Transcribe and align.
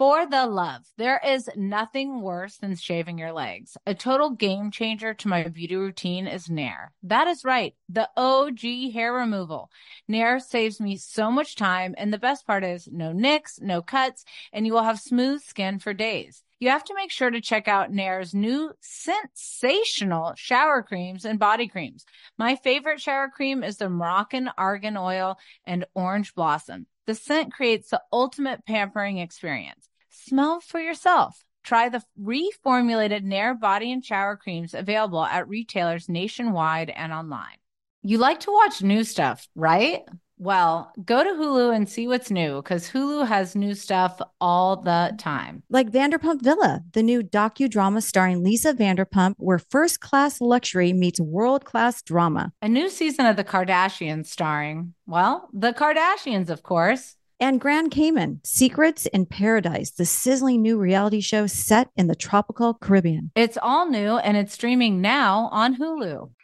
For 0.00 0.24
the 0.24 0.46
love, 0.46 0.86
there 0.96 1.20
is 1.22 1.50
nothing 1.56 2.22
worse 2.22 2.56
than 2.56 2.74
shaving 2.74 3.18
your 3.18 3.32
legs. 3.32 3.76
A 3.84 3.94
total 3.94 4.30
game 4.30 4.70
changer 4.70 5.12
to 5.12 5.28
my 5.28 5.46
beauty 5.48 5.76
routine 5.76 6.26
is 6.26 6.48
Nair. 6.48 6.94
That 7.02 7.26
is 7.26 7.44
right, 7.44 7.74
the 7.86 8.08
OG 8.16 8.94
hair 8.94 9.12
removal. 9.12 9.70
Nair 10.08 10.40
saves 10.40 10.80
me 10.80 10.96
so 10.96 11.30
much 11.30 11.54
time, 11.54 11.94
and 11.98 12.10
the 12.10 12.18
best 12.18 12.46
part 12.46 12.64
is 12.64 12.88
no 12.90 13.12
nicks, 13.12 13.60
no 13.60 13.82
cuts, 13.82 14.24
and 14.54 14.64
you 14.64 14.72
will 14.72 14.84
have 14.84 14.98
smooth 14.98 15.42
skin 15.42 15.78
for 15.78 15.92
days. 15.92 16.44
You 16.60 16.70
have 16.70 16.84
to 16.84 16.94
make 16.94 17.10
sure 17.10 17.30
to 17.30 17.42
check 17.42 17.68
out 17.68 17.92
Nair's 17.92 18.32
new 18.32 18.72
sensational 18.80 20.32
shower 20.34 20.82
creams 20.82 21.26
and 21.26 21.38
body 21.38 21.68
creams. 21.68 22.06
My 22.38 22.56
favorite 22.56 23.02
shower 23.02 23.28
cream 23.28 23.62
is 23.62 23.76
the 23.76 23.90
Moroccan 23.90 24.50
Argan 24.56 24.96
Oil 24.96 25.36
and 25.66 25.84
Orange 25.92 26.34
Blossom. 26.34 26.86
The 27.04 27.14
scent 27.14 27.52
creates 27.52 27.90
the 27.90 28.00
ultimate 28.10 28.64
pampering 28.64 29.18
experience. 29.18 29.89
Smell 30.26 30.60
for 30.60 30.80
yourself. 30.80 31.42
Try 31.62 31.88
the 31.88 32.02
reformulated 32.20 33.22
Nair 33.22 33.54
body 33.54 33.92
and 33.92 34.04
shower 34.04 34.36
creams 34.36 34.74
available 34.74 35.24
at 35.24 35.48
retailers 35.48 36.08
nationwide 36.08 36.90
and 36.90 37.12
online. 37.12 37.56
You 38.02 38.18
like 38.18 38.40
to 38.40 38.50
watch 38.50 38.82
new 38.82 39.04
stuff, 39.04 39.48
right? 39.54 40.02
Well, 40.38 40.90
go 41.04 41.22
to 41.22 41.30
Hulu 41.30 41.74
and 41.74 41.86
see 41.86 42.08
what's 42.08 42.30
new 42.30 42.56
because 42.56 42.90
Hulu 42.90 43.28
has 43.28 43.54
new 43.54 43.74
stuff 43.74 44.20
all 44.40 44.76
the 44.76 45.14
time. 45.18 45.62
Like 45.68 45.90
Vanderpump 45.90 46.40
Villa, 46.40 46.82
the 46.92 47.02
new 47.02 47.22
docudrama 47.22 48.02
starring 48.02 48.42
Lisa 48.42 48.72
Vanderpump, 48.72 49.34
where 49.36 49.58
first 49.58 50.00
class 50.00 50.40
luxury 50.40 50.94
meets 50.94 51.20
world 51.20 51.66
class 51.66 52.00
drama. 52.00 52.52
A 52.62 52.68
new 52.68 52.88
season 52.88 53.26
of 53.26 53.36
The 53.36 53.44
Kardashians 53.44 54.26
starring, 54.26 54.94
well, 55.06 55.50
the 55.52 55.74
Kardashians, 55.74 56.48
of 56.48 56.62
course 56.62 57.16
and 57.40 57.60
Grand 57.60 57.90
Cayman, 57.90 58.40
Secrets 58.44 59.06
in 59.06 59.26
Paradise, 59.26 59.90
the 59.90 60.04
sizzling 60.04 60.62
new 60.62 60.78
reality 60.78 61.20
show 61.20 61.46
set 61.46 61.88
in 61.96 62.06
the 62.06 62.14
tropical 62.14 62.74
Caribbean. 62.74 63.30
It's 63.34 63.58
all 63.60 63.88
new 63.88 64.18
and 64.18 64.36
it's 64.36 64.52
streaming 64.52 65.00
now 65.00 65.48
on 65.52 65.76
Hulu. 65.76 66.30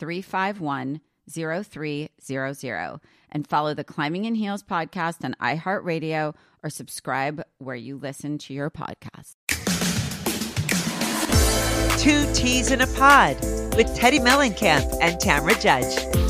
351 0.00 1.00
0300 1.30 3.00
and 3.32 3.46
follow 3.46 3.74
the 3.74 3.84
Climbing 3.84 4.24
in 4.24 4.34
Heels 4.34 4.62
podcast 4.62 5.24
on 5.24 5.34
iHeartRadio 5.40 6.34
or 6.64 6.70
subscribe 6.70 7.42
where 7.58 7.76
you 7.76 7.96
listen 7.96 8.38
to 8.38 8.54
your 8.54 8.70
podcast. 8.70 9.36
Two 11.98 12.26
T's 12.32 12.70
in 12.70 12.80
a 12.80 12.86
Pod 12.88 13.36
with 13.76 13.86
Teddi 13.94 14.20
Mellencamp 14.20 14.98
and 15.02 15.20
Tamra 15.20 15.60
Judge. 15.60 16.29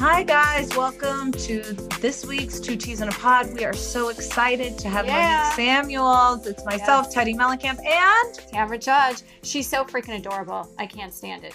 Hi, 0.00 0.22
guys. 0.22 0.74
Welcome 0.74 1.30
to 1.32 1.60
this 2.00 2.24
week's 2.24 2.58
Two 2.58 2.74
T's 2.74 3.02
in 3.02 3.08
a 3.08 3.12
Pod. 3.12 3.52
We 3.52 3.66
are 3.66 3.74
so 3.74 4.08
excited 4.08 4.78
to 4.78 4.88
have 4.88 5.04
yeah. 5.04 5.42
Monique 5.42 5.56
Samuels. 5.56 6.46
It's 6.46 6.64
myself, 6.64 7.08
yes. 7.10 7.14
Teddi 7.14 7.36
Mellencamp, 7.36 7.84
and 7.84 8.34
Tamra 8.50 8.82
Judge. 8.82 9.20
She's 9.42 9.68
so 9.68 9.84
freaking 9.84 10.18
adorable. 10.18 10.74
I 10.78 10.86
can't 10.86 11.12
stand 11.12 11.44
it. 11.44 11.52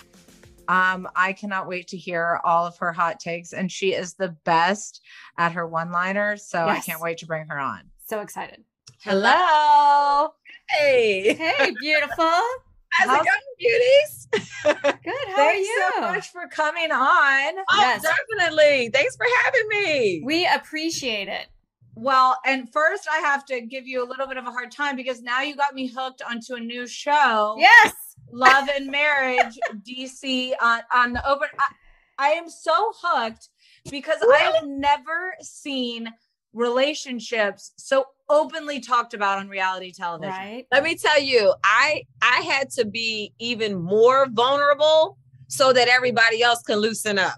Um, 0.67 1.07
I 1.15 1.33
cannot 1.33 1.67
wait 1.67 1.87
to 1.87 1.97
hear 1.97 2.39
all 2.43 2.67
of 2.67 2.77
her 2.77 2.93
hot 2.93 3.19
takes, 3.19 3.51
and 3.51 3.71
she 3.71 3.95
is 3.95 4.13
the 4.13 4.37
best 4.45 5.01
at 5.39 5.53
her 5.53 5.65
one-liners. 5.65 6.47
So 6.47 6.67
yes. 6.67 6.77
I 6.77 6.81
can't 6.81 7.01
wait 7.01 7.17
to 7.17 7.25
bring 7.25 7.47
her 7.47 7.59
on. 7.59 7.89
So 8.05 8.19
excited. 8.19 8.63
Hello. 9.01 10.29
Hey. 10.69 11.33
Hey, 11.33 11.73
beautiful. 11.81 12.41
How's, 12.97 13.09
How's 13.09 13.21
it 13.21 13.27
going, 13.27 13.39
beauties? 13.59 14.27
Good. 15.03 15.27
How 15.27 15.35
Thanks 15.35 15.35
are 15.35 15.55
you? 15.57 15.91
so 15.95 16.01
much 16.01 16.31
for 16.31 16.47
coming 16.47 16.91
on. 16.91 17.53
Oh, 17.71 17.77
yes. 17.77 18.03
definitely. 18.03 18.89
Thanks 18.93 19.15
for 19.15 19.25
having 19.43 19.67
me. 19.69 20.21
We 20.25 20.47
appreciate 20.53 21.27
it. 21.27 21.47
Well, 21.95 22.37
and 22.45 22.71
first 22.71 23.07
I 23.11 23.19
have 23.19 23.45
to 23.45 23.61
give 23.61 23.87
you 23.87 24.03
a 24.03 24.07
little 24.07 24.27
bit 24.27 24.37
of 24.37 24.45
a 24.45 24.51
hard 24.51 24.71
time 24.71 24.95
because 24.95 25.21
now 25.21 25.41
you 25.41 25.55
got 25.55 25.73
me 25.73 25.87
hooked 25.87 26.21
onto 26.21 26.55
a 26.55 26.59
new 26.59 26.87
show. 26.87 27.55
Yes. 27.57 27.93
Love 28.31 28.67
and 28.75 28.87
Marriage 28.87 29.57
DC 29.87 30.51
on 30.61 30.79
uh, 30.79 30.81
on 30.93 31.13
the 31.13 31.27
open. 31.27 31.47
I, 31.57 31.67
I 32.17 32.29
am 32.31 32.49
so 32.49 32.93
hooked 33.01 33.49
because 33.89 34.17
really? 34.21 34.35
I 34.35 34.51
have 34.57 34.67
never 34.67 35.35
seen 35.41 36.09
relationships 36.55 37.73
so 37.77 38.05
openly 38.29 38.79
talked 38.79 39.13
about 39.13 39.37
on 39.37 39.47
reality 39.47 39.91
television. 39.91 40.33
Right. 40.33 40.65
Let 40.71 40.83
me 40.83 40.95
tell 40.95 41.21
you, 41.21 41.53
I 41.63 42.03
I 42.21 42.41
had 42.41 42.71
to 42.71 42.85
be 42.85 43.33
even 43.39 43.75
more 43.75 44.27
vulnerable 44.31 45.17
so 45.47 45.73
that 45.73 45.87
everybody 45.87 46.41
else 46.41 46.63
can 46.63 46.77
loosen 46.77 47.19
up. 47.19 47.35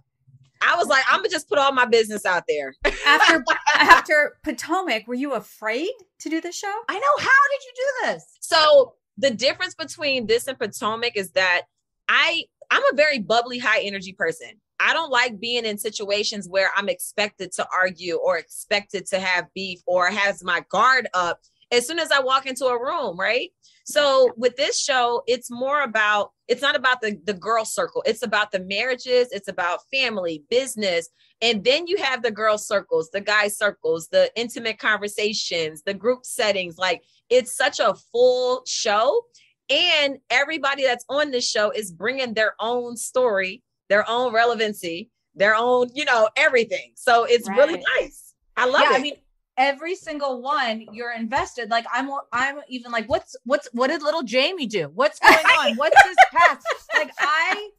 I 0.62 0.76
was 0.76 0.88
like, 0.88 1.04
I'm 1.10 1.20
gonna 1.20 1.30
just 1.30 1.50
put 1.50 1.58
all 1.58 1.72
my 1.74 1.86
business 1.86 2.26
out 2.26 2.44
there. 2.48 2.74
After 3.06 3.44
after 3.76 4.38
Potomac, 4.44 5.08
were 5.08 5.16
you 5.16 5.34
afraid 5.34 5.92
to 6.20 6.30
do 6.30 6.40
the 6.40 6.52
show? 6.52 6.74
I 6.88 6.94
know. 6.94 7.24
How 7.24 7.26
did 7.26 7.66
you 7.66 7.74
do 7.76 8.14
this? 8.14 8.38
So 8.40 8.94
the 9.18 9.32
difference 9.32 9.76
between 9.76 10.28
this 10.28 10.48
and 10.48 10.58
Potomac 10.58 11.14
is 11.16 11.32
that 11.32 11.64
I 12.08 12.44
I'm 12.70 12.84
a 12.92 12.96
very 12.96 13.20
bubbly, 13.20 13.60
high 13.60 13.82
energy 13.82 14.14
person. 14.14 14.62
I 14.80 14.94
don't 14.94 15.12
like 15.12 15.40
being 15.40 15.66
in 15.66 15.78
situations 15.78 16.48
where 16.50 16.72
I'm 16.76 16.90
expected 16.90 17.52
to 17.54 17.68
argue 17.74 18.16
or 18.16 18.38
expected 18.38 19.06
to 19.08 19.20
have 19.20 19.54
beef 19.54 19.80
or 19.88 20.08
has 20.08 20.44
my 20.44 20.64
guard 20.70 21.08
up 21.14 21.40
as 21.72 21.86
soon 21.86 22.00
as 22.00 22.12
I 22.12 22.20
walk 22.22 22.46
into 22.46 22.66
a 22.66 22.82
room, 22.82 23.20
right? 23.20 23.52
So 23.86 24.34
with 24.38 24.56
this 24.56 24.80
show, 24.82 25.24
it's 25.28 25.50
more 25.52 25.82
about 25.82 26.32
it's 26.48 26.62
not 26.62 26.76
about 26.76 27.02
the 27.02 27.20
the 27.26 27.34
girl 27.34 27.66
circle. 27.66 28.04
It's 28.06 28.24
about 28.24 28.52
the 28.52 28.60
marriages, 28.60 29.30
it's 29.32 29.48
about 29.48 29.80
family, 29.94 30.44
business, 30.50 31.10
and 31.42 31.64
then 31.64 31.88
you 31.88 31.98
have 31.98 32.22
the 32.24 32.32
girl 32.32 32.58
circles, 32.58 33.10
the 33.12 33.22
guy 33.22 33.48
circles, 33.50 34.08
the 34.10 34.32
intimate 34.36 34.80
conversations, 34.80 35.84
the 35.84 35.94
group 35.94 36.26
settings. 36.26 36.78
Like 36.78 37.04
it's 37.30 37.56
such 37.56 37.80
a 37.80 37.96
full 38.12 38.64
show 38.66 39.22
And 39.70 40.20
everybody 40.30 40.84
that's 40.84 41.06
on 41.10 41.32
this 41.32 41.50
show 41.50 41.72
is 41.72 41.92
bringing 41.92 42.34
their 42.34 42.56
own 42.60 42.96
story, 42.96 43.64
their 43.90 44.10
own 44.10 44.34
relevancy, 44.34 45.10
their 45.36 45.56
own, 45.56 45.90
you 45.94 46.06
know, 46.06 46.30
everything. 46.36 46.92
So 46.96 47.24
it's 47.26 47.48
really 47.50 47.84
nice. 48.00 48.34
I 48.56 48.66
love 48.66 48.82
yeah, 48.90 48.96
it. 48.96 49.00
I 49.00 49.02
mean, 49.02 49.16
every 49.58 49.96
single 49.96 50.42
one 50.42 50.86
you're 50.92 51.14
invested. 51.14 51.70
Like 51.70 51.86
I'm, 51.94 52.10
I'm 52.32 52.60
even 52.70 52.92
like, 52.92 53.08
what's, 53.10 53.36
what's, 53.46 53.68
what 53.74 53.88
did 53.88 54.02
little 54.02 54.24
Jamie 54.24 54.66
do? 54.68 54.92
What's 54.94 55.20
going 55.20 55.36
on? 55.60 55.76
What's 55.76 56.02
his 56.08 56.16
past? 56.32 56.66
Like 56.96 57.12
I 57.20 57.70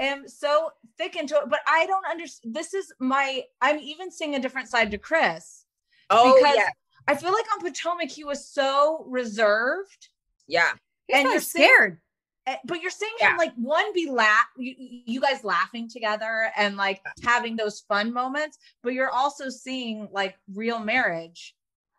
am 0.00 0.26
so 0.28 0.70
thick 0.98 1.16
into 1.16 1.34
it, 1.36 1.44
but 1.48 1.60
I 1.66 1.86
don't 1.86 2.06
understand. 2.06 2.54
This 2.54 2.74
is 2.74 2.92
my. 2.98 3.42
I'm 3.60 3.78
even 3.78 4.10
seeing 4.10 4.34
a 4.34 4.40
different 4.40 4.68
side 4.68 4.90
to 4.90 4.98
Chris 4.98 5.64
oh 6.10 6.34
because 6.36 6.56
yeah, 6.56 6.68
I 7.06 7.14
feel 7.14 7.32
like 7.32 7.44
on 7.54 7.60
Potomac 7.60 8.10
he 8.10 8.24
was 8.24 8.46
so 8.48 9.04
reserved. 9.08 10.08
yeah. 10.46 10.72
He's 11.06 11.16
And 11.16 11.24
probably 11.24 11.32
you're 11.34 11.40
seeing- 11.42 11.68
scared. 11.68 12.00
Eh, 12.46 12.56
But 12.64 12.80
you're 12.82 12.90
seeing 12.90 13.12
Yeah. 13.18 13.32
him 13.32 13.36
like 13.38 13.54
one 13.54 13.92
be 13.92 14.10
laugh, 14.10 14.46
you, 14.56 14.74
you 14.78 15.20
guys 15.20 15.44
laughing 15.44 15.88
together 15.88 16.50
and 16.56 16.76
like 16.76 17.02
having 17.22 17.56
those 17.56 17.80
fun 17.88 18.12
moments. 18.12 18.58
But 18.82 18.92
you're 18.94 19.10
also 19.10 19.48
seeing 19.48 20.08
like 20.12 20.36
real 20.52 20.78
marriage. 20.78 21.54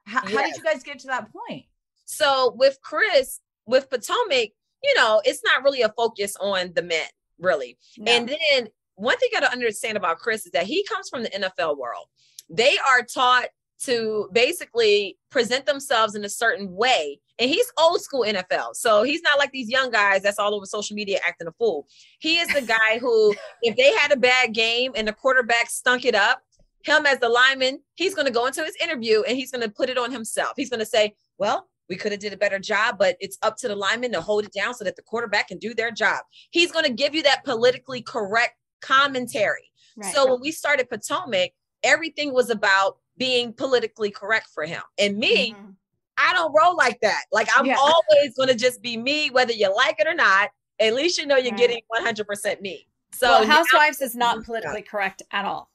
How, 0.05 0.21
how 0.21 0.43
did 0.43 0.55
you 0.55 0.63
guys 0.63 0.83
get 0.83 0.99
to 0.99 1.07
that 1.07 1.29
point? 1.33 1.65
So 2.05 2.53
with 2.55 2.77
Chris, 2.83 3.39
with 3.65 3.89
Potomac, 3.89 4.49
you 4.83 4.93
know, 4.95 5.19
it's 5.25 5.41
not 5.43 5.63
really 5.63 5.81
a 5.81 5.89
focus 5.89 6.35
on 6.39 6.73
the 6.75 6.83
men, 6.83 7.07
really. 7.39 7.79
And 8.05 8.29
then 8.29 8.67
one 8.93 9.17
thing 9.17 9.29
you 9.31 9.39
got 9.39 9.47
to 9.47 9.51
understand 9.51 9.97
about 9.97 10.19
Chris 10.19 10.45
is 10.45 10.51
that 10.51 10.67
he 10.67 10.83
comes 10.85 11.09
from 11.09 11.23
the 11.23 11.29
NFL 11.29 11.77
world. 11.79 12.05
They 12.49 12.77
are 12.87 13.01
taught 13.01 13.45
to 13.83 14.29
basically 14.31 15.17
present 15.29 15.65
themselves 15.65 16.15
in 16.15 16.23
a 16.23 16.29
certain 16.29 16.73
way. 16.73 17.19
And 17.39 17.49
he's 17.49 17.69
old 17.77 18.01
school 18.01 18.23
NFL. 18.25 18.75
So 18.75 19.03
he's 19.03 19.21
not 19.21 19.37
like 19.37 19.51
these 19.51 19.69
young 19.69 19.91
guys 19.91 20.23
that's 20.23 20.39
all 20.39 20.55
over 20.55 20.65
social 20.65 20.95
media 20.95 21.19
acting 21.25 21.47
a 21.47 21.51
fool. 21.51 21.87
He 22.19 22.37
is 22.37 22.47
the 22.49 22.61
guy 22.61 22.99
who, 22.99 23.35
if 23.61 23.75
they 23.75 23.93
had 23.93 24.11
a 24.11 24.17
bad 24.17 24.53
game 24.53 24.93
and 24.95 25.07
the 25.07 25.13
quarterback 25.13 25.69
stunk 25.69 26.05
it 26.05 26.15
up, 26.15 26.41
him 26.83 27.05
as 27.05 27.19
the 27.19 27.29
lineman, 27.29 27.79
he's 27.95 28.15
going 28.15 28.27
to 28.27 28.33
go 28.33 28.45
into 28.45 28.63
his 28.63 28.75
interview 28.81 29.23
and 29.23 29.35
he's 29.35 29.51
going 29.51 29.63
to 29.63 29.69
put 29.69 29.89
it 29.89 29.97
on 29.97 30.11
himself. 30.11 30.51
He's 30.55 30.69
going 30.69 30.79
to 30.79 30.85
say, 30.85 31.15
well, 31.37 31.67
we 31.89 31.95
could 31.95 32.11
have 32.11 32.21
did 32.21 32.33
a 32.33 32.37
better 32.37 32.59
job, 32.59 32.97
but 32.97 33.17
it's 33.19 33.37
up 33.41 33.57
to 33.57 33.67
the 33.67 33.75
lineman 33.75 34.11
to 34.13 34.21
hold 34.21 34.45
it 34.45 34.53
down 34.53 34.73
so 34.73 34.83
that 34.85 34.95
the 34.95 35.01
quarterback 35.01 35.49
can 35.49 35.57
do 35.57 35.73
their 35.73 35.91
job. 35.91 36.23
He's 36.51 36.71
going 36.71 36.85
to 36.85 36.91
give 36.91 37.13
you 37.13 37.23
that 37.23 37.43
politically 37.43 38.01
correct 38.01 38.55
commentary. 38.81 39.71
Right. 39.97 40.13
So 40.13 40.31
when 40.31 40.41
we 40.41 40.51
started 40.51 40.89
Potomac, 40.89 41.51
everything 41.83 42.33
was 42.33 42.49
about 42.49 42.97
being 43.17 43.53
politically 43.53 44.11
correct 44.11 44.47
for 44.53 44.65
him. 44.65 44.81
And 44.97 45.17
me, 45.17 45.53
Mhm. 45.53 45.75
I 46.17 46.33
don't 46.33 46.53
roll 46.53 46.75
like 46.75 46.99
that. 47.01 47.23
Like 47.31 47.47
I'm 47.55 47.65
Yeah. 47.65 47.77
always 47.77 48.35
going 48.35 48.49
to 48.49 48.55
just 48.55 48.81
be 48.81 48.97
me, 48.97 49.29
whether 49.29 49.53
you 49.53 49.73
like 49.75 49.99
it 49.99 50.07
or 50.07 50.13
not. 50.13 50.51
At 50.79 50.93
least 50.93 51.17
you 51.17 51.25
know 51.25 51.37
you're 51.37 51.51
Right. 51.51 51.57
getting 51.59 51.81
100% 51.89 52.61
me. 52.61 52.87
So 53.13 53.27
well, 53.29 53.47
now- 53.47 53.55
Housewives 53.55 54.01
is 54.01 54.15
not 54.15 54.43
politically 54.43 54.81
correct 54.81 55.21
at 55.31 55.45
all. 55.45 55.69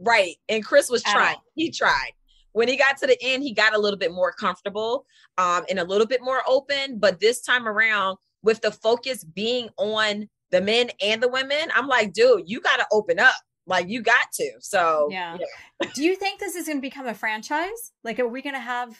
Right. 0.00 0.36
And 0.48 0.64
Chris 0.64 0.88
was 0.90 1.02
At 1.06 1.12
trying. 1.12 1.36
all. 1.36 1.44
He 1.54 1.70
tried. 1.70 2.12
When 2.52 2.66
he 2.66 2.76
got 2.76 2.96
to 2.98 3.06
the 3.06 3.20
end, 3.22 3.42
he 3.44 3.52
got 3.52 3.74
a 3.74 3.78
little 3.78 3.98
bit 3.98 4.10
more 4.12 4.32
comfortable 4.32 5.06
um, 5.38 5.64
and 5.70 5.78
a 5.78 5.84
little 5.84 6.06
bit 6.06 6.20
more 6.22 6.42
open. 6.48 6.98
But 6.98 7.20
this 7.20 7.40
time 7.42 7.68
around, 7.68 8.18
with 8.42 8.60
the 8.62 8.72
focus 8.72 9.22
being 9.22 9.68
on 9.76 10.28
the 10.50 10.60
men 10.60 10.90
and 11.00 11.22
the 11.22 11.28
women, 11.28 11.70
I'm 11.74 11.86
like, 11.86 12.12
dude, 12.12 12.48
you 12.48 12.60
got 12.60 12.78
to 12.78 12.86
open 12.90 13.18
up. 13.20 13.34
Like, 13.66 13.88
you 13.88 14.02
got 14.02 14.32
to. 14.34 14.50
So, 14.60 15.08
Yeah. 15.10 15.36
Do 15.94 16.02
you 16.02 16.16
think 16.16 16.40
this 16.40 16.54
is 16.56 16.66
going 16.66 16.78
to 16.78 16.82
become 16.82 17.06
a 17.06 17.14
franchise? 17.14 17.92
Like, 18.04 18.18
are 18.18 18.28
we 18.28 18.42
going 18.42 18.54
to 18.54 18.60
have 18.60 18.98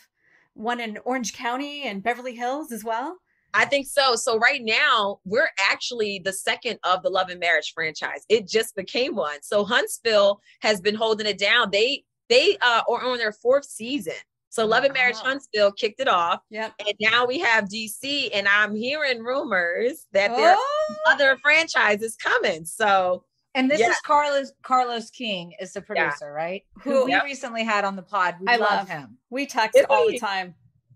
one 0.54 0.80
in 0.80 0.98
Orange 1.04 1.32
County 1.34 1.82
and 1.84 2.02
Beverly 2.02 2.34
Hills 2.34 2.72
as 2.72 2.84
well? 2.84 3.16
I 3.52 3.64
think 3.64 3.86
so. 3.88 4.14
So 4.14 4.38
right 4.38 4.60
now, 4.62 5.18
we're 5.24 5.50
actually 5.70 6.20
the 6.24 6.32
second 6.32 6.78
of 6.84 7.02
the 7.02 7.10
Love 7.10 7.30
and 7.30 7.40
Marriage 7.40 7.72
franchise. 7.74 8.24
It 8.28 8.46
just 8.48 8.76
became 8.76 9.16
one. 9.16 9.42
So 9.42 9.64
Huntsville 9.64 10.40
has 10.60 10.80
been 10.80 10.94
holding 10.94 11.26
it 11.26 11.38
down. 11.38 11.70
They 11.72 12.04
they 12.28 12.56
uh, 12.62 12.82
are 12.88 13.04
on 13.04 13.18
their 13.18 13.32
fourth 13.32 13.64
season. 13.64 14.12
So 14.50 14.66
Love 14.66 14.84
and 14.84 14.94
Marriage 14.94 15.16
Wow. 15.16 15.30
Huntsville 15.30 15.72
kicked 15.72 15.98
it 16.00 16.06
off. 16.06 16.40
Yep. 16.50 16.74
And 16.78 16.94
now 17.00 17.26
we 17.26 17.40
have 17.40 17.64
DC, 17.64 18.30
and 18.32 18.46
I'm 18.46 18.74
hearing 18.76 19.18
rumors 19.20 20.06
that 20.12 20.28
there 20.36 20.50
are 20.50 20.56
Oh, 20.56 20.94
other 21.08 21.36
franchises 21.42 22.14
coming. 22.16 22.64
So 22.64 23.24
And 23.54 23.70
this 23.70 23.80
Yeah. 23.80 23.90
is 23.90 23.96
Carlos 24.04 24.52
Carlos 24.62 25.10
King 25.10 25.54
is 25.60 25.72
the 25.72 25.80
Yeah. 25.80 25.84
producer, 25.84 26.32
right? 26.32 26.64
Who- 26.82 27.04
we 27.06 27.10
Yep. 27.12 27.24
recently 27.24 27.64
had 27.64 27.84
on 27.84 27.96
the 27.96 28.02
pod. 28.02 28.36
We 28.40 28.46
I 28.48 28.56
love, 28.56 28.70
love- 28.70 28.88
him. 28.88 29.18
we 29.28 29.46
text 29.46 29.76
Isn't 29.76 29.90
all 29.90 30.06
he- 30.08 30.14
the 30.14 30.20
time. 30.20 30.54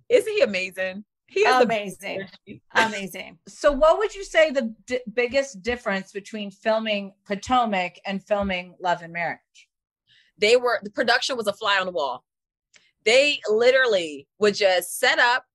isn't 0.09 0.33
he 0.33 0.41
amazing? 0.41 1.05
He 1.27 1.41
is 1.41 1.63
Amazing. 1.63 2.29
Amazing. 2.73 3.39
So, 3.49 3.73
what 3.73 3.99
would 3.99 4.15
you 4.15 4.23
say 4.25 4.51
the 4.51 4.75
d- 4.87 5.01
biggest 5.13 5.63
difference 5.63 6.13
between 6.13 6.51
filming 6.53 7.15
Potomac 7.25 7.99
and 8.05 8.25
filming 8.25 8.77
Love 8.79 9.03
and 9.03 9.13
Marriage? 9.13 9.69
they 10.37 10.57
were 10.57 10.81
the 10.83 10.91
production 10.91 11.37
was 11.37 11.47
a 11.47 11.53
fly 11.53 11.79
on 11.79 11.87
the 11.87 11.93
wall. 11.93 12.25
They 13.05 13.41
literally 13.49 14.27
would 14.39 14.55
just 14.55 14.99
set 14.99 15.19
up 15.19 15.47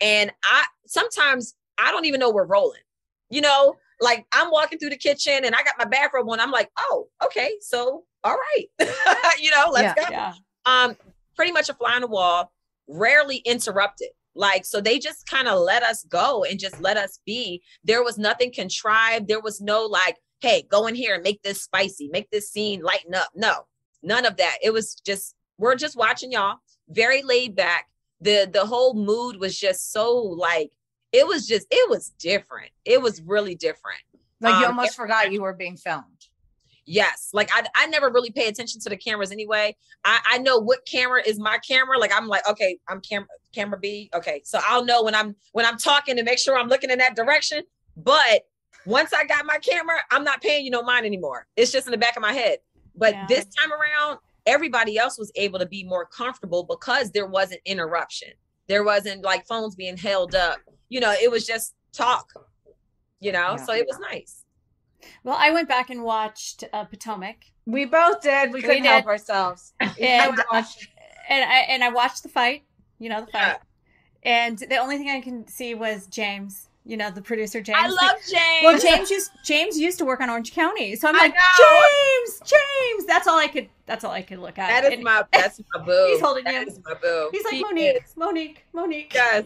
and 0.00 0.32
I 0.44 0.64
sometimes 0.86 1.54
I 1.78 1.90
don't 1.90 2.04
even 2.04 2.20
know 2.20 2.30
we're 2.30 2.44
rolling. 2.46 2.82
You 3.30 3.40
know, 3.40 3.76
like 4.02 4.26
I'm 4.32 4.50
walking 4.50 4.78
through 4.78 4.90
the 4.90 4.96
kitchen 4.96 5.44
and 5.44 5.54
I 5.54 5.62
got 5.62 5.74
my 5.78 5.84
bathrobe 5.84 6.28
on. 6.28 6.40
I'm 6.40 6.50
like, 6.50 6.70
oh, 6.78 7.08
okay, 7.24 7.52
so 7.60 8.04
all 8.24 8.36
right. 8.36 8.66
you 9.40 9.50
know, 9.50 9.70
let's 9.70 9.98
go. 10.00 10.06
Yeah. 10.10 10.34
Um, 10.66 10.96
pretty 11.36 11.52
much 11.52 11.68
a 11.68 11.74
fly 11.74 11.94
on 11.94 12.02
the 12.02 12.06
wall, 12.06 12.52
rarely 12.88 13.36
interrupted. 13.38 14.08
Like, 14.34 14.64
so 14.64 14.80
they 14.80 14.98
just 14.98 15.26
kind 15.26 15.48
of 15.48 15.60
let 15.60 15.82
us 15.82 16.04
go 16.04 16.44
and 16.44 16.58
just 16.58 16.80
let 16.80 16.96
us 16.96 17.20
be. 17.26 17.62
There 17.84 18.02
was 18.02 18.18
nothing 18.18 18.52
contrived. 18.52 19.28
There 19.28 19.40
was 19.40 19.60
no 19.60 19.84
like, 19.84 20.16
hey, 20.40 20.64
go 20.70 20.86
in 20.86 20.94
here 20.94 21.14
and 21.14 21.22
make 21.22 21.42
this 21.42 21.62
spicy, 21.62 22.08
make 22.12 22.30
this 22.30 22.50
scene 22.50 22.82
lighten 22.82 23.14
up. 23.14 23.30
No, 23.34 23.66
none 24.02 24.24
of 24.24 24.36
that. 24.38 24.58
It 24.62 24.72
was 24.72 24.94
just, 25.06 25.34
we're 25.58 25.76
just 25.76 25.96
watching 25.96 26.32
y'all, 26.32 26.56
very 26.88 27.22
laid 27.22 27.54
back. 27.54 27.86
The 28.20 28.48
the 28.50 28.64
whole 28.64 28.94
mood 28.94 29.36
was 29.38 29.58
just 29.58 29.92
so 29.92 30.16
like, 30.16 30.70
it 31.12 31.26
was 31.26 31.46
just, 31.46 31.66
it 31.70 31.90
was 31.90 32.10
different. 32.18 32.70
It 32.84 33.00
was 33.00 33.20
really 33.22 33.54
different. 33.54 34.00
Like 34.40 34.54
you 34.60 34.66
Um, 34.66 34.76
almost 34.78 34.96
forgot 34.96 35.30
you 35.32 35.42
were 35.42 35.52
being 35.52 35.76
filmed. 35.76 36.04
Yes. 36.84 37.30
Like 37.32 37.48
I, 37.52 37.64
I 37.76 37.86
never 37.86 38.10
really 38.10 38.30
pay 38.30 38.48
attention 38.48 38.80
to 38.80 38.88
the 38.88 38.96
cameras 38.96 39.30
anyway. 39.30 39.76
I, 40.04 40.18
I 40.26 40.38
know 40.38 40.58
what 40.58 40.84
camera 40.84 41.22
is 41.24 41.38
my 41.38 41.58
camera. 41.58 41.96
Like 41.98 42.12
I'm 42.12 42.26
like, 42.26 42.46
okay, 42.48 42.78
I'm 42.88 43.00
camera 43.00 43.28
camera 43.54 43.78
B. 43.78 44.10
Okay. 44.14 44.42
So 44.44 44.58
I'll 44.66 44.84
know 44.84 45.04
when 45.04 45.14
I'm 45.14 45.36
when 45.52 45.64
I'm 45.64 45.78
talking 45.78 46.16
to 46.16 46.24
make 46.24 46.38
sure 46.38 46.58
I'm 46.58 46.66
looking 46.68 46.90
in 46.90 46.98
that 46.98 47.14
direction. 47.14 47.62
But 47.96 48.42
once 48.84 49.12
I 49.12 49.24
got 49.24 49.46
my 49.46 49.58
camera, 49.58 49.98
I'm 50.10 50.24
not 50.24 50.42
paying 50.42 50.64
you 50.64 50.72
no 50.72 50.82
mind 50.82 51.06
anymore. 51.06 51.46
It's 51.56 51.70
just 51.70 51.86
in 51.86 51.92
the 51.92 51.98
back 51.98 52.16
of 52.16 52.22
my 52.22 52.32
head. 52.32 52.58
But 52.96 53.14
Yeah. 53.14 53.26
this 53.28 53.44
time 53.44 53.70
around, 53.72 54.18
everybody 54.46 54.98
else 54.98 55.18
was 55.18 55.30
able 55.36 55.60
to 55.60 55.66
be 55.66 55.84
more 55.84 56.04
comfortable 56.06 56.64
because 56.64 57.12
there 57.12 57.26
wasn't 57.26 57.60
interruption. 57.64 58.30
There 58.66 58.82
wasn't 58.82 59.22
like 59.22 59.46
phones 59.46 59.76
being 59.76 59.96
held 59.96 60.34
up. 60.34 60.58
You 60.92 61.00
know, 61.00 61.12
it 61.12 61.30
was 61.30 61.46
just 61.46 61.74
talk. 61.94 62.26
You 63.18 63.32
know, 63.32 63.52
Yeah. 63.56 63.64
so 63.64 63.72
it 63.72 63.86
was 63.88 63.98
nice. 64.10 64.44
Well, 65.24 65.36
I 65.38 65.50
went 65.50 65.66
back 65.68 65.88
and 65.88 66.02
watched 66.04 66.64
uh, 66.72 66.84
Potomac, 66.84 67.36
We 67.66 67.86
both 67.86 68.20
did. 68.20 68.50
We 68.52 68.56
We 68.60 68.62
couldn't 68.62 68.84
help 68.84 69.04
did. 69.04 69.08
ourselves. 69.10 69.72
and 69.80 70.38
I 70.38 70.44
watched- 70.52 70.88
and 71.30 71.44
I 71.50 71.58
and 71.72 71.82
I 71.82 71.88
watched 71.88 72.22
the 72.24 72.28
fight. 72.28 72.64
You 72.98 73.08
know 73.08 73.20
the 73.22 73.32
fight, 73.32 73.58
Yeah. 74.22 74.46
and 74.46 74.58
the 74.58 74.76
only 74.76 74.98
thing 74.98 75.08
I 75.08 75.20
can 75.22 75.46
see 75.48 75.74
was 75.74 76.06
James. 76.08 76.68
You 76.84 76.96
know 76.96 77.10
the 77.12 77.22
producer 77.22 77.60
James. 77.60 77.78
I 77.80 77.86
love 77.86 78.16
James. 78.28 78.64
Well, 78.64 78.76
James 78.78 79.08
used 79.08 79.30
James 79.44 79.78
used 79.78 79.98
to 79.98 80.04
work 80.04 80.20
on 80.20 80.28
Orange 80.28 80.52
County, 80.52 80.96
so 80.96 81.08
I'm 81.08 81.14
I 81.14 81.18
like 81.20 81.34
know. 81.34 81.40
James, 82.24 82.40
James. 82.40 83.06
That's 83.06 83.28
all 83.28 83.38
I 83.38 83.46
could. 83.46 83.68
That's 83.86 84.02
all 84.02 84.10
I 84.10 84.22
could 84.22 84.40
look 84.40 84.58
at. 84.58 84.68
That 84.68 84.84
is 84.86 84.94
And 84.94 85.04
my 85.04 85.22
that's 85.32 85.60
my 85.74 85.84
boo. 85.84 86.06
He's 86.10 86.20
holding 86.20 86.42
That 86.44 86.62
you. 86.62 86.66
is 86.72 86.80
my 86.84 86.94
boo. 86.94 87.28
He's 87.30 87.44
like 87.44 87.54
He 87.54 87.62
Monique, 87.62 88.02
is. 88.04 88.16
Monique, 88.16 88.64
Monique. 88.72 89.12
Yes. 89.14 89.44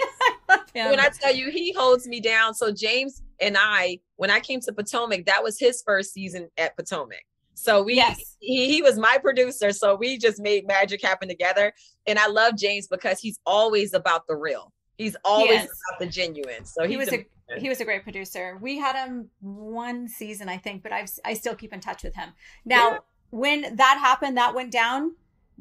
I 0.49 0.55
love 0.57 0.61
him. 0.73 0.91
when 0.91 1.01
I 1.01 1.09
tell 1.11 1.35
you 1.35 1.51
he 1.51 1.73
holds 1.75 2.09
me 2.09 2.21
down. 2.21 2.55
So 2.55 2.73
James 2.73 3.23
and 3.41 3.57
I, 3.59 3.99
when 4.17 4.31
I 4.31 4.41
came 4.41 4.61
to 4.61 4.73
Potomac, 4.73 5.27
that 5.27 5.43
was 5.43 5.59
his 5.59 5.83
first 5.85 6.15
season 6.15 6.49
at 6.57 6.75
Potomac. 6.77 7.23
So 7.53 7.83
we 7.83 7.97
Yes. 7.97 8.37
he, 8.41 8.67
he 8.73 8.81
was 8.83 8.99
my 8.99 9.19
producer. 9.21 9.73
So 9.73 9.95
we 9.95 10.17
just 10.17 10.41
made 10.41 10.67
magic 10.67 11.03
happen 11.03 11.29
together. 11.29 11.73
And 12.07 12.19
I 12.19 12.29
love 12.29 12.57
James 12.57 12.87
because 12.87 13.19
he's 13.21 13.39
always 13.45 13.93
about 13.93 14.27
the 14.27 14.37
real. 14.37 14.73
He's 14.99 15.17
always 15.25 15.63
is. 15.63 15.81
about 15.91 16.01
the 16.01 16.07
genuine. 16.07 16.65
So 16.65 16.87
he 16.87 16.97
was 16.97 17.09
a 17.09 17.15
amazing. 17.15 17.27
he 17.59 17.69
was 17.69 17.81
a 17.81 17.85
great 17.85 18.03
producer. 18.03 18.59
We 18.61 18.79
had 18.79 18.97
him 18.97 19.29
one 19.41 20.09
season, 20.09 20.49
I 20.49 20.57
think, 20.57 20.83
but 20.83 20.93
I've 20.93 21.11
I 21.25 21.35
still 21.35 21.55
keep 21.55 21.73
in 21.73 21.81
touch 21.81 22.03
with 22.03 22.15
him. 22.15 22.31
Now, 22.65 22.91
Yeah. 22.91 22.99
when 23.31 23.77
that 23.77 23.99
happened, 24.01 24.37
that 24.37 24.55
went 24.55 24.73
down. 24.73 25.15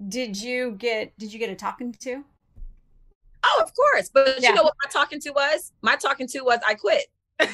Did 0.10 0.42
you 0.42 0.72
get 0.72 1.18
did 1.18 1.32
you 1.34 1.40
get 1.40 1.50
a 1.50 1.56
talking 1.56 1.94
to? 2.02 2.24
Oh, 3.44 3.62
of 3.64 3.74
course. 3.76 4.10
But 4.14 4.42
Yeah. 4.42 4.50
you 4.50 4.56
know 4.56 4.64
what 4.64 4.74
my 4.84 4.90
talking 4.92 5.20
to 5.22 5.32
was? 5.32 5.72
My 5.82 5.96
talking 5.96 6.28
to 6.28 6.42
was 6.42 6.60
I 6.68 6.74
quit. 6.76 7.06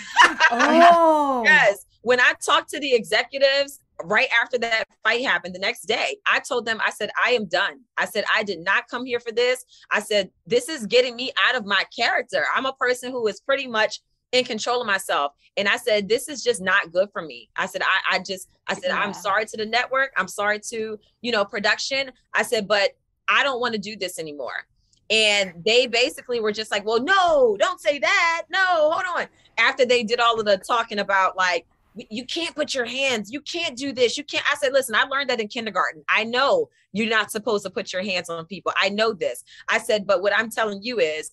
Oh. 0.54 0.90
oh, 0.94 1.42
Yes. 1.46 1.86
When 2.04 2.20
I 2.20 2.34
talked 2.44 2.70
to 2.72 2.80
the 2.80 2.94
executives 2.94 3.80
right 4.06 4.28
after 4.42 4.58
that 4.60 4.86
fight 5.04 5.24
happened 5.24 5.56
the 5.56 5.60
next 5.60 5.84
day, 5.84 6.18
I 6.26 6.40
told 6.40 6.66
them, 6.66 6.80
I 6.86 6.92
said, 6.92 7.10
I 7.24 7.32
am 7.32 7.46
done. 7.46 7.82
I 7.98 8.06
said, 8.06 8.24
I 8.34 8.44
did 8.44 8.60
not 8.60 8.88
come 8.88 9.06
here 9.06 9.20
for 9.20 9.32
this. 9.32 9.66
I 9.92 10.00
said, 10.00 10.30
this 10.46 10.70
is 10.70 10.86
getting 10.86 11.16
me 11.16 11.32
out 11.48 11.56
of 11.56 11.66
my 11.66 11.84
character. 11.96 12.46
I'm 12.56 12.66
a 12.66 12.74
person 12.74 13.12
who 13.12 13.28
is 13.28 13.40
pretty 13.40 13.68
much 13.68 14.02
in 14.32 14.46
control 14.46 14.82
of 14.82 14.88
myself. 14.88 15.34
And 15.58 15.68
I 15.68 15.78
said, 15.78 16.08
this 16.08 16.30
is 16.30 16.44
just 16.44 16.62
not 16.62 16.92
good 16.92 17.10
for 17.12 17.22
me. 17.22 17.50
I 17.56 17.66
said, 17.66 17.82
I, 17.82 18.16
I 18.16 18.20
just, 18.20 18.50
I 18.68 18.76
said, 18.76 18.92
I'm 18.92 19.14
sorry 19.14 19.46
to 19.46 19.58
the 19.58 19.66
network. 19.66 20.14
I'm 20.16 20.28
sorry 20.28 20.60
to, 20.70 20.98
you 21.22 21.32
know, 21.32 21.44
production. 21.44 22.12
I 22.34 22.44
said, 22.44 22.68
but 22.68 22.92
I 23.28 23.44
don't 23.44 23.60
want 23.60 23.74
to 23.74 23.80
do 23.80 23.98
this 23.98 24.20
anymore. 24.20 24.66
And 25.10 25.54
they 25.66 25.88
basically 25.88 26.40
were 26.40 26.54
just 26.54 26.72
like, 26.72 26.86
well, 26.86 27.04
no, 27.04 27.58
don't 27.60 27.82
say 27.82 28.00
that. 28.00 28.44
No, 28.50 28.92
hold 28.92 29.04
on. 29.18 29.28
After 29.58 29.86
they 29.86 30.04
did 30.04 30.22
all 30.22 30.40
of 30.40 30.46
the 30.46 30.58
talking 30.58 31.00
about 31.00 31.36
like, 31.36 31.66
you 31.96 32.26
can't 32.26 32.56
put 32.56 32.74
your 32.74 32.86
hands, 32.86 33.32
you 33.32 33.42
can't 33.42 33.78
do 33.78 33.92
this, 33.92 34.18
you 34.18 34.24
can't. 34.24 34.44
I 34.52 34.56
said, 34.56 34.72
listen, 34.74 34.96
I 34.96 35.04
learned 35.04 35.30
that 35.30 35.40
in 35.42 35.48
kindergarten. 35.48 36.04
I 36.10 36.24
know 36.24 36.70
you're 36.94 37.10
not 37.10 37.32
supposed 37.32 37.64
to 37.66 37.70
put 37.70 37.92
your 37.92 38.04
hands 38.04 38.30
on 38.30 38.46
people. 38.46 38.72
I 38.78 38.90
know 38.90 39.14
this. 39.14 39.44
I 39.68 39.78
said, 39.78 40.08
but 40.08 40.22
what 40.22 40.34
I'm 40.38 40.50
telling 40.50 40.82
you 40.84 41.00
is, 41.00 41.32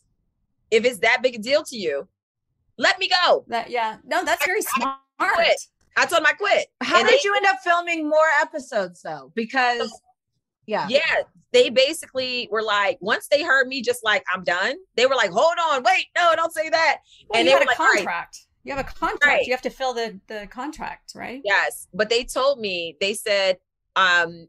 if 0.70 0.84
it's 0.84 0.98
that 0.98 1.20
big 1.22 1.36
a 1.36 1.38
deal 1.38 1.62
to 1.64 1.76
you, 1.76 2.08
let 2.76 2.98
me 2.98 3.08
go. 3.24 3.44
That 3.48 3.70
yeah. 3.70 3.96
No, 4.04 4.24
that's 4.24 4.44
very 4.44 4.62
smart. 4.62 4.98
quit. 5.18 5.56
I 5.96 6.06
told 6.06 6.20
them 6.22 6.26
I 6.26 6.32
quit. 6.32 6.66
How 6.80 6.98
And 7.00 7.08
did 7.08 7.18
they- 7.18 7.22
you 7.24 7.34
end 7.36 7.46
up 7.46 7.58
filming 7.64 8.08
more 8.08 8.26
episodes 8.40 9.02
though? 9.02 9.32
Because 9.34 9.90
yeah. 10.66 10.86
Yeah, 10.88 11.00
they 11.52 11.70
basically 11.70 12.46
were 12.52 12.62
like, 12.62 12.98
once 13.00 13.26
they 13.28 13.42
heard 13.42 13.68
me 13.68 13.80
just 13.80 14.04
like, 14.04 14.22
I'm 14.32 14.44
done, 14.44 14.74
they 14.96 15.06
were 15.06 15.14
like, 15.14 15.30
hold 15.30 15.54
on, 15.70 15.82
wait, 15.82 16.06
no, 16.14 16.32
don't 16.36 16.52
say 16.52 16.68
that. 16.68 16.98
Well, 17.28 17.38
and 17.38 17.48
they 17.48 17.52
had 17.52 17.60
were 17.60 17.64
a 17.64 17.66
like, 17.68 17.78
right, 17.78 17.94
contract. 17.96 18.46
You 18.68 18.74
have 18.74 18.86
a 18.86 18.92
contract. 18.92 19.24
Right. 19.24 19.46
You 19.46 19.52
have 19.54 19.62
to 19.62 19.70
fill 19.70 19.94
the 19.94 20.20
the 20.26 20.46
contract, 20.50 21.12
right? 21.14 21.40
Yes, 21.42 21.88
but 21.94 22.10
they 22.10 22.22
told 22.22 22.60
me 22.60 22.98
they 23.00 23.14
said 23.14 23.56
um 23.96 24.46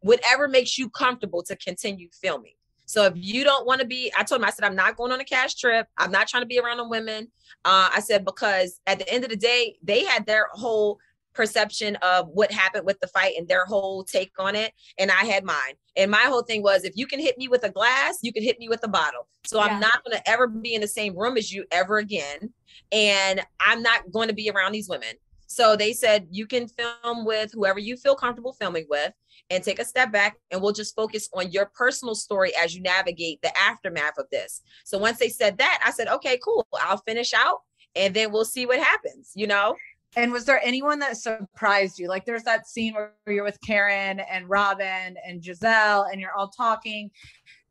whatever 0.00 0.48
makes 0.48 0.78
you 0.78 0.88
comfortable 0.88 1.42
to 1.42 1.54
continue 1.56 2.08
filming. 2.22 2.54
So 2.86 3.04
if 3.04 3.12
you 3.16 3.44
don't 3.44 3.66
want 3.66 3.82
to 3.82 3.86
be, 3.86 4.10
I 4.16 4.22
told 4.22 4.40
them 4.40 4.48
I 4.48 4.50
said 4.50 4.64
I'm 4.64 4.74
not 4.74 4.96
going 4.96 5.12
on 5.12 5.20
a 5.20 5.24
cash 5.24 5.56
trip. 5.56 5.86
I'm 5.98 6.10
not 6.10 6.26
trying 6.26 6.42
to 6.42 6.46
be 6.46 6.58
around 6.58 6.78
the 6.78 6.88
women. 6.88 7.24
Uh, 7.66 7.90
I 7.92 8.00
said 8.00 8.24
because 8.24 8.80
at 8.86 8.98
the 8.98 9.08
end 9.12 9.24
of 9.24 9.30
the 9.30 9.36
day, 9.36 9.76
they 9.82 10.04
had 10.04 10.24
their 10.24 10.46
whole 10.52 10.98
perception 11.34 11.96
of 11.96 12.28
what 12.28 12.52
happened 12.52 12.86
with 12.86 13.00
the 13.00 13.06
fight 13.08 13.34
and 13.36 13.48
their 13.48 13.64
whole 13.64 14.04
take 14.04 14.32
on 14.38 14.54
it, 14.54 14.72
and 14.98 15.10
I 15.10 15.24
had 15.24 15.44
mine. 15.44 15.74
And 15.96 16.10
my 16.10 16.22
whole 16.22 16.42
thing 16.42 16.62
was, 16.62 16.84
if 16.84 16.96
you 16.96 17.06
can 17.06 17.20
hit 17.20 17.38
me 17.38 17.48
with 17.48 17.64
a 17.64 17.70
glass, 17.70 18.18
you 18.22 18.32
can 18.32 18.42
hit 18.42 18.58
me 18.58 18.68
with 18.68 18.84
a 18.84 18.88
bottle. 18.88 19.28
So 19.44 19.58
Yeah. 19.58 19.66
I'm 19.66 19.80
not 19.80 20.04
going 20.04 20.16
to 20.16 20.28
ever 20.30 20.46
be 20.46 20.74
in 20.74 20.80
the 20.80 20.88
same 20.88 21.16
room 21.16 21.36
as 21.36 21.52
you 21.52 21.64
ever 21.70 21.98
again, 21.98 22.52
and 22.92 23.44
I'm 23.60 23.82
not 23.82 24.10
going 24.12 24.28
to 24.28 24.34
be 24.34 24.50
around 24.50 24.72
these 24.72 24.88
women. 24.88 25.14
So 25.46 25.76
they 25.76 25.92
said 25.92 26.26
you 26.30 26.46
can 26.46 26.66
film 26.66 27.24
with 27.24 27.52
whoever 27.52 27.78
you 27.78 27.96
feel 27.96 28.16
comfortable 28.16 28.54
filming 28.54 28.86
with 28.88 29.12
and 29.50 29.62
take 29.62 29.78
a 29.78 29.84
step 29.84 30.10
back 30.10 30.36
and 30.50 30.60
we'll 30.60 30.72
just 30.72 30.96
focus 30.96 31.28
on 31.34 31.52
your 31.52 31.70
personal 31.74 32.14
story 32.14 32.50
as 32.56 32.74
you 32.74 32.82
navigate 32.82 33.40
the 33.42 33.56
aftermath 33.56 34.18
of 34.18 34.26
this. 34.32 34.62
So 34.84 34.98
once 34.98 35.18
they 35.18 35.28
said 35.28 35.58
that, 35.58 35.80
I 35.84 35.90
said, 35.90 36.08
okay, 36.08 36.40
cool. 36.42 36.66
I'll 36.80 37.02
finish 37.06 37.32
out 37.34 37.60
and 37.94 38.14
then 38.14 38.32
we'll 38.32 38.44
see 38.44 38.66
what 38.66 38.80
happens, 38.80 39.32
you 39.34 39.46
know? 39.46 39.76
And 40.16 40.32
was 40.32 40.44
there 40.44 40.60
anyone 40.64 40.98
that 41.00 41.16
surprised 41.16 41.98
you? 41.98 42.08
Like 42.08 42.24
there's 42.24 42.44
that 42.44 42.66
scene 42.68 42.94
where 42.94 43.12
you're 43.26 43.44
with 43.44 43.58
Karen 43.60 44.20
and 44.20 44.48
Robin 44.48 45.16
and 45.26 45.42
Gizelle 45.42 46.10
and 46.10 46.20
you're 46.20 46.32
all 46.36 46.48
talking. 46.48 47.10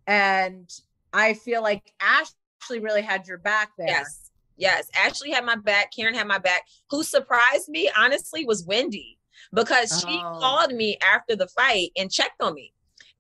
And 0.07 0.69
I 1.13 1.33
feel 1.35 1.62
like 1.62 1.93
Ashley 2.01 2.79
really 2.79 3.01
had 3.01 3.27
your 3.27 3.38
back 3.38 3.71
there. 3.77 3.88
Yes. 3.88 4.31
Yes. 4.57 4.89
Ashley 4.95 5.31
had 5.31 5.45
my 5.45 5.55
back. 5.55 5.91
Karen 5.95 6.13
had 6.13 6.27
my 6.27 6.38
back. 6.38 6.63
Who 6.89 7.03
surprised 7.03 7.69
me, 7.69 7.89
honestly, 7.97 8.45
was 8.45 8.65
Wendy 8.65 9.17
because 9.53 10.01
she 10.01 10.19
Oh. 10.23 10.38
called 10.39 10.73
me 10.73 10.97
after 11.01 11.35
the 11.35 11.47
fight 11.47 11.91
and 11.97 12.12
checked 12.12 12.41
on 12.41 12.53
me. 12.53 12.73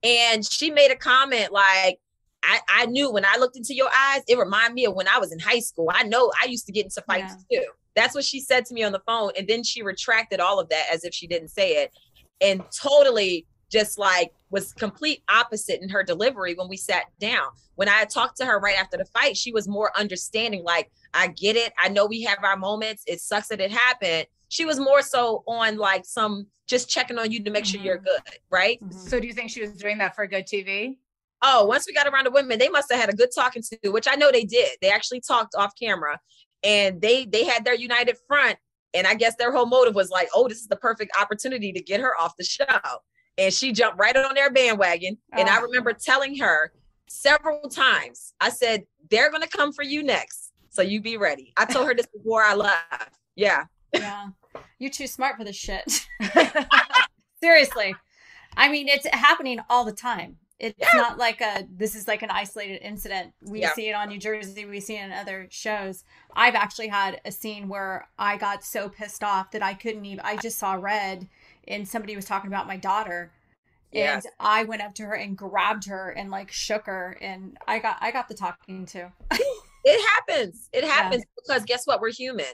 And 0.03 0.45
she 0.45 0.69
made 0.69 0.91
a 0.91 0.95
comment 0.97 1.51
like, 1.53 1.99
I, 2.43 2.59
I 2.67 2.85
knew 2.87 3.09
when 3.09 3.23
I 3.23 3.37
looked 3.37 3.55
into 3.55 3.73
your 3.73 3.89
eyes, 3.97 4.21
it 4.27 4.37
reminded 4.37 4.73
me 4.73 4.85
of 4.85 4.95
when 4.95 5.07
I 5.07 5.17
was 5.17 5.31
in 5.31 5.39
high 5.39 5.59
school. 5.59 5.89
I 5.93 6.03
know 6.03 6.29
I 6.41 6.47
used 6.47 6.65
to 6.65 6.73
get 6.73 6.83
into 6.83 7.01
fights 7.03 7.33
too. 7.49 7.63
That's 7.95 8.15
what 8.15 8.25
she 8.25 8.39
said 8.39 8.65
to 8.65 8.73
me 8.73 8.83
on 8.83 8.91
the 8.91 9.01
phone. 9.05 9.31
And 9.37 9.47
then 9.47 9.63
she 9.63 9.81
retracted 9.81 10.39
all 10.39 10.59
of 10.59 10.69
that 10.69 10.85
as 10.91 11.03
if 11.03 11.13
she 11.13 11.27
didn't 11.27 11.49
say 11.49 11.83
it 11.83 11.91
and 12.41 12.63
totally 12.75 13.45
just 13.71 13.97
like 13.97 14.31
was 14.51 14.71
complete 14.73 15.23
opposite 15.29 15.81
in 15.81 15.89
her 15.89 16.03
delivery 16.03 16.53
when 16.53 16.69
we 16.69 16.77
sat 16.77 17.05
down. 17.19 17.47
When 17.75 17.89
I 17.89 18.05
talked 18.05 18.37
to 18.37 18.45
her 18.45 18.59
right 18.59 18.77
after 18.77 18.97
the 18.97 19.05
fight, 19.05 19.35
she 19.35 19.51
was 19.51 19.67
more 19.67 19.91
understanding, 19.97 20.63
like, 20.63 20.91
I 21.13 21.27
get 21.27 21.55
it. 21.55 21.73
I 21.81 21.89
know 21.89 22.05
we 22.05 22.21
have 22.21 22.43
our 22.43 22.55
moments. 22.55 23.03
It 23.07 23.19
sucks 23.19 23.47
that 23.47 23.59
it 23.59 23.71
happened. 23.71 24.27
She 24.49 24.65
was 24.65 24.79
more 24.79 25.01
so 25.01 25.43
on 25.47 25.77
like 25.77 26.05
some 26.05 26.45
just 26.67 26.87
checking 26.87 27.17
on 27.17 27.31
you 27.31 27.43
to 27.43 27.49
make 27.49 27.65
sure 27.65 27.81
you're 27.81 27.97
mm-hmm. 27.97 28.05
good, 28.05 28.37
right? 28.51 28.79
Mm-hmm. 28.83 28.97
So 28.97 29.19
do 29.19 29.25
you 29.25 29.33
think 29.33 29.49
she 29.49 29.61
was 29.61 29.71
doing 29.73 29.97
that 29.97 30.15
for 30.15 30.27
good 30.27 30.45
TV? 30.45 30.97
Oh, 31.41 31.65
once 31.65 31.85
we 31.87 31.93
got 31.93 32.07
around 32.07 32.25
the 32.25 32.31
women, 32.31 32.59
they 32.59 32.69
must 32.69 32.91
have 32.91 33.01
had 33.01 33.09
a 33.09 33.15
good 33.15 33.29
talking 33.35 33.63
to, 33.63 33.89
which 33.89 34.07
I 34.07 34.15
know 34.15 34.31
they 34.31 34.45
did. 34.45 34.77
They 34.81 34.91
actually 34.91 35.19
talked 35.19 35.55
off 35.55 35.73
camera 35.77 36.19
and 36.63 37.01
they 37.01 37.25
they 37.25 37.43
had 37.45 37.65
their 37.65 37.75
united 37.75 38.17
front. 38.27 38.57
And 38.95 39.07
I 39.07 39.15
guess 39.15 39.35
their 39.37 39.51
whole 39.51 39.65
motive 39.65 39.95
was 39.95 40.11
like, 40.11 40.29
oh, 40.35 40.47
this 40.47 40.59
is 40.59 40.67
the 40.67 40.75
perfect 40.75 41.11
opportunity 41.19 41.73
to 41.73 41.81
get 41.81 41.99
her 41.99 42.13
off 42.21 42.35
the 42.37 42.43
show. 42.43 42.65
And 43.39 43.51
she 43.51 43.71
jumped 43.71 43.97
right 43.99 44.15
on 44.15 44.35
their 44.35 44.51
bandwagon. 44.51 45.17
And 45.31 45.49
I 45.49 45.57
Oh. 45.57 45.63
remember 45.63 45.93
telling 45.93 46.37
her 46.37 46.71
several 47.09 47.67
times, 47.69 48.33
I 48.39 48.49
said, 48.49 48.83
they're 49.09 49.31
gonna 49.31 49.47
come 49.47 49.73
for 49.73 49.83
you 49.83 50.03
next. 50.03 50.51
So 50.69 50.83
you 50.83 51.01
be 51.01 51.17
ready. 51.17 51.53
I 51.57 51.65
told 51.65 51.87
her 51.87 51.95
this 51.95 52.05
before 52.15 52.43
I 52.43 52.53
left. 52.53 53.17
Yeah. 53.35 53.65
Yeah. 53.93 54.27
You're 54.77 54.91
too 54.91 55.07
smart 55.07 55.37
for 55.37 55.43
this 55.43 55.55
shit. 55.55 55.83
Seriously. 57.41 57.95
I 58.55 58.69
mean, 58.69 58.87
it's 58.87 59.07
happening 59.11 59.59
all 59.69 59.85
the 59.85 59.91
time. 59.91 60.37
It's 60.63 60.93
not 60.93 61.17
like 61.17 61.41
a 61.41 61.67
this 61.69 61.93
is 61.93 62.07
like 62.07 62.21
an 62.21 62.29
isolated 62.29 62.79
incident. 62.81 63.33
We 63.41 63.61
Yeah. 63.61 63.73
see 63.73 63.89
it 63.89 63.93
on 63.93 64.07
New 64.07 64.17
Jersey, 64.17 64.63
we 64.65 64.79
see 64.79 64.95
it 64.95 65.03
in 65.03 65.11
other 65.11 65.47
shows. 65.51 66.05
I've 66.33 66.55
actually 66.55 66.87
had 66.87 67.19
a 67.25 67.31
scene 67.33 67.67
where 67.67 68.07
I 68.17 68.37
got 68.37 68.63
so 68.63 68.87
pissed 68.87 69.23
off 69.23 69.51
that 69.51 69.61
I 69.61 69.73
couldn't 69.73 70.05
even 70.05 70.21
I 70.21 70.37
just 70.37 70.57
saw 70.57 70.73
red 70.75 71.27
and 71.67 71.85
somebody 71.87 72.15
was 72.15 72.23
talking 72.25 72.47
about 72.47 72.65
my 72.65 72.77
daughter. 72.77 73.33
And 73.91 74.23
I 74.39 74.63
went 74.63 74.81
up 74.81 74.95
to 74.95 75.03
her 75.03 75.13
and 75.15 75.37
grabbed 75.37 75.85
her 75.87 76.11
and 76.11 76.31
like 76.31 76.49
shook 76.49 76.85
her 76.85 77.17
and 77.21 77.57
I 77.67 77.79
got 77.79 77.97
I 77.99 78.11
got 78.11 78.29
the 78.29 78.33
talking 78.33 78.85
to. 78.87 79.11
it 79.83 80.09
happens. 80.09 80.69
It 80.71 80.85
happens 80.85 81.25
because 81.35 81.65
guess 81.65 81.85
what? 81.85 81.99
We're 81.99 82.11
human. 82.13 82.45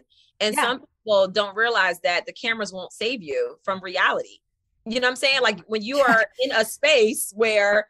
And 0.41 0.55
Yeah. 0.55 0.63
some 0.63 0.79
people 0.79 1.27
don't 1.27 1.55
realize 1.55 1.99
that 1.99 2.25
the 2.25 2.33
cameras 2.33 2.73
won't 2.73 2.91
save 2.91 3.21
you 3.21 3.59
from 3.63 3.79
reality. 3.81 4.39
You 4.85 4.99
know 4.99 5.05
what 5.05 5.11
I'm 5.11 5.15
saying? 5.17 5.41
Like 5.43 5.59
when 5.67 5.83
you 5.83 5.99
are 6.09 6.25
in 6.43 6.51
a 6.53 6.65
space 6.65 7.31
where 7.35 7.87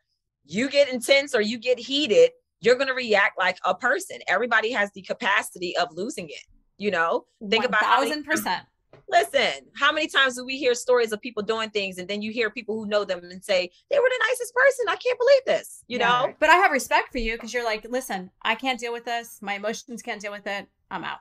you 0.49 0.69
get 0.69 0.89
intense 0.89 1.35
or 1.35 1.41
you 1.41 1.57
get 1.59 1.77
heated, 1.77 2.31
you're 2.59 2.75
going 2.75 2.87
to 2.87 2.93
react 2.93 3.37
like 3.37 3.57
a 3.65 3.75
person. 3.75 4.17
Everybody 4.27 4.71
has 4.71 4.91
the 4.93 5.01
capacity 5.03 5.77
of 5.77 5.89
losing 5.95 6.27
it. 6.27 6.45
You 6.77 6.91
know, 6.91 7.25
think 7.49 7.65
about 7.65 7.81
thousand 7.81 8.23
percent. 8.23 8.63
Listen, 9.09 9.65
how 9.75 9.91
many 9.91 10.07
times 10.07 10.35
do 10.35 10.45
we 10.45 10.57
hear 10.57 10.73
stories 10.73 11.11
of 11.11 11.19
people 11.21 11.41
doing 11.43 11.69
things 11.69 11.97
and 11.97 12.07
then 12.07 12.21
you 12.21 12.31
hear 12.31 12.49
people 12.49 12.75
who 12.75 12.87
know 12.87 13.03
them 13.03 13.23
and 13.23 13.43
say, 13.43 13.69
they 13.89 13.99
were 13.99 14.09
the 14.09 14.25
nicest 14.29 14.53
person. 14.53 14.85
I 14.87 14.95
can't 14.95 15.17
believe 15.17 15.45
this, 15.45 15.83
you 15.87 15.97
know? 15.97 16.33
But 16.39 16.49
I 16.49 16.55
have 16.55 16.71
respect 16.71 17.11
for 17.11 17.17
you 17.17 17.33
because 17.33 17.53
you're 17.53 17.65
like, 17.65 17.85
listen, 17.89 18.29
I 18.43 18.55
can't 18.55 18.79
deal 18.79 18.93
with 18.93 19.05
this. 19.05 19.39
My 19.41 19.55
emotions 19.55 20.01
can't 20.01 20.21
deal 20.21 20.31
with 20.31 20.45
it. 20.45 20.67
I'm 20.91 21.03
out. 21.03 21.19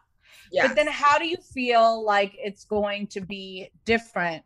Yeah. 0.53 0.67
But 0.67 0.77
then 0.77 0.87
how 0.87 1.19
do 1.19 1.27
you 1.27 1.39
feel 1.39 2.05
like 2.05 2.35
it's 2.39 2.65
going 2.65 3.07
to 3.09 3.21
be 3.21 3.71
different 3.85 4.45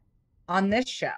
on 0.49 0.71
this 0.71 0.89
show? 0.89 1.11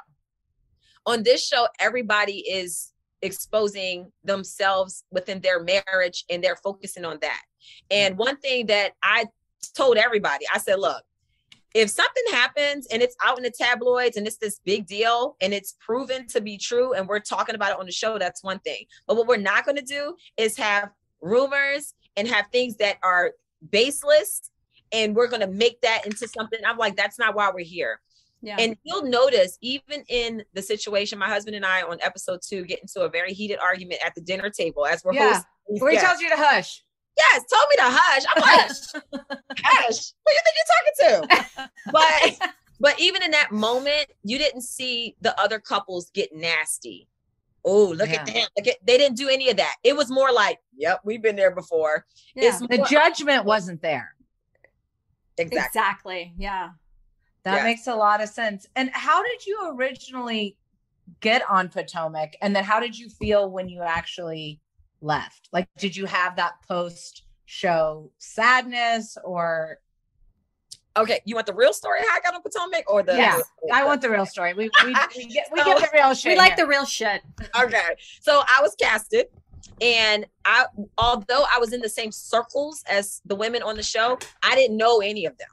on 1.06 1.22
this 1.22 1.46
show, 1.46 1.68
everybody 1.78 2.38
is 2.38 2.92
exposing 3.24 4.12
themselves 4.22 5.04
within 5.10 5.40
their 5.40 5.62
marriage 5.62 6.24
and 6.30 6.42
they're 6.42 6.56
focusing 6.56 7.04
on 7.04 7.18
that. 7.22 7.42
And 7.90 8.14
mm. 8.14 8.18
one 8.18 8.36
thing 8.38 8.66
that 8.66 8.92
I 9.02 9.26
told 9.74 9.96
everybody, 9.96 10.44
I 10.52 10.58
said, 10.58 10.78
look, 10.78 11.02
if 11.74 11.90
something 11.90 12.22
happens 12.30 12.86
and 12.86 13.02
it's 13.02 13.16
out 13.22 13.36
in 13.36 13.42
the 13.42 13.50
tabloids 13.50 14.16
and 14.16 14.26
it's 14.26 14.36
this 14.36 14.60
big 14.64 14.86
deal 14.86 15.36
and 15.40 15.52
it's 15.52 15.74
proven 15.80 16.26
to 16.28 16.40
be 16.40 16.56
true 16.56 16.92
and 16.92 17.08
we're 17.08 17.18
talking 17.18 17.56
about 17.56 17.72
it 17.72 17.80
on 17.80 17.86
the 17.86 17.92
show, 17.92 18.16
that's 18.16 18.44
one 18.44 18.60
thing. 18.60 18.84
But 19.08 19.16
what 19.16 19.26
we're 19.26 19.36
not 19.36 19.64
going 19.64 19.76
to 19.76 19.82
do 19.82 20.14
is 20.36 20.56
have 20.56 20.90
rumors 21.20 21.94
and 22.16 22.28
have 22.28 22.46
things 22.52 22.76
that 22.76 22.98
are 23.02 23.32
baseless 23.70 24.50
and 24.92 25.16
we're 25.16 25.26
going 25.26 25.40
to 25.40 25.48
make 25.48 25.80
that 25.80 26.06
into 26.06 26.28
something. 26.28 26.60
I'm 26.64 26.78
like, 26.78 26.94
that's 26.94 27.18
not 27.18 27.34
why 27.34 27.50
we're 27.52 27.64
here. 27.64 28.00
Yeah. 28.44 28.56
And 28.58 28.76
you'll 28.84 29.04
notice, 29.04 29.56
even 29.62 30.04
in 30.08 30.44
the 30.52 30.60
situation, 30.60 31.18
my 31.18 31.28
husband 31.28 31.56
and 31.56 31.64
I 31.64 31.82
on 31.82 31.98
episode 32.02 32.40
two 32.46 32.64
get 32.64 32.80
into 32.80 33.00
a 33.00 33.08
very 33.08 33.32
heated 33.32 33.58
argument 33.58 34.00
at 34.04 34.14
the 34.14 34.20
dinner 34.20 34.50
table 34.50 34.84
as 34.86 35.02
we're 35.02 35.14
Yeah. 35.14 35.28
hosting. 35.32 35.82
Where 35.82 35.92
he 35.92 35.96
tells 35.98 36.20
you 36.20 36.28
to 36.28 36.36
hush. 36.36 36.84
Yes, 37.16 37.42
told 37.50 37.64
me 37.70 37.76
to 37.76 37.84
hush. 37.86 38.24
I'm 38.34 38.42
like, 38.42 39.38
hush. 39.64 40.12
Who 40.26 40.32
you 40.32 40.40
think 40.44 40.56
you're 40.58 41.18
talking 41.22 41.28
to? 41.56 41.70
But 41.92 42.50
but 42.80 43.00
even 43.00 43.22
in 43.22 43.30
that 43.30 43.50
moment, 43.52 44.06
you 44.24 44.36
didn't 44.36 44.60
see 44.62 45.16
the 45.22 45.38
other 45.40 45.58
couples 45.58 46.10
get 46.10 46.34
nasty. 46.34 47.08
Oh, 47.64 47.86
look 47.96 48.10
at 48.10 48.26
them. 48.26 48.46
Look 48.58 48.66
at 48.66 48.76
they 48.84 48.98
didn't 48.98 49.16
do 49.16 49.28
any 49.30 49.48
of 49.48 49.56
that. 49.56 49.76
It 49.84 49.96
was 49.96 50.10
more 50.10 50.32
like, 50.32 50.58
yep, 50.76 51.00
we've 51.04 51.22
been 51.22 51.36
there 51.36 51.54
before. 51.54 52.04
Yeah. 52.34 52.58
The 52.58 52.76
more- 52.78 52.86
judgment 52.88 53.46
wasn't 53.46 53.80
there. 53.80 54.14
exactly. 55.38 55.66
Exactly. 55.68 56.34
Yeah. 56.36 56.70
That 57.44 57.56
Yes. 57.56 57.64
makes 57.64 57.86
a 57.86 57.94
lot 57.94 58.22
of 58.22 58.28
sense. 58.28 58.66
And 58.74 58.90
how 58.92 59.22
did 59.22 59.44
you 59.46 59.68
originally 59.76 60.56
get 61.20 61.48
on 61.50 61.68
Potomac? 61.68 62.34
And 62.40 62.56
then 62.56 62.64
how 62.64 62.80
did 62.80 62.98
you 62.98 63.08
feel 63.10 63.50
when 63.50 63.68
you 63.68 63.82
actually 63.82 64.60
left? 65.02 65.48
Like, 65.52 65.68
did 65.76 65.94
you 65.94 66.06
have 66.06 66.36
that 66.36 66.54
post 66.66 67.24
show 67.44 68.10
sadness 68.18 69.16
or 69.22 69.78
Okay, 70.96 71.20
you 71.24 71.34
want 71.34 71.46
the 71.48 71.52
real 71.54 71.72
story 71.72 71.98
how 72.08 72.16
I 72.16 72.20
got 72.20 72.34
on 72.34 72.40
Potomac 72.42 72.84
or 72.88 73.02
the? 73.02 73.16
yeah, 73.16 73.36
the- 73.66 73.74
I 73.74 73.82
want 73.84 74.00
the 74.00 74.08
real 74.08 74.24
story. 74.26 74.54
We 74.54 74.70
we, 74.84 74.94
we 75.16 75.26
get 75.26 75.48
we 75.52 75.58
So- 75.58 75.64
get 75.64 75.80
the 75.80 75.88
real 75.92 76.14
shit. 76.14 76.30
We 76.30 76.36
like 76.38 76.54
here. 76.54 76.64
the 76.64 76.66
real 76.68 76.84
shit. 76.86 77.20
okay. 77.60 77.96
So 78.20 78.42
I 78.48 78.62
was 78.62 78.76
casted, 78.76 79.26
and 79.80 80.24
I, 80.44 80.66
although 80.96 81.44
I 81.52 81.58
was 81.58 81.72
in 81.72 81.80
the 81.80 81.88
same 81.88 82.12
circles 82.12 82.84
as 82.86 83.20
the 83.26 83.34
women 83.34 83.60
on 83.62 83.74
the 83.76 83.82
show, 83.82 84.18
I 84.44 84.54
didn't 84.54 84.76
know 84.76 85.00
any 85.00 85.26
of 85.26 85.36
them. 85.36 85.48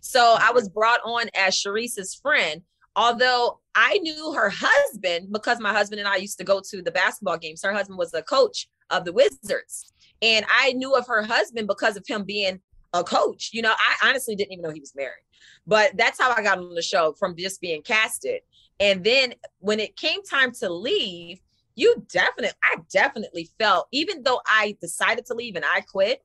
So 0.00 0.36
I 0.40 0.52
was 0.52 0.68
brought 0.68 1.00
on 1.04 1.28
as 1.34 1.54
Charrisse's 1.54 2.14
friend. 2.14 2.62
Although 2.96 3.60
I 3.76 3.98
knew 3.98 4.32
her 4.32 4.50
husband 4.52 5.28
because 5.32 5.60
my 5.60 5.72
husband 5.72 6.00
and 6.00 6.08
I 6.08 6.16
used 6.16 6.36
to 6.38 6.44
go 6.44 6.60
to 6.68 6.82
the 6.82 6.90
basketball 6.90 7.38
games. 7.38 7.62
Her 7.62 7.72
husband 7.72 7.96
was 7.96 8.10
the 8.10 8.22
coach 8.22 8.68
of 8.90 9.04
the 9.04 9.12
Wizards, 9.12 9.92
and 10.20 10.44
I 10.48 10.72
knew 10.72 10.96
of 10.96 11.06
her 11.06 11.22
husband 11.22 11.68
because 11.68 11.96
of 11.96 12.04
him 12.04 12.24
being 12.24 12.58
a 12.92 13.04
coach. 13.04 13.50
You 13.52 13.62
know, 13.62 13.72
I 13.78 14.08
honestly 14.08 14.34
didn't 14.34 14.52
even 14.52 14.64
know 14.64 14.70
he 14.70 14.80
was 14.80 14.96
married, 14.96 15.22
but 15.64 15.96
that's 15.96 16.20
how 16.20 16.32
I 16.32 16.42
got 16.42 16.58
on 16.58 16.74
the 16.74 16.82
show 16.82 17.12
from 17.12 17.36
just 17.36 17.60
being 17.60 17.82
casted. 17.82 18.40
And 18.80 19.04
then 19.04 19.34
when 19.60 19.78
it 19.78 19.94
came 19.96 20.24
time 20.24 20.50
to 20.54 20.68
leave, 20.68 21.38
you 21.76 22.04
definitely, 22.12 22.58
I 22.64 22.78
definitely 22.92 23.48
felt, 23.60 23.86
even 23.92 24.24
though 24.24 24.40
I 24.44 24.76
decided 24.80 25.26
to 25.26 25.34
leave 25.34 25.54
and 25.54 25.64
I 25.64 25.82
quit, 25.82 26.24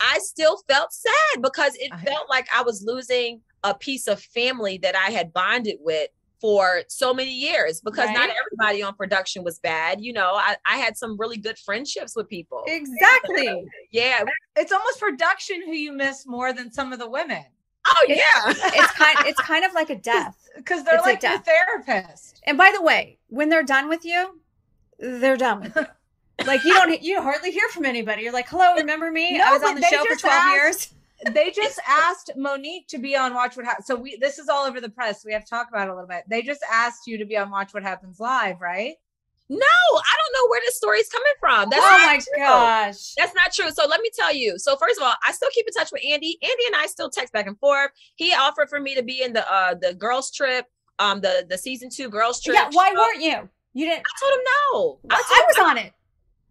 I 0.00 0.18
still 0.20 0.58
felt 0.68 0.92
sad 0.92 1.42
because 1.42 1.74
it 1.76 1.90
I- 1.92 1.98
felt 2.04 2.28
like 2.28 2.48
I 2.54 2.62
was 2.62 2.82
losing 2.86 3.40
a 3.64 3.74
piece 3.74 4.06
of 4.06 4.20
family 4.20 4.78
that 4.78 4.94
I 4.96 5.10
had 5.10 5.32
bonded 5.32 5.76
with 5.80 6.10
for 6.40 6.82
so 6.88 7.14
many 7.14 7.32
years 7.32 7.80
because 7.80 8.10
not 8.10 8.28
everybody 8.30 8.82
on 8.82 8.94
production 8.94 9.42
was 9.42 9.58
bad. 9.58 10.00
You 10.02 10.12
know, 10.12 10.32
I, 10.34 10.56
I 10.66 10.76
had 10.76 10.96
some 10.96 11.16
really 11.18 11.38
good 11.38 11.58
friendships 11.58 12.14
with 12.14 12.28
people. 12.28 12.62
Exactly. 12.66 13.64
Yeah. 13.90 14.22
It's 14.54 14.70
almost 14.70 15.00
production 15.00 15.62
who 15.64 15.72
you 15.72 15.92
miss 15.92 16.26
more 16.26 16.52
than 16.52 16.70
some 16.70 16.92
of 16.92 16.98
the 16.98 17.08
women 17.08 17.44
Oh, 17.88 18.04
It's- 18.08 18.18
yeah. 18.18 18.52
It's 18.74 18.92
kind 18.92 19.16
it's 19.26 19.40
kind 19.40 19.64
of 19.64 19.72
like 19.72 19.90
a 19.90 19.94
death. 20.12 20.36
because 20.56 20.84
they're 20.84 20.96
It's 20.96 21.06
a 21.06 21.08
like 21.08 21.20
death. 21.20 21.44
therapist. 21.46 22.40
And 22.44 22.58
by 22.58 22.70
the 22.76 22.82
way, 22.82 23.18
when 23.28 23.48
they're 23.48 23.62
done 23.62 23.88
with 23.88 24.04
you, 24.04 24.40
they're 24.98 25.36
done 25.36 25.60
with 25.62 25.76
you. 25.76 25.86
Like 26.44 26.64
you 26.64 26.74
don't 26.74 27.02
you 27.02 27.22
hardly 27.22 27.50
hear 27.50 27.68
from 27.68 27.84
anybody. 27.86 28.22
You're 28.22 28.32
like, 28.32 28.48
"Hello, 28.48 28.74
remember 28.74 29.10
me? 29.10 29.38
No, 29.38 29.44
I 29.44 29.52
was 29.52 29.62
on 29.62 29.74
the 29.74 29.82
show 29.82 30.04
for 30.04 30.16
12 30.16 30.22
asked- 30.24 30.52
years." 30.54 30.92
they 31.32 31.50
just 31.50 31.80
asked 31.88 32.30
Monique 32.36 32.88
to 32.88 32.98
be 32.98 33.16
on 33.16 33.32
Watch 33.32 33.56
What 33.56 33.64
Happens. 33.64 33.86
So 33.86 33.96
we 33.96 34.18
this 34.20 34.38
is 34.38 34.48
all 34.50 34.66
over 34.66 34.80
the 34.82 34.90
press. 34.90 35.24
We 35.24 35.32
have 35.32 35.44
to 35.44 35.50
talk 35.50 35.68
about 35.70 35.88
it 35.88 35.90
a 35.90 35.94
little 35.94 36.08
bit. 36.08 36.24
They 36.28 36.42
just 36.42 36.60
asked 36.70 37.06
you 37.06 37.16
to 37.18 37.24
be 37.24 37.38
on 37.38 37.50
Watch 37.50 37.72
What 37.72 37.82
Happens 37.82 38.20
live, 38.20 38.60
right? 38.60 38.94
No, 39.48 39.56
I 39.58 40.14
don't 40.18 40.42
know 40.44 40.50
where 40.50 40.60
this 40.66 40.76
story's 40.76 41.08
coming 41.08 41.32
from. 41.40 41.70
That's 41.70 41.82
oh 41.82 41.96
not 41.96 42.06
my 42.06 42.14
true. 42.18 42.42
gosh. 42.44 43.14
That's 43.16 43.34
not 43.34 43.52
true. 43.52 43.70
So 43.70 43.86
let 43.88 44.00
me 44.00 44.10
tell 44.14 44.34
you. 44.34 44.58
So 44.58 44.76
first 44.76 44.98
of 44.98 45.04
all, 45.06 45.14
I 45.24 45.32
still 45.32 45.48
keep 45.54 45.66
in 45.66 45.72
touch 45.72 45.90
with 45.92 46.02
Andy. 46.04 46.36
Andy 46.42 46.66
and 46.66 46.74
I 46.76 46.86
still 46.86 47.08
text 47.08 47.32
back 47.32 47.46
and 47.46 47.58
forth. 47.60 47.92
He 48.16 48.34
offered 48.34 48.68
for 48.68 48.80
me 48.80 48.94
to 48.96 49.02
be 49.02 49.22
in 49.22 49.32
the 49.32 49.50
uh 49.50 49.74
the 49.74 49.94
girls 49.94 50.30
trip, 50.30 50.66
um 50.98 51.20
the 51.22 51.46
the 51.48 51.56
season 51.56 51.88
two 51.88 52.10
girls 52.10 52.42
trip. 52.42 52.56
Yeah, 52.56 52.68
why 52.72 52.90
show. 52.92 52.98
weren't 52.98 53.22
you? 53.22 53.48
You 53.72 53.86
didn't 53.86 54.04
I 54.04 54.10
told 54.20 54.32
him 54.32 54.44
no. 54.44 54.98
I, 55.10 55.22
I, 55.24 55.44
was 55.46 55.56
him- 55.56 55.64
on 55.64 55.78
it. 55.78 55.92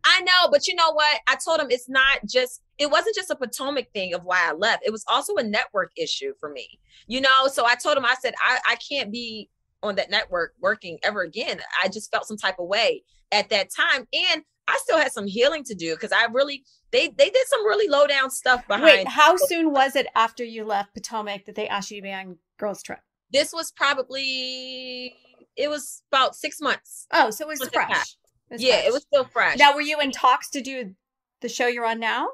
I 0.05 0.21
know, 0.21 0.49
but 0.51 0.67
you 0.67 0.75
know 0.75 0.91
what? 0.93 1.19
I 1.27 1.35
told 1.35 1.59
him 1.59 1.67
it's 1.69 1.89
not 1.89 2.19
just 2.25 2.61
it 2.77 2.91
wasn't 2.91 3.15
just 3.15 3.31
a 3.31 3.35
Potomac 3.35 3.91
thing 3.93 4.13
of 4.13 4.23
why 4.23 4.39
I 4.47 4.53
left. 4.53 4.83
It 4.85 4.91
was 4.91 5.03
also 5.07 5.35
a 5.35 5.43
network 5.43 5.91
issue 5.97 6.33
for 6.39 6.49
me. 6.49 6.79
You 7.07 7.21
know, 7.21 7.47
so 7.47 7.65
I 7.65 7.75
told 7.75 7.97
him 7.97 8.05
I 8.05 8.15
said 8.19 8.33
I 8.43 8.59
I 8.69 8.75
can't 8.75 9.11
be 9.11 9.49
on 9.83 9.95
that 9.95 10.09
network 10.09 10.53
working 10.59 10.99
ever 11.03 11.21
again. 11.21 11.59
I 11.83 11.87
just 11.87 12.11
felt 12.11 12.27
some 12.27 12.37
type 12.37 12.59
of 12.59 12.67
way 12.67 13.03
at 13.31 13.49
that 13.49 13.69
time 13.75 14.07
and 14.13 14.43
I 14.67 14.79
still 14.81 14.97
had 14.97 15.11
some 15.11 15.27
healing 15.27 15.63
to 15.65 15.75
do 15.75 15.95
because 15.95 16.11
I 16.11 16.25
really 16.25 16.63
they 16.91 17.07
they 17.07 17.29
did 17.29 17.47
some 17.47 17.65
really 17.65 17.87
low 17.87 18.07
down 18.07 18.29
stuff 18.29 18.67
behind 18.67 18.85
Wait, 18.85 19.07
how 19.07 19.35
soon 19.37 19.71
was 19.71 19.95
it 19.95 20.07
after 20.15 20.43
you 20.43 20.65
left 20.65 20.93
Potomac 20.93 21.45
that 21.45 21.55
they 21.55 21.67
asked 21.67 21.91
you 21.91 21.97
to 21.97 22.03
be 22.03 22.11
on 22.11 22.37
girls 22.57 22.81
trip? 22.81 22.99
this 23.31 23.51
was 23.53 23.71
probably 23.71 25.13
it 25.55 25.69
was 25.69 26.03
about 26.11 26.35
six 26.35 26.59
months. 26.59 27.07
Oh, 27.11 27.29
so 27.29 27.45
it 27.45 27.47
was 27.47 27.59
Was 27.59 27.69
fresh. 27.69 28.17
It 28.51 28.59
yeah, 28.61 28.73
fresh. 28.75 28.85
it 28.87 28.93
was 28.93 29.01
still 29.03 29.25
fresh. 29.25 29.57
Now, 29.57 29.73
were 29.73 29.81
you 29.81 29.99
in 29.99 30.11
talks 30.11 30.49
to 30.51 30.61
do 30.61 30.95
the 31.41 31.49
show 31.49 31.67
you're 31.67 31.85
on 31.85 31.99
now 31.99 32.27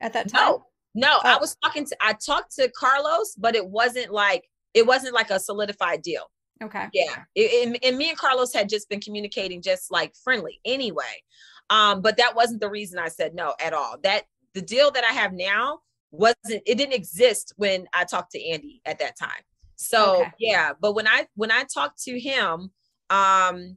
at 0.00 0.12
that 0.12 0.28
time? 0.28 0.40
no, 0.42 0.66
no, 0.94 1.18
I 1.22 1.34
Oh. 1.34 1.38
was 1.40 1.56
talking 1.62 1.84
to 1.86 1.96
I 2.00 2.12
talked 2.14 2.54
to 2.56 2.70
Carlos, 2.70 3.34
but 3.36 3.54
it 3.56 3.66
wasn't 3.68 4.10
like 4.12 4.48
it 4.74 4.86
wasn't 4.86 5.14
like 5.14 5.30
a 5.30 5.40
solidified 5.40 6.02
deal. 6.02 6.30
Okay. 6.62 6.86
Yeah, 6.92 7.24
it, 7.34 7.66
and, 7.66 7.78
and 7.84 7.98
me 7.98 8.08
and 8.08 8.16
Carlos 8.18 8.52
had 8.54 8.68
just 8.68 8.88
been 8.88 9.00
communicating 9.00 9.60
just 9.60 9.90
like 9.90 10.14
friendly 10.24 10.60
anyway. 10.64 11.22
Um, 11.68 12.00
but 12.00 12.16
that 12.18 12.34
wasn't 12.36 12.60
the 12.60 12.70
reason 12.70 12.98
I 12.98 13.08
said 13.08 13.34
no 13.34 13.54
at 13.60 13.72
all. 13.74 13.96
That 14.02 14.24
the 14.54 14.62
deal 14.62 14.90
that 14.92 15.04
I 15.04 15.12
have 15.12 15.32
now 15.34 15.80
wasn't 16.12 16.62
it 16.64 16.76
didn't 16.78 16.94
exist 16.94 17.52
when 17.56 17.86
I 17.92 18.04
talked 18.04 18.30
to 18.32 18.42
Andy 18.48 18.80
at 18.86 18.98
that 19.00 19.18
time. 19.18 19.42
So 19.74 20.20
Okay. 20.22 20.30
yeah, 20.38 20.72
but 20.80 20.94
when 20.94 21.06
I 21.08 21.26
when 21.34 21.50
I 21.50 21.64
talked 21.64 22.02
to 22.04 22.18
him, 22.18 22.70
um 23.10 23.76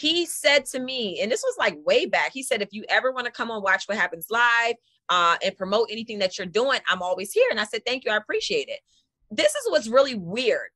he 0.00 0.26
said 0.26 0.64
to 0.66 0.80
me, 0.80 1.20
and 1.20 1.30
this 1.30 1.42
was 1.42 1.56
like 1.58 1.76
way 1.84 2.06
back, 2.06 2.32
he 2.32 2.42
said, 2.42 2.62
if 2.62 2.70
you 2.72 2.84
ever 2.88 3.12
want 3.12 3.26
to 3.26 3.32
come 3.32 3.50
on 3.50 3.62
Watch 3.62 3.84
What 3.86 3.98
Happens 3.98 4.26
Live 4.30 4.74
uh, 5.08 5.36
and 5.44 5.56
promote 5.56 5.88
anything 5.90 6.18
that 6.20 6.38
you're 6.38 6.46
doing, 6.46 6.80
I'm 6.88 7.02
always 7.02 7.32
here. 7.32 7.48
And 7.50 7.60
I 7.60 7.64
said, 7.64 7.82
thank 7.86 8.04
you, 8.04 8.10
I 8.10 8.16
appreciate 8.16 8.68
it. 8.68 8.80
This 9.30 9.54
is 9.54 9.70
what's 9.70 9.88
really 9.88 10.14
weird. 10.14 10.70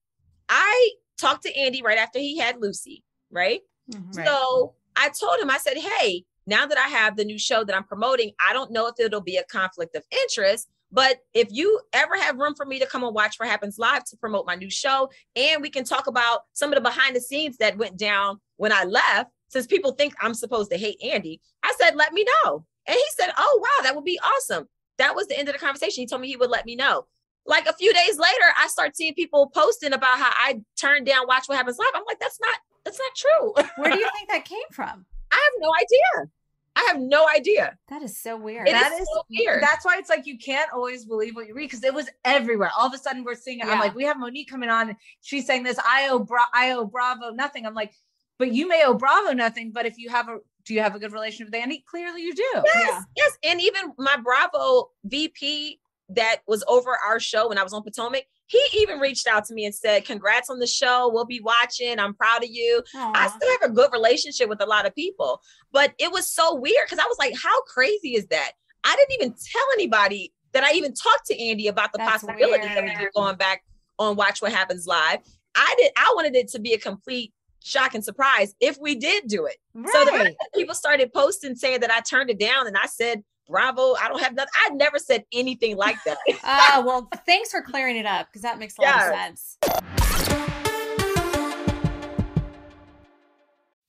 I 0.48 0.90
talked 1.18 1.44
to 1.44 1.56
Andy 1.56 1.82
right 1.82 1.98
after 1.98 2.18
he 2.18 2.38
had 2.38 2.60
Lucy, 2.60 3.02
right? 3.30 3.60
Mhm. 3.90 4.16
Right. 4.16 4.26
So 4.26 4.74
I 4.96 5.08
told 5.08 5.40
him, 5.40 5.50
I 5.50 5.58
said, 5.58 5.78
hey, 5.78 6.24
now 6.46 6.66
that 6.66 6.78
I 6.78 6.88
have 6.88 7.16
the 7.16 7.24
new 7.24 7.38
show 7.38 7.64
that 7.64 7.74
I'm 7.74 7.84
promoting, 7.84 8.32
I 8.38 8.52
don't 8.52 8.70
know 8.70 8.87
if 8.87 8.94
it'll 8.98 9.20
be 9.20 9.38
a 9.38 9.44
conflict 9.44 9.96
of 9.96 10.04
interest. 10.10 10.68
But 10.92 11.18
if 11.32 11.48
you 11.50 11.80
ever 11.92 12.16
have 12.16 12.37
room 12.37 12.54
for 12.54 12.64
me 12.64 12.78
to 12.78 12.87
come 12.87 13.02
and 13.02 13.12
watch 13.14 13.37
what 13.38 13.48
happens 13.48 13.78
live 13.78 14.04
to 14.04 14.16
promote 14.16 14.46
my 14.46 14.54
new 14.54 14.70
show, 14.70 15.10
and 15.34 15.60
we 15.60 15.68
can 15.68 15.82
talk 15.82 16.06
about 16.06 16.42
some 16.52 16.70
of 16.70 16.76
the 16.76 16.80
behind 16.80 17.16
the 17.16 17.20
scenes 17.20 17.56
that 17.56 17.76
went 17.76 17.96
down 17.96 18.40
when 18.56 18.72
I 18.72 18.84
left, 18.84 19.30
since 19.48 19.66
people 19.66 19.92
think 19.92 20.14
I'm 20.20 20.34
supposed 20.34 20.70
to 20.70 20.76
hate 20.76 21.02
Andy, 21.02 21.40
I 21.62 21.74
said, 21.80 21.96
let 21.96 22.12
me 22.12 22.24
know. 22.44 22.64
And 22.86 22.94
he 22.94 23.04
said, 23.18 23.32
oh, 23.38 23.60
wow, 23.62 23.82
that 23.84 23.94
would 23.94 24.04
be 24.04 24.18
awesome. 24.18 24.68
That 24.98 25.14
was 25.14 25.26
the 25.26 25.38
end 25.38 25.48
of 25.48 25.54
the 25.54 25.58
conversation. 25.58 26.02
He 26.02 26.06
told 26.06 26.22
me 26.22 26.28
he 26.28 26.36
would 26.36 26.50
let 26.50 26.66
me 26.66 26.76
know. 26.76 27.06
Like 27.46 27.66
a 27.66 27.72
few 27.74 27.92
days 27.92 28.18
later, 28.18 28.44
I 28.58 28.68
start 28.68 28.96
seeing 28.96 29.14
people 29.14 29.50
posting 29.50 29.92
about 29.92 30.18
how 30.18 30.30
I 30.34 30.62
turned 30.80 31.06
down 31.06 31.26
Watch 31.26 31.46
What 31.46 31.56
Happens 31.56 31.78
Live. 31.78 31.88
I'm 31.94 32.04
like, 32.06 32.18
that's 32.18 32.40
not, 32.40 32.58
that's 32.84 32.98
not 32.98 33.14
true. 33.14 33.64
Where 33.76 33.92
do 33.92 33.98
you 33.98 34.08
think 34.16 34.30
that 34.30 34.44
came 34.44 34.58
from? 34.72 35.04
I 35.30 35.36
have 35.36 35.52
no 35.60 35.70
idea. 35.74 36.30
I 36.76 36.82
have 36.88 36.98
no 36.98 37.26
idea. 37.28 37.78
That 37.88 38.02
is 38.02 38.18
so 38.18 38.36
weird. 38.36 38.68
It 38.68 38.72
That 38.72 38.92
is 38.92 39.02
is 39.02 39.08
so 39.14 39.22
weird. 39.30 39.62
That's 39.62 39.84
why 39.84 39.96
it's 39.98 40.10
like 40.10 40.26
you 40.26 40.38
can't 40.38 40.72
always 40.72 41.04
believe 41.04 41.36
what 41.36 41.46
you 41.46 41.54
read 41.54 41.66
because 41.66 41.84
it 41.84 41.94
was 41.94 42.08
everywhere. 42.24 42.70
All 42.76 42.86
of 42.86 42.92
a 42.92 42.98
sudden, 42.98 43.22
we're 43.24 43.36
seeing 43.36 43.60
it. 43.60 43.66
I'm 43.66 43.78
like, 43.78 43.94
we 43.94 44.04
have 44.04 44.18
Monique 44.18 44.50
coming 44.50 44.70
on. 44.70 44.96
She's 45.20 45.46
saying 45.46 45.62
this. 45.62 45.78
I 45.78 46.08
owe 46.10 46.18
Bra- 46.18 46.50
I 46.52 46.72
owe 46.72 46.84
Bravo 46.84 47.30
nothing. 47.30 47.64
I'm 47.64 47.74
like, 47.74 47.92
but 48.38 48.53
you 48.53 48.68
may 48.68 48.83
owe 48.85 48.94
Bravo 48.94 49.33
nothing. 49.33 49.70
But 49.73 49.87
if 49.87 49.99
you 49.99 50.09
have 50.11 50.29
a, 50.29 50.38
do 50.64 50.75
you 50.75 50.81
have 50.81 50.94
a 50.94 50.99
good 50.99 51.12
relationship 51.12 51.53
with 51.53 51.61
Andy? 51.61 51.85
Clearly, 51.88 52.23
you 52.23 52.35
do. 52.35 52.42
Yes, 52.55 52.64
Yeah. 52.88 53.01
yes. 53.16 53.38
And 53.44 53.61
even 53.61 53.92
my 53.99 54.16
Bravo 54.16 54.90
VP 55.05 55.81
that 56.11 56.40
was 56.47 56.62
over 56.68 56.97
our 57.07 57.18
show 57.18 57.49
when 57.49 57.59
I 57.59 57.62
was 57.62 57.73
on 57.73 57.83
Potomac, 57.83 58.25
he 58.47 58.61
even 58.75 58.99
reached 58.99 59.27
out 59.27 59.44
to 59.47 59.55
me 59.55 59.64
and 59.64 59.75
said, 59.75 60.05
Congrats 60.05 60.51
on 60.51 60.59
the 60.59 60.66
show. 60.66 61.11
We'll 61.12 61.25
be 61.25 61.40
watching. 61.40 61.99
I'm 61.99 62.14
proud 62.14 62.44
of 62.44 62.51
you. 62.51 62.83
I 62.94 63.29
still 63.29 63.51
have 63.61 63.70
a 63.70 63.73
good 63.75 63.90
relationship 63.92 64.49
with 64.51 64.61
a 64.61 64.66
lot 64.66 64.87
of 64.87 64.94
people, 64.94 65.40
but 65.73 65.94
it 65.99 66.12
was 66.12 66.31
so 66.31 66.55
weird 66.55 66.85
because 66.85 66.99
I 66.99 67.07
was 67.07 67.16
like, 67.18 67.35
How 67.42 67.62
crazy 67.62 68.16
is 68.16 68.27
that? 68.27 68.53
I 68.85 68.94
didn't 68.97 69.12
even 69.23 69.31
tell 69.31 69.64
anybody 69.75 70.33
that 70.53 70.62
I 70.62 70.73
even 70.75 70.92
talked 70.92 71.27
to 71.29 71.42
Andy 71.42 71.68
about 71.68 71.92
the 71.92 71.99
That's 71.99 72.23
possibility 72.23 72.68
weird. 72.68 73.01
of 73.09 73.14
going 73.14 73.37
back 73.37 73.64
on 73.99 74.14
Watch 74.14 74.42
What 74.42 74.53
Happens 74.53 74.87
Live. 74.87 75.18
I 75.57 75.75
did, 75.79 75.90
I 75.97 76.12
wanted 76.14 76.37
it 76.37 76.49
to 76.49 76.59
be 76.59 76.75
a 76.75 76.79
complete 76.79 77.33
shock 77.64 77.94
and 77.94 78.05
surprise 78.05 78.55
if 78.61 78.79
we 78.79 78.94
did 78.94 79.27
do 79.27 79.46
it. 79.46 79.57
So 79.74 80.05
the 80.05 80.11
fact 80.12 80.37
that 80.38 80.48
people 80.55 80.74
started 80.74 81.12
posting 81.12 81.57
saying 81.57 81.81
that 81.81 81.90
I 81.90 82.00
turned 82.00 82.31
it 82.31 82.38
down 82.38 82.66
and 82.66 82.77
I 82.77 82.87
said, 82.87 83.24
Bravo, 83.48 83.94
I 83.94 84.09
don't 84.09 84.22
have 84.22 84.35
nothing. 84.35 84.53
I 84.66 84.70
never 84.74 84.98
said 84.98 85.24
anything 85.33 85.77
like 85.77 85.96
that. 86.05 86.18
Ah, 86.44 86.83
well, 86.85 87.09
thanks 87.27 87.50
for 87.50 87.62
clearing 87.62 87.96
it 87.96 88.07
up 88.07 88.27
because 88.29 88.42
that 88.42 88.59
makes 88.59 88.77
a 88.79 88.83
lot 88.83 88.96
of 88.96 89.14
sense. 89.14 89.59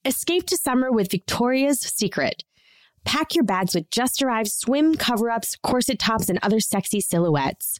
Escape 0.06 0.46
to 0.48 0.58
summer 0.58 0.92
with 0.92 1.12
Victoria's 1.12 1.80
Secret. 1.80 2.44
Pack 3.04 3.36
your 3.36 3.44
bags 3.44 3.76
with 3.76 3.90
just 3.92 4.22
arrived 4.22 4.52
swim 4.52 4.96
cover 4.96 5.30
ups, 5.30 5.56
corset 5.64 6.00
tops, 6.00 6.30
and 6.30 6.40
other 6.42 6.60
sexy 6.60 7.00
silhouettes. 7.02 7.80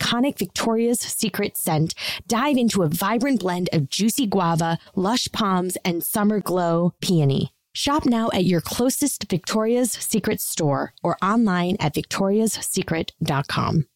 iconic 0.00 0.38
Victoria's 0.38 1.00
Secret 1.00 1.56
scent. 1.56 1.94
Dive 2.26 2.56
into 2.56 2.82
a 2.82 2.88
vibrant 2.88 3.40
blend 3.40 3.68
of 3.72 3.88
juicy 3.88 4.26
guava, 4.26 4.78
lush 4.96 5.28
palms, 5.32 5.76
and 5.84 6.02
summer 6.02 6.40
glow 6.40 6.94
peony. 7.00 7.52
Shop 7.72 8.04
now 8.04 8.30
at 8.32 8.44
your 8.44 8.60
closest 8.60 9.28
Victoria's 9.30 9.92
Secret 9.92 10.40
store 10.40 10.92
or 11.02 11.16
online 11.22 11.76
at 11.78 11.94
victoriassecret.com. 11.94 13.86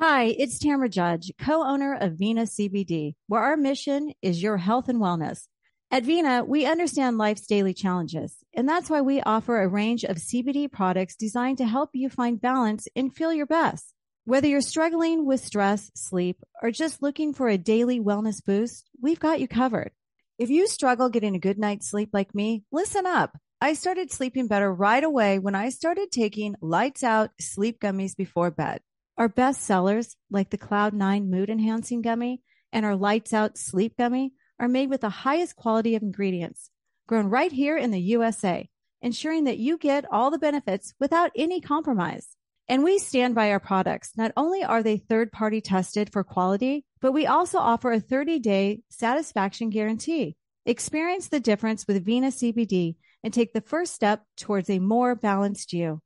Hi, 0.00 0.24
it's 0.24 0.58
Tamra 0.58 0.90
Judge, 0.90 1.30
co 1.38 1.62
owner 1.62 1.94
of 1.94 2.14
Vena 2.14 2.42
CBD, 2.42 3.14
where 3.28 3.42
our 3.42 3.56
mission 3.56 4.12
is 4.22 4.42
your 4.42 4.56
health 4.56 4.88
and 4.88 5.00
wellness. 5.00 5.46
At 5.90 6.02
Vena, 6.02 6.44
we 6.44 6.66
understand 6.66 7.18
life's 7.18 7.46
daily 7.46 7.72
challenges, 7.72 8.38
and 8.52 8.68
that's 8.68 8.90
why 8.90 9.00
we 9.00 9.20
offer 9.20 9.62
a 9.62 9.68
range 9.68 10.02
of 10.02 10.16
CBD 10.16 10.70
products 10.70 11.14
designed 11.14 11.58
to 11.58 11.66
help 11.66 11.90
you 11.92 12.08
find 12.08 12.40
balance 12.40 12.88
and 12.96 13.14
feel 13.14 13.32
your 13.32 13.46
best. 13.46 13.93
Whether 14.26 14.48
you're 14.48 14.62
struggling 14.62 15.26
with 15.26 15.44
stress, 15.44 15.90
sleep, 15.94 16.38
or 16.62 16.70
just 16.70 17.02
looking 17.02 17.34
for 17.34 17.46
a 17.46 17.58
daily 17.58 18.00
wellness 18.00 18.42
boost, 18.42 18.88
we've 18.98 19.20
got 19.20 19.38
you 19.38 19.46
covered. 19.46 19.90
If 20.38 20.48
you 20.48 20.66
struggle 20.66 21.10
getting 21.10 21.36
a 21.36 21.38
good 21.38 21.58
night's 21.58 21.90
sleep 21.90 22.08
like 22.14 22.34
me, 22.34 22.64
listen 22.72 23.04
up. 23.04 23.36
I 23.60 23.74
started 23.74 24.10
sleeping 24.10 24.46
better 24.46 24.72
right 24.72 25.04
away 25.04 25.38
when 25.38 25.54
I 25.54 25.68
started 25.68 26.10
taking 26.10 26.54
lights 26.62 27.02
out 27.02 27.32
sleep 27.38 27.80
gummies 27.80 28.16
before 28.16 28.50
bed. 28.50 28.80
Our 29.18 29.28
best 29.28 29.60
sellers, 29.60 30.16
like 30.30 30.48
the 30.48 30.56
Cloud9 30.56 31.28
Mood 31.28 31.50
Enhancing 31.50 32.00
Gummy 32.00 32.40
and 32.72 32.86
our 32.86 32.96
Lights 32.96 33.34
Out 33.34 33.58
Sleep 33.58 33.94
Gummy, 33.98 34.32
are 34.58 34.68
made 34.68 34.88
with 34.88 35.02
the 35.02 35.10
highest 35.10 35.54
quality 35.54 35.96
of 35.96 36.02
ingredients, 36.02 36.70
grown 37.06 37.26
right 37.26 37.52
here 37.52 37.76
in 37.76 37.90
the 37.90 38.00
USA, 38.00 38.70
ensuring 39.02 39.44
that 39.44 39.58
you 39.58 39.76
get 39.76 40.10
all 40.10 40.30
the 40.30 40.38
benefits 40.38 40.94
without 40.98 41.30
any 41.36 41.60
compromise. 41.60 42.38
And 42.68 42.82
we 42.82 42.98
stand 42.98 43.34
by 43.34 43.50
our 43.50 43.60
products. 43.60 44.12
Not 44.16 44.32
only 44.36 44.64
are 44.64 44.82
they 44.82 44.96
third 44.96 45.32
party 45.32 45.60
tested 45.60 46.10
for 46.10 46.24
quality, 46.24 46.84
but 47.00 47.12
we 47.12 47.26
also 47.26 47.58
offer 47.58 47.92
a 47.92 48.00
30 48.00 48.38
day 48.38 48.80
satisfaction 48.88 49.70
guarantee. 49.70 50.36
Experience 50.64 51.28
the 51.28 51.40
difference 51.40 51.86
with 51.86 52.04
Vena 52.04 52.28
CBD 52.28 52.96
and 53.22 53.34
take 53.34 53.52
the 53.52 53.60
first 53.60 53.94
step 53.94 54.22
towards 54.36 54.70
a 54.70 54.78
more 54.78 55.14
balanced 55.14 55.74
you. 55.74 56.00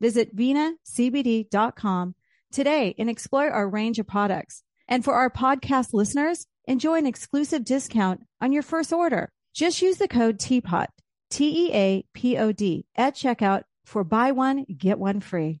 Visit 0.00 0.34
venacbd.com 0.34 2.14
today 2.50 2.94
and 2.98 3.08
explore 3.08 3.50
our 3.50 3.68
range 3.68 4.00
of 4.00 4.06
products. 4.08 4.64
And 4.88 5.04
for 5.04 5.14
our 5.14 5.30
podcast 5.30 5.92
listeners, 5.92 6.46
enjoy 6.66 6.98
an 6.98 7.06
exclusive 7.06 7.64
discount 7.64 8.22
on 8.40 8.50
your 8.50 8.62
first 8.62 8.92
order. 8.92 9.30
Just 9.54 9.82
use 9.82 9.98
the 9.98 10.08
code 10.08 10.38
TEAPOT, 10.38 10.86
T 11.30 11.68
E 11.68 11.72
A 11.72 12.04
P 12.14 12.36
O 12.36 12.50
D, 12.50 12.86
at 12.96 13.14
checkout 13.14 13.62
for 13.84 14.02
buy 14.02 14.32
one, 14.32 14.64
get 14.64 14.98
one 14.98 15.20
free. 15.20 15.60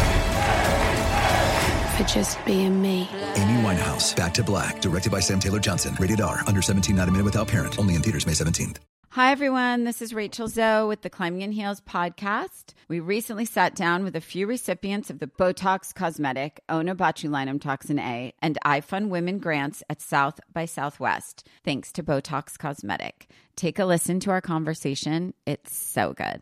for 2.01 2.07
just 2.07 2.43
being 2.45 2.81
me. 2.81 3.09
Amy 3.35 3.61
Winehouse, 3.61 4.15
Back 4.15 4.33
to 4.35 4.43
Black, 4.43 4.81
directed 4.81 5.11
by 5.11 5.19
Sam 5.19 5.39
Taylor 5.39 5.59
Johnson. 5.59 5.95
Rated 5.99 6.21
R, 6.21 6.41
under 6.47 6.61
17, 6.61 6.95
not 6.95 7.07
a 7.07 7.11
minute 7.11 7.25
without 7.25 7.47
parent. 7.47 7.77
Only 7.79 7.95
in 7.95 8.01
theaters 8.01 8.25
May 8.25 8.33
17th. 8.33 8.77
Hi, 9.09 9.33
everyone. 9.33 9.83
This 9.83 10.01
is 10.01 10.13
Rachel 10.13 10.47
Zoe 10.47 10.87
with 10.87 11.01
the 11.01 11.09
Climbing 11.09 11.41
in 11.41 11.51
Heels 11.51 11.81
podcast. 11.81 12.73
We 12.87 13.01
recently 13.01 13.43
sat 13.43 13.75
down 13.75 14.05
with 14.05 14.15
a 14.15 14.21
few 14.21 14.47
recipients 14.47 15.09
of 15.09 15.19
the 15.19 15.27
Botox 15.27 15.93
Cosmetic, 15.93 16.61
Onabotulinum 16.69 17.59
Toxin 17.59 17.99
A, 17.99 18.33
and 18.41 18.57
iFund 18.65 19.09
Women 19.09 19.39
grants 19.39 19.83
at 19.89 20.01
South 20.01 20.39
by 20.53 20.63
Southwest, 20.63 21.45
thanks 21.65 21.91
to 21.91 22.03
Botox 22.03 22.57
Cosmetic. 22.57 23.29
Take 23.57 23.79
a 23.79 23.85
listen 23.85 24.21
to 24.21 24.31
our 24.31 24.41
conversation. 24.41 25.33
It's 25.45 25.75
so 25.75 26.13
good. 26.13 26.41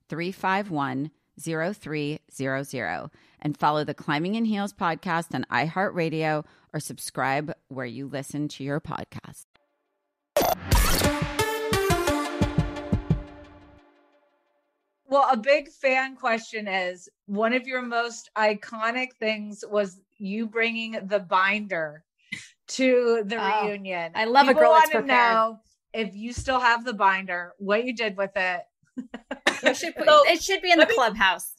351 0.11 1.09
0300 1.39 3.09
and 3.41 3.57
follow 3.57 3.85
the 3.85 3.93
Climbing 3.93 4.35
in 4.35 4.43
Heels 4.43 4.73
podcast 4.73 5.33
on 5.33 5.45
iHeartRadio 5.49 6.43
or 6.73 6.79
subscribe 6.81 7.53
where 7.69 7.85
you 7.85 8.07
listen 8.07 8.49
to 8.49 8.63
your 8.65 8.81
podcast. 8.81 9.45
Well, 15.05 15.27
a 15.31 15.37
big 15.37 15.69
fan 15.69 16.15
question 16.15 16.67
is 16.67 17.09
one 17.25 17.53
of 17.53 17.67
your 17.67 17.81
most 17.81 18.29
iconic 18.37 19.13
things 19.19 19.63
was 19.69 19.99
you 20.17 20.47
bringing 20.47 20.97
the 21.07 21.19
binder 21.19 22.03
to 22.67 23.23
the 23.25 23.35
Oh, 23.37 23.65
reunion. 23.67 24.13
I 24.15 24.25
love 24.25 24.47
a 24.47 24.51
People 24.51 24.61
girl 24.63 24.73
that's 24.73 24.89
prepared. 24.91 25.07
know 25.09 25.59
if 25.93 26.15
you 26.15 26.31
still 26.31 26.59
have 26.61 26.85
the 26.85 26.93
binder, 26.93 27.53
what 27.57 27.83
you 27.83 27.93
did 27.93 28.15
with 28.15 28.31
it. 28.37 28.61
It 29.63 29.77
should, 29.77 29.95
put- 29.95 30.07
So, 30.07 30.23
it 30.27 30.41
should 30.41 30.61
be 30.63 30.71
in 30.71 30.79
the 30.79 30.87
me- 30.87 30.95
clubhouse. 30.95 31.53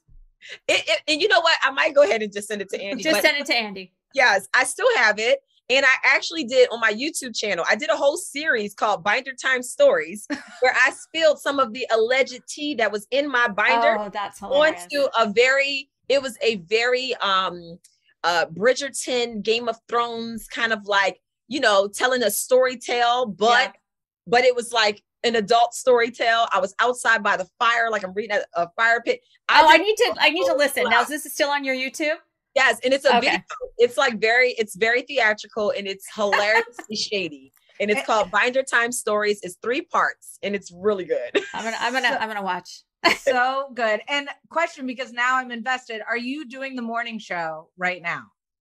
It, 0.67 0.83
it- 0.89 1.01
and 1.07 1.23
you 1.23 1.29
know 1.29 1.41
what? 1.41 1.57
I 1.63 1.71
might 1.71 1.95
go 1.95 2.03
ahead 2.03 2.21
and 2.23 2.33
just 2.33 2.49
send 2.49 2.61
it 2.63 2.69
to 2.71 2.83
Andy. 2.83 3.03
Just 3.03 3.23
send 3.23 3.37
it 3.37 3.47
to 3.47 3.55
Andy. 3.55 3.93
Yes, 4.15 4.49
I 4.55 4.65
still 4.65 4.89
have 4.97 5.19
it. 5.21 5.39
And 5.71 5.87
I 5.87 5.95
actually 6.05 6.45
did 6.45 6.69
on 6.71 6.81
my 6.81 6.93
YouTube 6.93 7.35
channel. 7.39 7.65
I 7.71 7.77
did 7.77 7.89
a 7.91 7.97
whole 7.97 8.17
series 8.17 8.75
called 8.75 9.05
Binder 9.05 9.33
Time 9.41 9.63
Stories 9.63 10.27
where 10.61 10.75
I 10.85 10.91
spilled 10.91 11.39
some 11.39 11.61
of 11.61 11.73
the 11.73 11.87
alleged 11.93 12.41
tea 12.49 12.75
that 12.75 12.91
was 12.91 13.07
in 13.13 13.31
my 13.31 13.47
binder 13.49 13.97
Oh, 14.01 14.11
that's 14.13 14.41
hilarious. 14.41 14.83
onto 14.93 15.07
a 15.19 15.33
very 15.33 15.89
it 16.09 16.21
was 16.21 16.37
a 16.43 16.57
very 16.57 17.15
um 17.23 17.79
uh 18.25 18.47
Bridgerton 18.47 19.43
Game 19.43 19.69
of 19.69 19.77
Thrones 19.89 20.47
kind 20.49 20.73
of 20.73 20.87
like, 20.87 21.21
you 21.49 21.61
know, 21.61 21.87
telling 21.89 22.23
a 22.25 22.31
story 22.31 22.77
tale, 22.77 23.27
but 23.27 23.69
Yeah. 23.69 23.73
but 24.27 24.45
it 24.45 24.57
was 24.57 24.73
like 24.73 25.03
an 25.25 25.37
adult 25.37 25.75
story 25.75 26.11
tale. 26.11 26.47
I 26.53 26.59
was 26.61 26.75
outside 26.81 27.23
by 27.23 27.37
the 27.37 27.47
fire, 27.59 27.91
like 27.91 28.05
I'm 28.05 28.13
reading 28.13 28.37
a, 28.37 28.63
a 28.63 28.69
fire 28.77 29.01
pit. 29.01 29.21
Oh, 29.49 29.67
I 29.69 29.77
need 29.79 29.97
to. 29.97 30.15
I 30.21 30.31
need 30.31 30.47
to 30.47 30.55
listen. 30.55 30.85
Now, 30.89 31.03
is 31.03 31.09
this 31.09 31.25
still 31.33 31.51
on 31.51 31.65
your 31.65 31.75
YouTube? 31.75 32.17
Yes, 32.55 32.79
and 32.85 32.93
it's 32.93 33.05
a 33.05 33.17
Okay. 33.17 33.21
video. 33.21 33.41
It's 33.79 33.97
like 33.97 34.21
very, 34.21 34.51
it's 34.53 34.77
very 34.77 35.03
theatrical 35.03 35.73
and 35.77 35.87
it's 35.87 36.07
hilariously 36.15 36.97
shady. 36.97 37.53
And 37.81 37.91
it's 37.91 38.01
eh. 38.01 38.05
called 38.05 38.31
Binder 38.31 38.63
Time 38.63 38.93
Stories. 38.93 39.41
It's 39.43 39.57
three 39.63 39.81
parts 39.81 40.39
and 40.43 40.55
it's 40.55 40.71
really 40.71 41.05
good. 41.05 41.31
I'm 41.55 41.65
gonna. 41.65 41.77
I'm 41.81 41.93
gonna. 41.93 42.09
So- 42.13 42.19
I'm 42.19 42.29
gonna 42.29 42.43
watch. 42.43 42.83
so 43.19 43.71
good. 43.75 44.01
And 44.09 44.29
question 44.49 44.87
because 44.87 45.13
now 45.13 45.37
I'm 45.37 45.51
invested. 45.51 46.03
Are 46.09 46.17
you 46.17 46.47
doing 46.47 46.77
the 46.77 46.83
morning 46.83 47.19
show 47.19 47.69
right 47.77 48.01
now? 48.01 48.25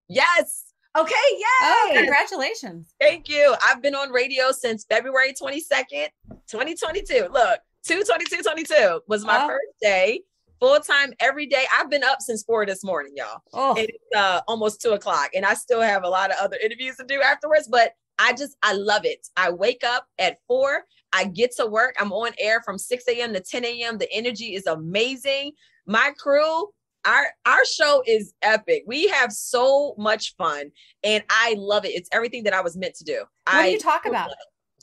Yes. 0.07 0.65
Okay, 0.97 1.13
yay! 1.33 1.43
Oh, 1.63 1.91
congratulations. 1.95 2.93
Thank 2.99 3.29
you. 3.29 3.55
I've 3.63 3.81
been 3.81 3.95
on 3.95 4.09
radio 4.11 4.51
since 4.51 4.85
February 4.89 5.33
22nd, 5.33 6.07
2022. 6.49 7.27
Look, 7.31 7.59
222 7.85 8.41
22 8.43 9.01
was 9.07 9.23
my 9.23 9.43
Oh. 9.43 9.47
first 9.47 9.79
day. 9.81 10.21
Full 10.59 10.79
time 10.79 11.13
every 11.21 11.45
day. 11.45 11.65
I've 11.73 11.89
been 11.89 12.03
up 12.03 12.21
since 12.21 12.43
four 12.43 12.65
this 12.65 12.83
morning, 12.83 13.13
y'all. 13.15 13.41
Oh. 13.53 13.75
It's 13.77 13.97
uh, 14.15 14.41
almost 14.47 14.81
two 14.81 14.91
o'clock, 14.91 15.29
and 15.33 15.45
I 15.45 15.53
still 15.53 15.81
have 15.81 16.03
a 16.03 16.09
lot 16.09 16.31
of 16.31 16.37
other 16.41 16.57
interviews 16.61 16.97
to 16.97 17.05
do 17.05 17.21
afterwards. 17.21 17.67
But 17.69 17.93
I 18.17 18.33
just 18.33 18.57
I 18.63 18.73
love 18.73 19.05
it. 19.05 19.27
I 19.37 19.51
wake 19.51 19.83
up 19.85 20.05
at 20.17 20.39
four. 20.47 20.83
I 21.13 21.25
get 21.25 21.55
to 21.57 21.65
work. 21.65 21.95
I'm 21.99 22.11
on 22.11 22.33
air 22.39 22.61
from 22.63 22.77
6 22.77 23.03
a.m. 23.07 23.33
to 23.33 23.39
10 23.39 23.63
a.m. 23.63 23.97
The 23.99 24.11
energy 24.11 24.53
is 24.55 24.65
amazing. 24.67 25.53
My 25.87 26.11
crew, 26.19 26.67
our 27.05 27.27
our 27.45 27.65
show 27.65 28.03
is 28.05 28.33
epic. 28.41 28.83
We 28.87 29.07
have 29.07 29.31
so 29.31 29.95
much 29.97 30.35
fun, 30.37 30.71
and 31.03 31.23
I 31.29 31.55
love 31.57 31.85
it. 31.85 31.89
It's 31.89 32.09
everything 32.11 32.43
that 32.43 32.53
I 32.53 32.61
was 32.61 32.75
meant 32.77 32.95
to 32.95 33.03
do. 33.03 33.19
What 33.19 33.27
I 33.47 33.65
do 33.67 33.71
you 33.73 33.79
talk 33.79 34.05
about? 34.05 34.29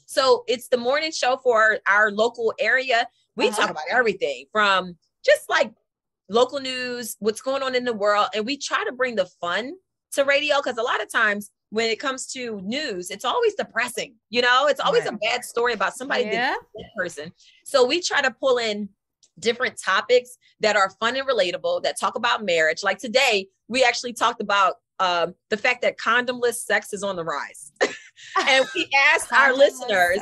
so 0.07 0.45
it's 0.47 0.69
the 0.69 0.77
morning 0.77 1.11
show 1.13 1.37
for 1.43 1.79
our 1.87 2.11
local 2.13 2.55
area. 2.59 3.09
We 3.37 3.49
Uh-huh. 3.49 3.57
talk 3.63 3.71
about 3.71 3.85
everything 3.91 4.47
from 4.53 4.97
just 5.25 5.49
like 5.49 5.73
local 6.29 6.61
news, 6.61 7.17
what's 7.21 7.41
going 7.41 7.63
on 7.63 7.75
in 7.75 7.85
the 7.85 7.93
world, 7.93 8.29
and 8.35 8.47
we 8.47 8.57
try 8.57 8.85
to 8.85 8.93
bring 8.93 9.17
the 9.17 9.27
fun 9.41 9.75
to 10.13 10.25
radio 10.25 10.57
because 10.63 10.79
a 10.79 10.83
lot 10.83 11.03
of 11.03 11.11
times 11.11 11.51
when 11.71 11.91
it 11.91 11.99
comes 11.99 12.27
to 12.33 12.61
news, 12.63 13.11
it's 13.11 13.25
always 13.25 13.55
depressing. 13.55 14.15
You 14.31 14.41
know, 14.43 14.67
it's 14.69 14.81
always 14.81 15.05
a 15.07 15.13
bad 15.13 15.45
story 15.45 15.73
about 15.73 15.95
somebody 15.97 16.25
Yeah. 16.25 16.55
person. 16.97 17.33
So 17.65 17.85
we 17.85 18.01
try 18.01 18.23
to 18.23 18.31
pull 18.31 18.59
in 18.59 18.89
different 19.39 19.79
topics 19.79 20.39
that 20.61 20.77
are 20.77 20.91
fun 21.01 21.17
and 21.17 21.29
relatable 21.29 21.83
that 21.83 21.99
talk 21.99 22.15
about 22.15 22.45
marriage. 22.45 22.83
Like 22.83 22.99
today, 22.99 23.49
we 23.69 23.85
actually 23.85 24.13
talked 24.13 24.41
about 24.41 24.75
um, 24.99 25.35
the 25.51 25.57
fact 25.57 25.83
that 25.83 25.99
condomless 25.99 26.55
sex 26.55 26.93
is 26.93 27.03
on 27.03 27.17
the 27.17 27.25
rise. 27.25 27.73
and 28.49 28.67
we 28.75 28.89
asked 29.13 29.33
our 29.33 29.53
listeners, 29.53 30.19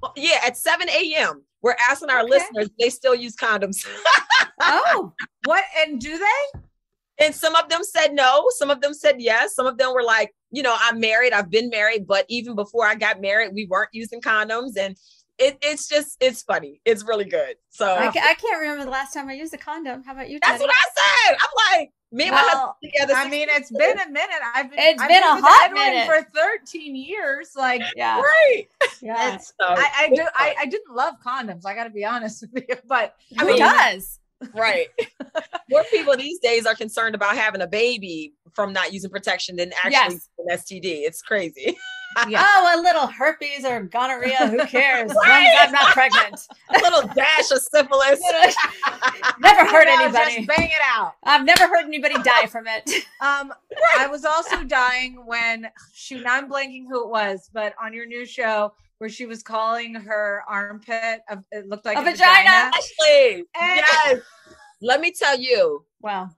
well, 0.00 0.12
yeah, 0.16 0.38
at 0.44 0.56
7 0.56 0.88
a.m., 0.88 1.42
we're 1.62 1.76
asking 1.90 2.10
our 2.10 2.24
listeners, 2.24 2.68
they 2.78 2.90
still 2.90 3.14
use 3.14 3.36
condoms. 3.36 3.86
Oh, 4.64 5.12
What 5.44 5.64
and 5.80 6.00
do 6.00 6.18
they? 6.18 6.60
and 7.18 7.34
some 7.34 7.54
of 7.56 7.68
them 7.68 7.82
said 7.84 8.14
no, 8.14 8.46
some 8.56 8.70
of 8.70 8.80
them 8.80 8.94
said 8.94 9.16
yes, 9.18 9.54
some 9.54 9.66
of 9.66 9.78
them 9.78 9.92
were 9.92 10.02
like, 10.02 10.34
you 10.50 10.62
know, 10.62 10.76
I'm 10.78 10.98
married, 11.00 11.32
I've 11.32 11.50
been 11.50 11.68
married, 11.68 12.06
but 12.06 12.26
even 12.28 12.54
before 12.54 12.86
I 12.86 12.94
got 12.94 13.20
married, 13.20 13.52
we 13.54 13.66
weren't 13.66 13.90
using 13.92 14.20
condoms. 14.20 14.76
And 14.76 14.96
it, 15.38 15.58
it's 15.62 15.88
just, 15.88 16.16
it's 16.20 16.42
funny. 16.42 16.80
It's 16.84 17.04
really 17.04 17.24
good. 17.24 17.56
So 17.70 17.86
I, 17.86 18.10
ca- 18.12 18.20
I 18.22 18.34
can't 18.34 18.60
remember 18.60 18.84
the 18.84 18.90
last 18.90 19.12
time 19.12 19.28
I 19.28 19.32
used 19.32 19.52
a 19.54 19.58
condom. 19.58 20.02
How 20.04 20.12
about 20.12 20.28
you? 20.30 20.38
that's 20.42 20.62
Teddi? 20.62 20.66
what 20.66 20.70
I 20.70 21.28
said. 21.30 21.36
I'm 21.40 21.78
like, 21.80 21.90
me 22.12 22.24
and 22.24 22.32
my 22.32 22.38
husband 22.38 22.60
Well, 22.62 22.76
together. 22.82 23.14
I 23.16 23.28
mean, 23.28 23.48
it's 23.50 23.70
been 23.70 23.98
a 23.98 24.10
minute. 24.10 24.36
I've 24.54 24.70
been. 24.70 24.78
It's 24.78 25.02
I've 25.02 25.08
been 25.08 25.22
a 25.22 25.34
with 25.36 25.44
hot 25.44 25.70
Edwin 25.70 25.82
minute. 25.82 26.06
for 26.06 26.26
13 26.34 26.94
years. 26.94 27.50
Like, 27.56 27.82
Yeah. 27.96 28.20
right. 28.20 28.64
Yeah. 29.00 29.34
it's. 29.34 29.48
So, 29.60 29.66
I, 29.66 29.90
I 29.96 30.08
do. 30.14 30.22
I. 30.34 30.54
I 30.60 30.66
didn't 30.66 30.94
love 30.94 31.14
condoms. 31.24 31.64
I 31.66 31.74
got 31.74 31.84
to 31.84 31.90
be 31.90 32.04
honest 32.04 32.44
with 32.52 32.64
you, 32.68 32.76
but 32.86 33.14
Who 33.40 33.46
mean- 33.46 33.58
does? 33.58 34.18
Right. 34.54 34.88
More 35.70 35.84
people 35.90 36.16
these 36.16 36.38
days 36.38 36.66
are 36.66 36.74
concerned 36.74 37.14
about 37.14 37.36
having 37.36 37.60
a 37.60 37.66
baby 37.66 38.34
from 38.52 38.72
not 38.72 38.92
using 38.92 39.10
protection 39.10 39.56
than 39.56 39.72
actually 39.84 39.92
Yes. 39.92 40.28
an 40.38 40.46
STD. 40.58 40.84
It's 41.04 41.22
crazy. 41.22 41.76
yeah. 42.28 42.44
Oh, 42.54 42.78
a 42.78 42.82
little 42.82 43.06
herpes 43.06 43.64
or 43.64 43.82
gonorrhea. 43.84 44.46
Who 44.48 44.58
cares? 44.66 45.10
As 45.10 45.16
long 45.16 45.26
as 45.26 45.56
I'm 45.60 45.72
not 45.72 45.86
pregnant. 45.94 46.40
a 46.70 46.78
little 46.78 47.08
dash 47.14 47.50
of 47.50 47.58
syphilis. 47.60 48.20
Never 49.40 49.64
hurt 49.64 49.88
anybody. 49.88 50.36
Just 50.36 50.48
bang 50.48 50.68
it 50.68 50.80
out. 50.84 51.14
I've 51.24 51.44
never 51.44 51.66
heard 51.66 51.84
anybody 51.84 52.16
die 52.22 52.46
from 52.46 52.66
it. 52.66 52.88
Um, 53.20 53.52
I 53.98 54.06
was 54.08 54.24
also 54.24 54.62
dying 54.64 55.22
when 55.24 55.68
shoot, 55.94 56.22
now 56.22 56.34
I'm 56.36 56.50
blanking 56.50 56.84
who 56.88 57.02
it 57.04 57.08
was, 57.08 57.48
but 57.52 57.74
on 57.82 57.94
your 57.94 58.04
new 58.06 58.26
show 58.26 58.74
where 59.02 59.08
she 59.10 59.26
was 59.26 59.42
calling 59.42 59.94
her 59.96 60.44
armpit, 60.48 61.22
a, 61.28 61.36
it 61.50 61.66
looked 61.66 61.84
like 61.84 61.98
A 61.98 62.02
a, 62.02 62.04
vagina. 62.04 62.70
Ashley. 62.72 63.44
And- 63.60 63.82
Yes. 64.06 64.20
Let 64.80 65.00
me 65.00 65.12
tell 65.12 65.36
you, 65.38 65.84
Wow. 66.00 66.28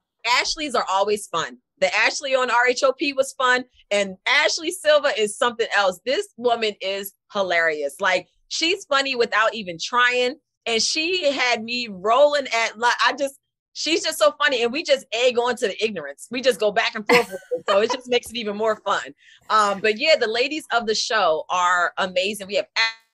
Ashleys 0.41 0.75
are 0.75 0.87
always 0.91 1.27
fun. 1.27 1.59
The 1.81 1.95
Ashley 1.95 2.35
on 2.35 2.49
RHOP 2.49 3.15
was 3.15 3.35
fun, 3.37 3.65
and 3.91 4.17
Ashley 4.27 4.71
Silva 4.71 5.11
is 5.19 5.37
something 5.37 5.67
else. 5.77 6.01
This 6.07 6.29
woman 6.39 6.73
is 6.81 7.13
hilarious. 7.35 7.97
Like 8.01 8.29
she's 8.49 8.87
funny 8.87 9.15
without 9.15 9.55
even 9.55 9.77
trying, 9.83 10.37
and 10.65 10.81
she 10.83 11.31
had 11.31 11.63
me 11.63 11.89
rolling 11.91 12.47
at 12.47 12.79
like 12.79 12.95
I 13.07 13.13
just. 13.13 13.35
She's 13.75 14.03
just 14.03 14.19
so 14.19 14.33
funny, 14.43 14.63
and 14.63 14.73
we 14.73 14.83
just 14.83 15.05
egg 15.13 15.37
on 15.39 15.57
to 15.57 15.67
the 15.69 15.85
ignorance. 15.85 16.29
We 16.31 16.41
just 16.41 16.59
go 16.59 16.73
back 16.73 16.95
and 16.95 17.07
forth, 17.07 17.31
so 17.69 17.81
it 17.81 17.93
just 17.93 18.09
makes 18.09 18.31
it 18.31 18.37
even 18.37 18.57
more 18.57 18.77
fun. 18.77 19.13
Um, 19.51 19.81
but 19.81 19.99
yeah, 19.99 20.15
the 20.19 20.27
ladies 20.29 20.65
of 20.73 20.87
the 20.87 20.95
show 20.95 21.45
are 21.51 21.93
amazing. 21.99 22.47
We 22.47 22.55
have 22.55 22.67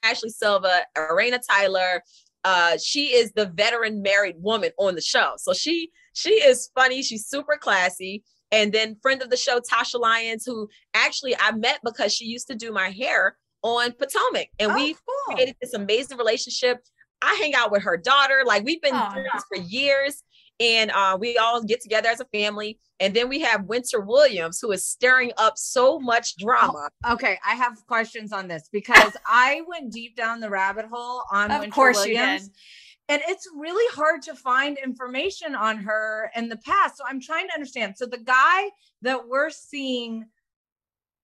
Ashley 0.04 0.30
Silva, 0.30 0.82
Arena 0.96 1.40
Tyler, 1.50 2.02
uh 2.44 2.78
she 2.82 3.08
is 3.08 3.32
the 3.32 3.44
veteran 3.54 4.00
married 4.00 4.34
woman 4.38 4.70
on 4.78 4.94
the 4.94 5.00
show 5.02 5.34
so 5.36 5.52
she 5.52 5.90
she 6.14 6.30
is 6.30 6.70
funny 6.74 7.02
she's 7.02 7.26
super 7.26 7.58
classy 7.60 8.24
and 8.50 8.72
then 8.72 8.96
friend 9.02 9.20
of 9.20 9.28
the 9.28 9.36
show 9.36 9.60
tasha 9.60 10.00
lyons 10.00 10.46
who 10.46 10.66
actually 10.94 11.36
i 11.38 11.52
met 11.52 11.80
because 11.84 12.14
she 12.14 12.24
used 12.24 12.46
to 12.48 12.54
do 12.54 12.72
my 12.72 12.88
hair 12.88 13.36
on 13.62 13.92
potomac 13.92 14.48
and 14.58 14.70
Oh, 14.72 14.74
we 14.74 14.94
cool. 14.94 15.34
created 15.34 15.54
this 15.60 15.74
amazing 15.74 16.16
relationship 16.16 16.78
i 17.20 17.34
hang 17.42 17.54
out 17.54 17.70
with 17.70 17.82
her 17.82 17.98
daughter 17.98 18.42
like 18.46 18.64
we've 18.64 18.80
been 18.80 18.94
Aw. 18.94 19.10
friends 19.10 19.44
for 19.54 19.58
years 19.62 20.22
and 20.60 20.90
uh, 20.92 21.16
we 21.18 21.36
all 21.38 21.62
get 21.62 21.80
together 21.80 22.08
as 22.08 22.20
a 22.20 22.24
family 22.26 22.78
and 23.00 23.14
then 23.14 23.28
we 23.28 23.40
have 23.40 23.64
winter 23.64 24.00
williams 24.00 24.58
who 24.60 24.70
is 24.70 24.86
stirring 24.86 25.32
up 25.38 25.54
so 25.56 25.98
much 25.98 26.36
drama 26.36 26.88
Okay, 27.10 27.38
I 27.44 27.54
have 27.54 27.84
questions 27.86 28.32
on 28.32 28.46
this 28.46 28.68
because 28.70 29.16
I 29.26 29.62
went 29.66 29.92
deep 29.92 30.16
down 30.16 30.40
the 30.40 30.50
rabbit 30.50 30.86
hole 30.92 31.24
on 31.32 31.50
Of 31.50 31.60
Winter 31.60 31.74
course 31.74 32.06
you 32.06 32.14
Williams. 32.14 32.48
did. 32.48 32.56
And 33.08 33.22
it's 33.26 33.48
really 33.56 33.92
hard 33.96 34.22
to 34.22 34.34
find 34.36 34.78
information 34.78 35.56
on 35.56 35.78
her 35.78 36.30
in 36.36 36.48
the 36.48 36.58
past. 36.58 36.96
So 36.96 37.04
I'm 37.08 37.20
trying 37.20 37.48
to 37.48 37.54
understand. 37.54 37.94
So 37.96 38.06
the 38.06 38.18
guy 38.18 38.70
that 39.02 39.26
we're 39.26 39.50
seeing 39.50 40.26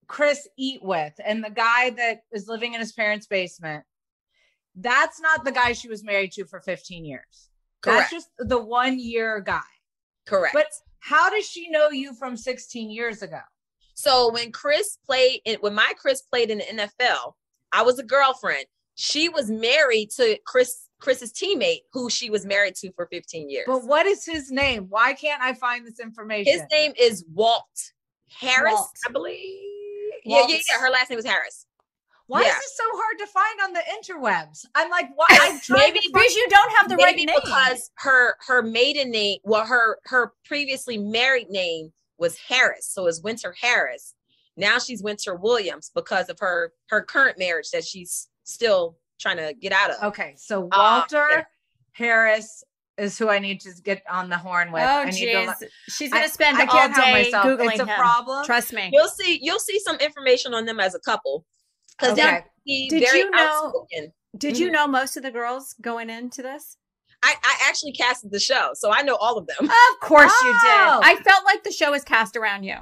Chris 0.09 0.49
eat 0.59 0.83
with 0.83 1.12
and 1.25 1.44
the 1.44 1.51
guy 1.51 1.90
that 1.90 2.22
is 2.33 2.49
living 2.49 2.75
in 2.75 2.81
his 2.81 2.92
parents' 2.92 3.27
basement, 3.29 3.85
that's 4.75 5.20
not 5.20 5.44
the 5.44 5.53
guy 5.53 5.72
she 5.72 5.88
was 5.88 6.03
married 6.03 6.33
to 6.33 6.44
for 6.46 6.61
15 6.61 7.05
years. 7.05 7.51
Correct. 7.82 8.10
That's 8.10 8.12
just 8.12 8.28
the 8.38 8.60
one 8.60 8.98
year 8.98 9.40
guy. 9.40 9.60
correct 10.26 10.54
But 10.54 10.66
how 11.00 11.30
does 11.30 11.46
she 11.46 11.70
know 11.70 11.90
you 11.90 12.14
from 12.14 12.36
16 12.36 12.90
years 12.90 13.22
ago? 13.22 13.40
So 13.94 14.32
when 14.32 14.52
Chris 14.52 14.98
played, 15.06 15.40
in, 15.44 15.56
when 15.60 15.74
my 15.74 15.92
Chris 15.98 16.22
played 16.22 16.50
in 16.50 16.58
the 16.58 16.64
NFL, 16.64 17.34
I 17.72 17.82
was 17.82 17.98
a 17.98 18.02
girlfriend. 18.02 18.66
She 18.96 19.28
was 19.28 19.50
married 19.50 20.10
to 20.16 20.38
Chris 20.46 20.86
Chris's 21.00 21.32
teammate, 21.32 21.80
who 21.92 22.08
she 22.08 22.30
was 22.30 22.46
married 22.46 22.74
to 22.76 22.90
for 22.92 23.06
15 23.12 23.50
years. 23.50 23.64
But 23.66 23.84
what 23.84 24.06
is 24.06 24.24
his 24.24 24.50
name? 24.50 24.86
Why 24.88 25.12
can't 25.12 25.42
I 25.42 25.52
find 25.52 25.86
this 25.86 26.00
information? 26.00 26.52
His 26.52 26.62
name 26.72 26.92
is 26.98 27.24
Walt 27.32 27.64
Harris, 28.28 28.74
Walt. 28.74 28.90
I 29.06 29.12
believe. 29.12 29.38
Yeah, 30.24 30.46
yeah, 30.48 30.56
yeah. 30.70 30.80
Her 30.80 30.90
last 30.90 31.10
name 31.10 31.16
was 31.16 31.26
Harris. 31.26 31.65
Why 32.28 32.42
Yeah. 32.42 32.48
is 32.48 32.54
this 32.56 32.76
so 32.76 32.84
hard 32.92 33.18
to 33.20 33.26
find 33.26 33.60
on 33.62 33.72
the 33.72 33.82
interwebs? 33.94 34.64
I'm 34.74 34.90
like, 34.90 35.08
why? 35.14 35.26
I'm 35.30 35.60
trying 35.60 35.80
Maybe 35.80 36.00
to 36.00 36.10
Because 36.12 36.34
you 36.34 36.46
don't 36.50 36.72
have 36.76 36.88
the 36.88 36.96
right 36.96 37.16
name. 37.16 37.26
because 37.42 37.90
her 37.98 38.36
her 38.46 38.62
maiden 38.62 39.10
name, 39.10 39.38
well, 39.44 39.64
her 39.66 39.98
her 40.06 40.32
previously 40.44 40.98
married 40.98 41.50
name 41.50 41.92
was 42.18 42.36
Harris, 42.38 42.86
so 42.88 43.06
it's 43.06 43.20
Winter 43.22 43.54
Harris. 43.60 44.14
Now 44.56 44.78
she's 44.78 45.02
Winter 45.02 45.34
Williams 45.36 45.90
because 45.94 46.28
of 46.28 46.38
her 46.40 46.72
her 46.88 47.02
current 47.02 47.38
marriage 47.38 47.70
that 47.72 47.84
she's 47.84 48.28
still 48.44 48.96
trying 49.20 49.36
to 49.36 49.54
get 49.54 49.72
out 49.72 49.90
of. 49.90 50.02
Okay, 50.04 50.34
so 50.36 50.64
Uh, 50.72 50.78
Walter 50.78 51.26
yeah. 51.30 51.42
Harris 51.92 52.64
is 52.98 53.18
who 53.18 53.28
I 53.28 53.38
need 53.38 53.60
to 53.60 53.70
get 53.84 54.02
on 54.10 54.28
the 54.30 54.38
horn 54.38 54.72
with. 54.72 54.82
oh, 54.82 54.86
I 54.86 55.04
need 55.10 55.26
to 55.26 55.26
jeez. 55.26 55.46
le- 55.60 55.66
She's 55.90 56.10
going 56.10 56.24
to 56.24 56.30
spend 56.30 56.56
I 56.56 56.62
all 56.62 56.66
can't 56.68 56.92
help 56.94 57.04
day 57.06 57.12
myself. 57.24 57.44
Googling 57.46 57.70
It's 57.72 57.80
a 57.80 57.86
him. 57.86 57.98
problem. 57.98 58.44
Trust 58.46 58.72
me. 58.72 58.88
You'll 58.92 59.08
see 59.08 59.38
you'll 59.42 59.58
see 59.58 59.78
some 59.80 59.96
information 59.96 60.54
on 60.54 60.64
them 60.64 60.80
as 60.80 60.94
a 60.94 61.00
couple 61.00 61.44
because 61.98 62.18
Okay. 62.18 62.44
be 62.64 62.88
Did 62.88 63.02
very 63.04 63.18
you 63.20 63.30
know- 63.30 63.38
outspoken. 63.66 64.12
Did 64.37 64.59
you 64.59 64.70
know 64.70 64.87
most 64.87 65.16
of 65.16 65.22
the 65.22 65.30
girls 65.30 65.74
going 65.80 66.11
into 66.11 66.42
this? 66.42 66.76
I, 67.22 67.35
I 67.42 67.56
actually 67.68 67.92
casted 67.92 68.30
the 68.30 68.38
show, 68.38 68.72
so 68.74 68.92
I 68.92 69.00
know 69.00 69.16
all 69.16 69.38
of 69.38 69.46
them. 69.46 69.56
Of 69.64 70.00
course 70.02 70.32
you 70.44 70.52
did. 70.52 70.59
Oh. 70.64 71.00
I 71.02 71.16
felt 71.24 71.44
like 71.46 71.64
the 71.64 71.72
show 71.72 71.90
was 71.92 72.04
cast 72.04 72.37
around 72.37 72.64
you. 72.64 72.76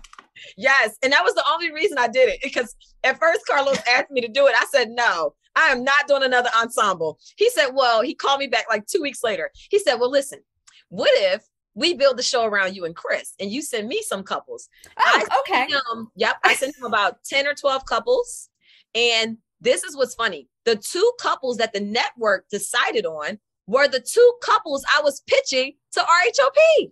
Yes, 0.56 0.96
and 1.02 1.12
that 1.12 1.22
was 1.22 1.34
the 1.34 1.44
only 1.52 1.72
reason 1.72 1.96
I 1.96 2.08
did 2.08 2.28
it 2.28 2.40
because 2.42 2.74
at 3.04 3.20
first 3.20 3.46
Carlos 3.46 3.78
asked 3.94 4.10
me 4.10 4.20
to 4.20 4.28
do 4.28 4.46
it. 4.48 4.54
I 4.58 4.66
said 4.72 4.90
no, 4.90 5.34
I 5.54 5.68
am 5.68 5.84
not 5.84 6.08
doing 6.08 6.24
another 6.24 6.50
ensemble. 6.60 7.18
He 7.36 7.48
said, 7.50 7.68
well, 7.72 8.02
he 8.02 8.14
called 8.16 8.40
me 8.40 8.48
back 8.48 8.64
like 8.68 8.86
two 8.86 9.00
weeks 9.00 9.22
later. 9.22 9.50
He 9.70 9.78
said, 9.78 9.94
well, 9.94 10.10
listen, 10.10 10.40
what 10.88 11.10
if 11.14 11.44
we 11.74 11.94
build 11.94 12.16
the 12.16 12.22
show 12.24 12.44
around 12.44 12.74
you 12.74 12.84
and 12.84 12.96
Chris, 12.96 13.34
and 13.38 13.50
you 13.52 13.62
send 13.62 13.86
me 13.86 14.02
some 14.02 14.24
couples? 14.24 14.68
Oh, 14.98 15.26
okay. 15.48 15.66
Um, 15.92 16.10
yep, 16.16 16.36
I 16.42 16.54
sent 16.54 16.76
him 16.76 16.84
about 16.84 17.22
ten 17.24 17.46
or 17.46 17.54
twelve 17.54 17.86
couples, 17.86 18.50
and 18.94 19.38
this 19.60 19.82
is 19.84 19.96
what's 19.96 20.14
funny: 20.14 20.48
the 20.64 20.76
two 20.76 21.12
couples 21.20 21.56
that 21.58 21.72
the 21.72 21.80
network 21.80 22.48
decided 22.48 23.06
on 23.06 23.38
were 23.66 23.88
the 23.88 24.00
two 24.00 24.32
couples 24.42 24.84
I 24.96 25.02
was 25.02 25.22
pitching 25.26 25.74
to 25.92 26.00
RHOP. 26.00 26.90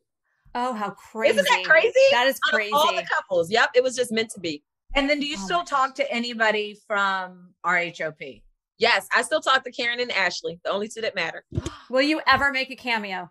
Oh, 0.54 0.74
how 0.74 0.90
crazy! 0.90 1.38
Isn't 1.38 1.44
that 1.44 1.64
crazy? 1.64 1.92
That 2.10 2.26
is 2.26 2.38
crazy. 2.40 2.72
All 2.72 2.94
the 2.94 3.04
couples. 3.04 3.50
Yep, 3.50 3.70
it 3.74 3.82
was 3.82 3.96
just 3.96 4.12
meant 4.12 4.30
to 4.30 4.40
be. 4.40 4.62
And 4.94 5.08
then 5.08 5.20
do 5.20 5.26
you 5.26 5.36
Oh 5.38 5.44
still 5.44 5.64
talk 5.64 5.94
to 5.96 6.12
anybody 6.12 6.78
from 6.86 7.54
RHOP? 7.64 8.42
Yes, 8.78 9.06
I 9.14 9.22
still 9.22 9.40
talk 9.40 9.64
to 9.64 9.70
Karen 9.70 10.00
and 10.00 10.10
Ashley, 10.12 10.60
the 10.64 10.70
only 10.70 10.88
two 10.88 11.00
that 11.02 11.14
matter. 11.14 11.44
Will 11.88 12.02
you 12.02 12.20
ever 12.26 12.50
make 12.52 12.70
a 12.70 12.76
cameo? 12.76 13.30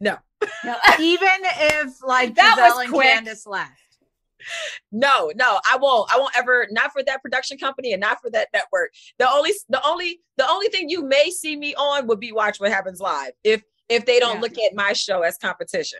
No. 0.00 0.18
No. 0.64 0.76
Even 0.98 1.28
if 1.42 2.02
like 2.02 2.34
That 2.34 2.56
Gizelle 2.58 2.76
was 2.76 2.84
and 2.84 2.92
quick. 2.92 3.06
Candace 3.06 3.46
left. 3.46 3.70
No, 4.92 5.30
no, 5.36 5.60
I 5.70 5.76
won't. 5.76 6.12
I 6.12 6.18
won't 6.18 6.36
ever. 6.36 6.66
Not 6.70 6.92
for 6.92 7.02
that 7.04 7.22
production 7.22 7.58
company 7.58 7.92
and 7.92 8.00
not 8.00 8.20
for 8.20 8.30
that 8.30 8.48
network. 8.52 8.90
The 9.18 9.30
only, 9.30 9.52
the 9.68 9.80
only, 9.86 10.20
the 10.36 10.48
only 10.48 10.68
thing 10.68 10.88
you 10.88 11.02
may 11.04 11.30
see 11.30 11.56
me 11.56 11.74
on 11.74 12.06
would 12.06 12.20
be 12.20 12.32
Watch 12.32 12.60
What 12.60 12.70
Happens 12.72 13.00
Live. 13.00 13.32
If 13.44 13.62
if 13.88 14.06
they 14.06 14.20
don't 14.20 14.36
Yeah. 14.36 14.40
look 14.42 14.58
at 14.58 14.72
my 14.74 14.92
show 14.92 15.22
as 15.22 15.36
competition. 15.36 15.98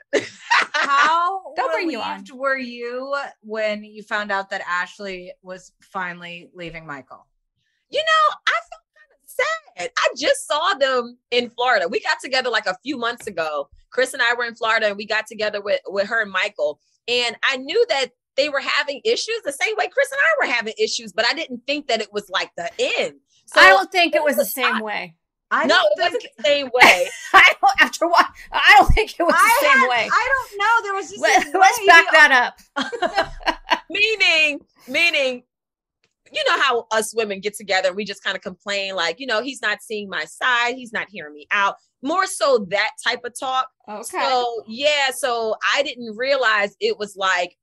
How 0.72 1.42
They'll 1.56 1.68
bring 1.70 1.90
you 1.90 2.00
on. 2.00 2.10
relieved 2.12 2.32
were 2.32 2.56
you 2.56 3.16
when 3.42 3.82
you 3.84 4.02
found 4.04 4.30
out 4.30 4.50
that 4.50 4.62
Ashley 4.68 5.32
was 5.42 5.72
finally 5.80 6.50
leaving 6.54 6.86
Michael? 6.86 7.26
you 7.92 7.98
know, 7.98 8.36
I 8.46 8.52
felt 8.52 8.82
kind 8.94 9.10
of 9.12 9.28
sad. 9.28 9.90
I 9.98 10.08
just 10.16 10.46
saw 10.46 10.74
them 10.74 11.18
in 11.32 11.50
Florida. 11.50 11.88
We 11.88 11.98
got 11.98 12.18
together 12.22 12.48
like 12.48 12.66
a 12.66 12.76
few 12.84 12.96
months 12.96 13.26
ago. 13.26 13.68
Chris 13.90 14.12
and 14.14 14.22
I 14.22 14.32
were 14.34 14.44
in 14.44 14.54
Florida 14.54 14.86
and 14.86 14.96
we 14.96 15.04
got 15.04 15.26
together 15.26 15.60
with, 15.60 15.80
with 15.88 16.06
her 16.06 16.22
and 16.22 16.30
Michael. 16.30 16.78
And 17.08 17.34
I 17.42 17.56
knew 17.56 17.84
that 17.88 18.10
they 18.40 18.48
were 18.48 18.60
having 18.60 19.02
issues 19.04 19.40
the 19.44 19.52
same 19.52 19.76
way 19.76 19.86
Chris 19.88 20.10
and 20.10 20.18
I 20.18 20.46
were 20.46 20.52
having 20.52 20.72
issues, 20.78 21.12
but 21.12 21.26
I 21.26 21.34
didn't 21.34 21.60
think 21.66 21.88
that 21.88 22.00
it 22.00 22.10
was 22.12 22.30
like 22.30 22.50
the 22.56 22.70
end. 22.98 23.16
So 23.46 23.60
I 23.60 23.68
don't 23.68 23.92
think 23.92 24.14
it 24.14 24.22
was 24.22 24.36
the 24.36 24.44
same 24.46 24.80
way. 24.80 25.14
I 25.50 25.66
no, 25.66 25.74
don't 25.74 25.84
it 25.84 25.96
think 25.98 26.12
wasn't 26.14 26.32
the 26.36 26.42
same 26.44 26.66
way. 26.72 27.08
I 27.34 27.52
don't 27.60 27.80
after 27.80 28.06
what 28.06 28.26
I 28.52 28.74
don't 28.78 28.92
think 28.94 29.18
it 29.18 29.22
was 29.24 29.34
I 29.36 29.58
the 29.60 29.66
same 29.66 29.78
had- 29.78 29.88
way. 29.88 30.08
I 30.10 30.28
don't 30.48 30.58
know. 30.58 30.82
There 30.84 30.94
was 30.94 31.10
just 31.10 31.20
Let, 31.20 31.44
this 31.44 31.54
us 31.54 31.80
back 31.86 32.06
that 32.12 32.52
up. 32.78 33.32
meaning, 33.90 34.60
meaning, 34.88 35.42
you 36.32 36.44
know 36.48 36.60
how 36.62 36.86
us 36.92 37.12
women 37.14 37.40
get 37.40 37.56
together 37.56 37.88
and 37.88 37.96
we 37.96 38.04
just 38.04 38.22
kind 38.22 38.36
of 38.36 38.42
complain, 38.42 38.94
like, 38.94 39.18
you 39.18 39.26
know, 39.26 39.42
he's 39.42 39.60
not 39.60 39.82
seeing 39.82 40.08
my 40.08 40.24
side, 40.24 40.76
he's 40.76 40.92
not 40.92 41.08
hearing 41.10 41.34
me 41.34 41.46
out. 41.50 41.74
More 42.02 42.26
so 42.26 42.66
that 42.70 42.92
type 43.04 43.20
of 43.24 43.38
talk. 43.38 43.68
Okay. 43.88 44.02
So 44.04 44.64
yeah, 44.68 45.10
so 45.14 45.56
I 45.74 45.82
didn't 45.82 46.16
realize 46.16 46.74
it 46.80 46.96
was 46.98 47.16
like 47.16 47.56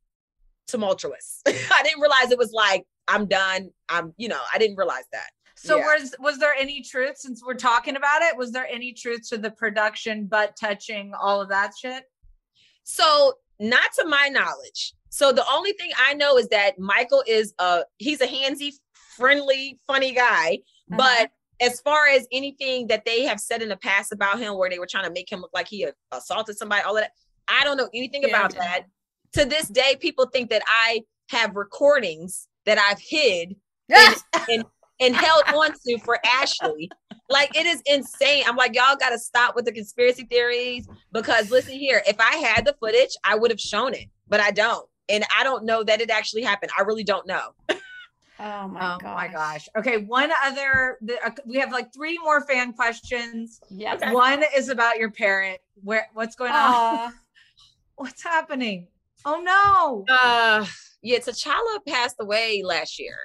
tumultuous. 0.67 1.41
I 1.47 1.81
didn't 1.83 2.01
realize 2.01 2.31
it 2.31 2.37
was 2.37 2.51
like 2.51 2.85
I'm 3.07 3.25
done. 3.25 3.69
I'm, 3.89 4.13
you 4.17 4.27
know, 4.27 4.39
I 4.53 4.57
didn't 4.57 4.75
realize 4.77 5.05
that. 5.13 5.29
So 5.55 5.77
Yeah. 5.77 5.85
was 5.85 6.13
was 6.19 6.37
there 6.39 6.53
any 6.53 6.81
truth 6.81 7.17
since 7.17 7.41
we're 7.43 7.53
talking 7.55 7.95
about 7.95 8.21
it? 8.21 8.37
Was 8.37 8.51
there 8.51 8.67
any 8.67 8.93
truth 8.93 9.27
to 9.29 9.37
the 9.37 9.51
production, 9.51 10.25
butt 10.25 10.55
touching, 10.59 11.13
all 11.19 11.41
of 11.41 11.49
that 11.49 11.71
shit? 11.79 12.03
So, 12.83 13.33
not 13.59 13.91
to 13.99 14.05
my 14.07 14.29
knowledge. 14.29 14.93
So 15.09 15.31
the 15.31 15.43
only 15.51 15.73
thing 15.73 15.89
I 15.97 16.13
know 16.13 16.37
is 16.37 16.47
that 16.49 16.77
Michael 16.77 17.23
is 17.27 17.53
a 17.59 17.83
he's 17.97 18.21
a 18.21 18.27
handsy, 18.27 18.71
friendly, 19.15 19.79
funny 19.87 20.13
guy. 20.13 20.59
Uh-huh. 20.91 20.97
But 20.97 21.31
as 21.59 21.81
far 21.81 22.07
as 22.07 22.27
anything 22.31 22.87
that 22.87 23.03
they 23.03 23.23
have 23.23 23.39
said 23.39 23.61
in 23.63 23.69
the 23.69 23.77
past 23.77 24.11
about 24.11 24.39
him, 24.39 24.57
where 24.57 24.69
they 24.69 24.77
were 24.79 24.85
trying 24.85 25.05
to 25.05 25.11
make 25.11 25.31
him 25.31 25.41
look 25.41 25.49
like 25.53 25.67
he 25.67 25.87
assaulted 26.11 26.57
somebody, 26.57 26.83
all 26.83 26.95
of 26.95 27.01
that, 27.01 27.11
I 27.47 27.63
don't 27.63 27.77
know 27.77 27.89
anything 27.95 28.21
Yeah, 28.23 28.29
about 28.29 28.53
that. 28.53 28.83
To 29.37 29.45
this 29.45 29.67
day, 29.67 29.95
people 29.99 30.25
think 30.25 30.49
that 30.49 30.63
I 30.67 31.03
have 31.29 31.55
recordings 31.55 32.47
that 32.65 32.79
I've 32.79 32.99
hid 32.99 33.55
and, 33.87 34.15
and, 34.49 34.65
and 34.99 35.15
held 35.15 35.43
on 35.53 35.73
to 35.85 35.99
for 35.99 36.17
Ashley. 36.25 36.89
Like 37.29 37.55
it 37.55 37.67
is 37.67 37.83
insane. 37.85 38.45
I'm 38.47 38.55
like, 38.55 38.73
y'all 38.73 38.95
got 38.95 39.11
to 39.11 39.19
stop 39.19 39.55
with 39.55 39.65
the 39.65 39.71
conspiracy 39.71 40.23
theories 40.23 40.87
because 41.11 41.51
listen 41.51 41.75
here, 41.75 42.01
if 42.07 42.19
I 42.19 42.37
had 42.37 42.65
the 42.65 42.75
footage, 42.79 43.11
I 43.23 43.35
would 43.35 43.51
have 43.51 43.59
shown 43.59 43.93
it, 43.93 44.05
but 44.27 44.39
I 44.39 44.49
don't. 44.49 44.89
And 45.07 45.23
I 45.37 45.43
don't 45.43 45.65
know 45.65 45.83
that 45.83 46.01
it 46.01 46.09
actually 46.09 46.41
happened. 46.41 46.71
I 46.75 46.81
really 46.81 47.03
don't 47.03 47.27
know. 47.27 47.51
Oh 48.39 48.67
my 48.67 48.93
oh 48.93 48.97
god. 48.99 49.15
my 49.15 49.27
gosh. 49.29 49.67
Okay, 49.75 49.97
one 49.97 50.29
other 50.45 50.99
the, 51.01 51.17
uh, 51.25 51.31
we 51.47 51.57
have 51.57 51.71
like 51.71 51.91
three 51.91 52.19
more 52.19 52.45
fan 52.45 52.71
questions. 52.71 53.59
Yes. 53.71 53.99
One 54.13 54.43
is 54.55 54.69
about 54.69 54.97
your 54.97 55.09
parent. 55.09 55.57
Where 55.83 56.07
what's 56.13 56.35
going 56.35 56.51
on? 56.51 57.13
What's 57.95 58.23
happening? 58.23 58.89
Oh 59.25 59.41
no. 59.41 60.05
Uh 60.13 60.65
yeah, 61.01 61.19
T'Challa 61.19 61.79
passed 61.87 62.15
away 62.19 62.61
last 62.63 62.99
year. 62.99 63.15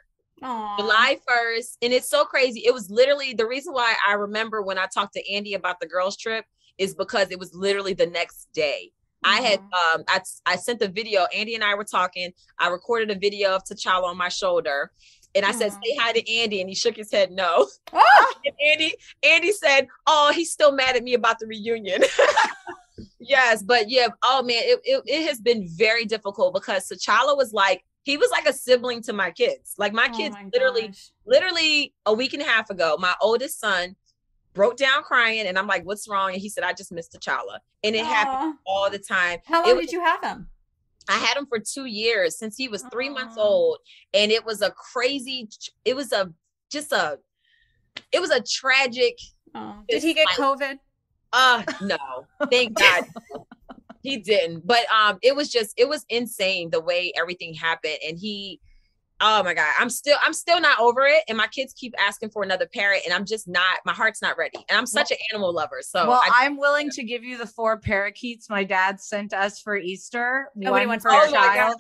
Aw. 0.43 0.77
July 0.79 1.19
1st. 1.29 1.79
And 1.83 1.93
it's 1.93 2.09
so 2.09 2.25
crazy. 2.25 2.63
It 2.67 2.75
was 2.75 2.91
literally 2.91 3.33
the 3.33 3.47
reason 3.47 3.73
why 3.73 3.95
I 4.07 4.15
remember 4.15 4.63
when 4.63 4.79
I 4.79 4.87
talked 4.93 5.15
to 5.15 5.33
Andy 5.33 5.55
about 5.55 5.81
the 5.81 5.87
girls' 5.87 6.17
trip 6.17 6.45
is 6.79 6.95
because 6.95 7.31
it 7.31 7.39
was 7.39 7.55
literally 7.55 7.95
the 7.95 8.07
next 8.07 8.49
day. 8.53 8.93
I 9.25 9.41
had 9.41 9.61
um 9.61 10.03
I, 10.09 10.21
I 10.47 10.57
sent 10.57 10.81
the 10.81 10.89
video. 10.89 11.27
Andy 11.35 11.55
and 11.55 11.63
I 11.63 11.75
were 11.77 11.85
talking. 11.85 12.33
I 12.59 12.69
recorded 12.69 13.11
a 13.15 13.19
video 13.19 13.55
of 13.55 13.63
T'Challa 13.65 14.05
on 14.05 14.17
my 14.17 14.29
shoulder. 14.29 14.91
And 15.35 15.47
I 15.47 15.53
said, 15.53 15.71
Aw. 15.71 15.75
say 15.83 15.97
hi 15.99 16.13
to 16.13 16.31
Andy. 16.31 16.61
And 16.61 16.69
he 16.69 16.75
shook 16.75 16.97
his 16.97 17.11
head 17.11 17.31
no. 17.31 17.67
Oh, 17.93 18.35
And 18.45 18.55
Andy, 18.73 18.95
Andy 19.23 19.53
said, 19.53 19.87
Oh, 20.07 20.31
he's 20.35 20.53
still 20.53 20.73
mad 20.73 20.97
at 20.97 21.03
me 21.03 21.15
about 21.15 21.39
the 21.39 21.47
reunion. 21.47 22.03
yes, 23.23 23.63
but 23.63 23.89
yeah, 23.91 24.09
oh 24.23 24.43
man, 24.43 24.57
it, 24.63 24.81
it, 24.85 25.03
it 25.07 25.27
has 25.29 25.41
been 25.41 25.67
very 25.69 26.05
difficult 26.05 26.55
because 26.55 26.89
T'Challa 26.89 27.37
was 27.37 27.53
like, 27.53 27.85
he 28.03 28.17
was 28.17 28.31
like 28.31 28.47
a 28.47 28.53
sibling 28.53 29.03
to 29.03 29.13
my 29.13 29.31
kids. 29.31 29.75
Like 29.79 29.93
my 29.93 30.09
oh 30.13 30.17
kids 30.17 30.35
my 30.35 30.49
literally 30.53 30.89
gosh. 30.89 31.11
literally 31.25 31.95
a 32.07 32.13
week 32.13 32.33
and 32.35 32.43
a 32.43 32.47
half 32.47 32.69
ago, 32.71 32.97
my 32.99 33.15
oldest 33.21 33.61
son 33.61 33.97
broke 34.55 34.77
down 34.77 35.03
crying, 35.03 35.47
and 35.47 35.59
I'm 35.59 35.67
like, 35.67 35.85
"What's 35.85 36.09
wrong?" 36.09 36.33
And 36.33 36.41
he 36.41 36.49
said, 36.49 36.65
"I 36.65 36.73
just 36.73 36.93
missed 36.93 37.13
T'Challa," 37.13 37.59
and 37.85 37.95
it 37.95 38.05
happens 38.05 38.55
Aw. 38.57 38.59
all 38.67 38.91
the 38.91 38.99
time. 38.99 39.39
How 39.47 39.63
It 39.63 39.69
long 39.69 39.77
was- 39.77 39.87
did 39.87 39.93
you 39.93 40.03
have 40.05 40.23
him? 40.23 40.49
I 41.09 41.15
had 41.19 41.37
him 41.37 41.47
for 41.47 41.59
two 41.59 41.87
years 41.87 42.39
since 42.39 42.57
he 42.57 42.69
was 42.69 42.85
three 42.93 43.09
months 43.09 43.37
old, 43.37 43.79
and 44.15 44.31
it 44.31 44.45
was 44.45 44.63
a 44.63 44.71
crazy. 44.71 45.49
It 45.85 45.95
was 45.97 46.13
a 46.13 46.33
just 46.71 46.93
a. 46.93 47.19
It 48.13 48.21
was 48.21 48.31
a 48.31 48.41
tragic. 48.41 49.19
Oh. 49.55 49.83
Did 49.89 50.03
he 50.03 50.15
get 50.15 50.27
like- 50.27 50.37
COVID? 50.37 50.79
Uh 51.33 51.63
no, 51.81 52.27
thank 52.51 52.79
God. 52.79 53.05
he 54.03 54.19
didn't. 54.19 54.67
But 54.67 54.85
um, 54.93 55.19
it 55.23 55.35
was 55.35 55.51
just 55.51 55.75
it 55.79 55.89
was 55.89 56.05
insane 56.09 56.71
the 56.71 56.81
way 56.81 57.13
everything 57.17 57.55
happened, 57.55 57.99
and 58.07 58.19
he. 58.19 58.61
Oh 59.25 59.41
my 59.45 59.55
god, 59.55 59.69
I'm 59.79 59.89
still 59.89 60.17
I'm 60.21 60.33
still 60.33 60.61
not 60.61 60.81
over 60.81 61.03
it, 61.07 61.23
and 61.29 61.39
my 61.39 61.47
kids 61.47 61.73
keep 61.75 61.95
asking 61.97 62.31
for 62.31 62.43
another 62.43 62.67
parent, 62.67 63.03
and 63.05 63.15
I'm 63.15 63.25
just 63.25 63.47
not. 63.47 63.79
My 63.87 63.93
heart's 63.93 64.21
not 64.21 64.37
ready, 64.37 64.59
and 64.69 64.77
I'm 64.77 64.87
such 64.87 65.13
an 65.13 65.17
animal 65.33 65.55
lover. 65.55 65.79
So 65.81 66.09
well, 66.09 66.21
I, 66.25 66.43
I, 66.43 66.45
am 66.47 66.57
willing 66.57 66.91
to 66.91 67.05
give 67.05 67.23
you 67.23 67.39
the 67.39 67.47
four 67.47 67.79
parakeets 67.79 68.51
my 68.51 68.65
dad 68.65 69.01
sent 69.01 69.33
us 69.33 69.61
for 69.61 69.77
Easter. 69.77 70.49
Nobody 70.57 70.87
wants 70.87 71.05
for 71.05 71.13
oh 71.13 71.23
a 71.23 71.31
my 71.31 71.31
child. 71.31 71.77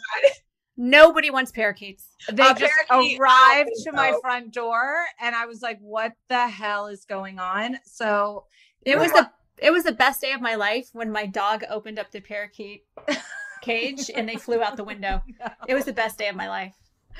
Nobody 0.77 1.31
wants 1.31 1.51
parakeets. 1.51 2.11
They 2.33 2.45
A 2.49 2.55
just 2.55 2.73
parakeet? 2.89 3.19
arrived 3.19 3.71
to 3.85 3.93
my 3.93 4.15
front 4.23 4.53
door, 4.53 5.05
and 5.21 5.35
I 5.35 5.47
was 5.47 5.63
like, 5.63 5.79
"What 5.81 6.13
the 6.29 6.47
hell 6.47 6.87
is 6.87 7.05
going 7.05 7.41
on?" 7.41 7.77
So 7.85 8.47
It 8.85 8.99
was 8.99 9.11
the 9.11 9.29
it 9.59 9.71
was 9.71 9.85
the 9.85 9.93
best 9.93 10.21
day 10.21 10.33
of 10.33 10.41
my 10.41 10.55
life 10.55 10.89
when 10.93 11.11
my 11.11 11.27
dog 11.27 11.65
opened 11.71 11.99
up 11.99 12.11
the 12.11 12.21
parakeet 12.21 12.85
cage 13.63 14.11
and 14.15 14.29
they 14.29 14.37
flew 14.37 14.63
out 14.63 14.77
the 14.77 14.85
window. 14.85 15.23
It 15.69 15.75
was 15.75 15.85
the 15.85 15.93
best 15.93 16.19
day 16.19 16.29
of 16.29 16.37
my 16.37 16.49
life. 16.49 16.75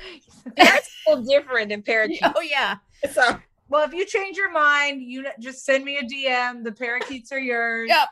parrots 0.57 0.89
are 1.07 1.21
different 1.21 1.69
than 1.69 1.81
parakeets. 1.81 2.21
Oh 2.35 2.41
yeah. 2.41 2.77
So 3.11 3.39
Well, 3.69 3.85
if 3.85 3.93
you 3.93 4.05
change 4.05 4.37
your 4.37 4.51
mind, 4.51 5.01
you 5.01 5.25
just 5.39 5.65
send 5.65 5.85
me 5.85 5.97
a 5.97 6.03
DM. 6.03 6.63
The 6.63 6.71
parakeets 6.71 7.31
are 7.31 7.39
yours. 7.39 7.89
Yep. 7.89 8.09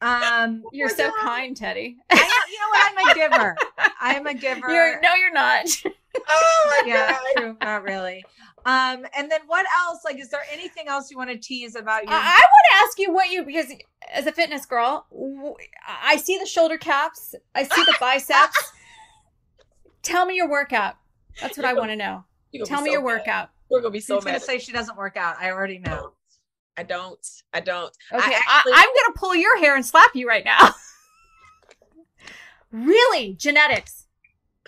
Um, 0.00 0.62
You're 0.72 0.88
so 0.88 1.10
kind, 1.20 1.56
Teddi. 1.56 1.96
I, 2.10 2.44
you 2.50 2.58
know 2.58 2.68
what? 2.70 2.92
I'm 2.92 3.10
a 3.10 3.14
giver. 3.14 3.56
I 4.00 4.14
am 4.14 4.26
a 4.26 4.34
giver. 4.34 4.70
You're 4.70 5.00
no, 5.00 5.14
you're 5.14 5.32
not. 5.32 5.66
oh 6.28 6.80
my 6.82 6.88
yeah, 6.88 7.10
god. 7.12 7.20
true. 7.36 7.56
Not 7.60 7.82
really. 7.82 8.24
Um, 8.64 9.06
and 9.16 9.30
then 9.30 9.40
what 9.46 9.64
else? 9.86 10.00
Like, 10.04 10.18
is 10.18 10.28
there 10.30 10.42
anything 10.52 10.88
else 10.88 11.10
you 11.10 11.16
want 11.16 11.30
to 11.30 11.38
tease 11.38 11.74
about 11.74 12.04
your? 12.04 12.12
I, 12.12 12.16
I 12.16 12.40
want 12.40 12.66
to 12.70 12.76
ask 12.86 12.98
you 12.98 13.12
what 13.12 13.30
you 13.30 13.44
because 13.44 13.72
as 14.12 14.26
a 14.26 14.32
fitness 14.32 14.66
girl, 14.66 15.06
w- 15.10 15.54
I 15.86 16.16
see 16.16 16.38
the 16.38 16.46
shoulder 16.46 16.76
caps, 16.76 17.34
I 17.54 17.62
see 17.62 17.82
the 17.84 17.94
biceps. 18.00 18.72
Tell 20.02 20.26
me 20.26 20.36
your 20.36 20.48
workout. 20.48 20.96
That's 21.40 21.56
what 21.56 21.66
I 21.66 21.72
want 21.74 21.90
to 21.90 21.96
know. 21.96 22.24
Tell 22.64 22.78
be 22.78 22.84
me 22.84 22.90
so 22.90 22.92
your 22.92 23.00
mad. 23.00 23.04
workout. 23.06 23.50
We're 23.70 23.80
gonna 23.80 23.90
be 23.92 24.00
so 24.00 24.16
She's 24.16 24.24
gonna 24.24 24.40
say 24.40 24.58
she 24.58 24.72
doesn't 24.72 24.96
work 24.96 25.16
out. 25.16 25.36
I 25.38 25.50
already 25.50 25.78
know. 25.78 26.12
I 26.78 26.84
don't. 26.84 27.18
I 27.52 27.58
don't. 27.60 27.94
Okay, 28.12 28.22
I 28.24 28.28
I 28.30 28.56
actually, 28.58 28.72
I, 28.72 28.80
am 28.82 28.86
gonna 28.86 29.14
pull 29.16 29.34
your 29.34 29.58
hair 29.58 29.74
and 29.74 29.84
slap 29.84 30.14
you 30.14 30.28
right 30.28 30.44
now. 30.44 30.70
really, 32.70 33.34
genetics, 33.34 34.06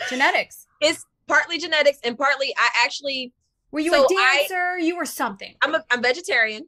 genetics. 0.08 0.66
it's 0.80 1.04
partly 1.28 1.58
genetics 1.58 1.98
and 2.02 2.18
partly 2.18 2.52
I 2.58 2.68
actually 2.84 3.32
Were 3.70 3.78
you 3.80 3.92
So 3.92 4.02
a 4.02 4.06
I- 4.06 4.36
dancer? 4.48 4.78
you 4.78 4.96
were 4.96 5.04
something. 5.06 5.54
I'm 5.62 5.74
a 5.76 5.84
I'm 5.92 6.02
vegetarian. 6.02 6.66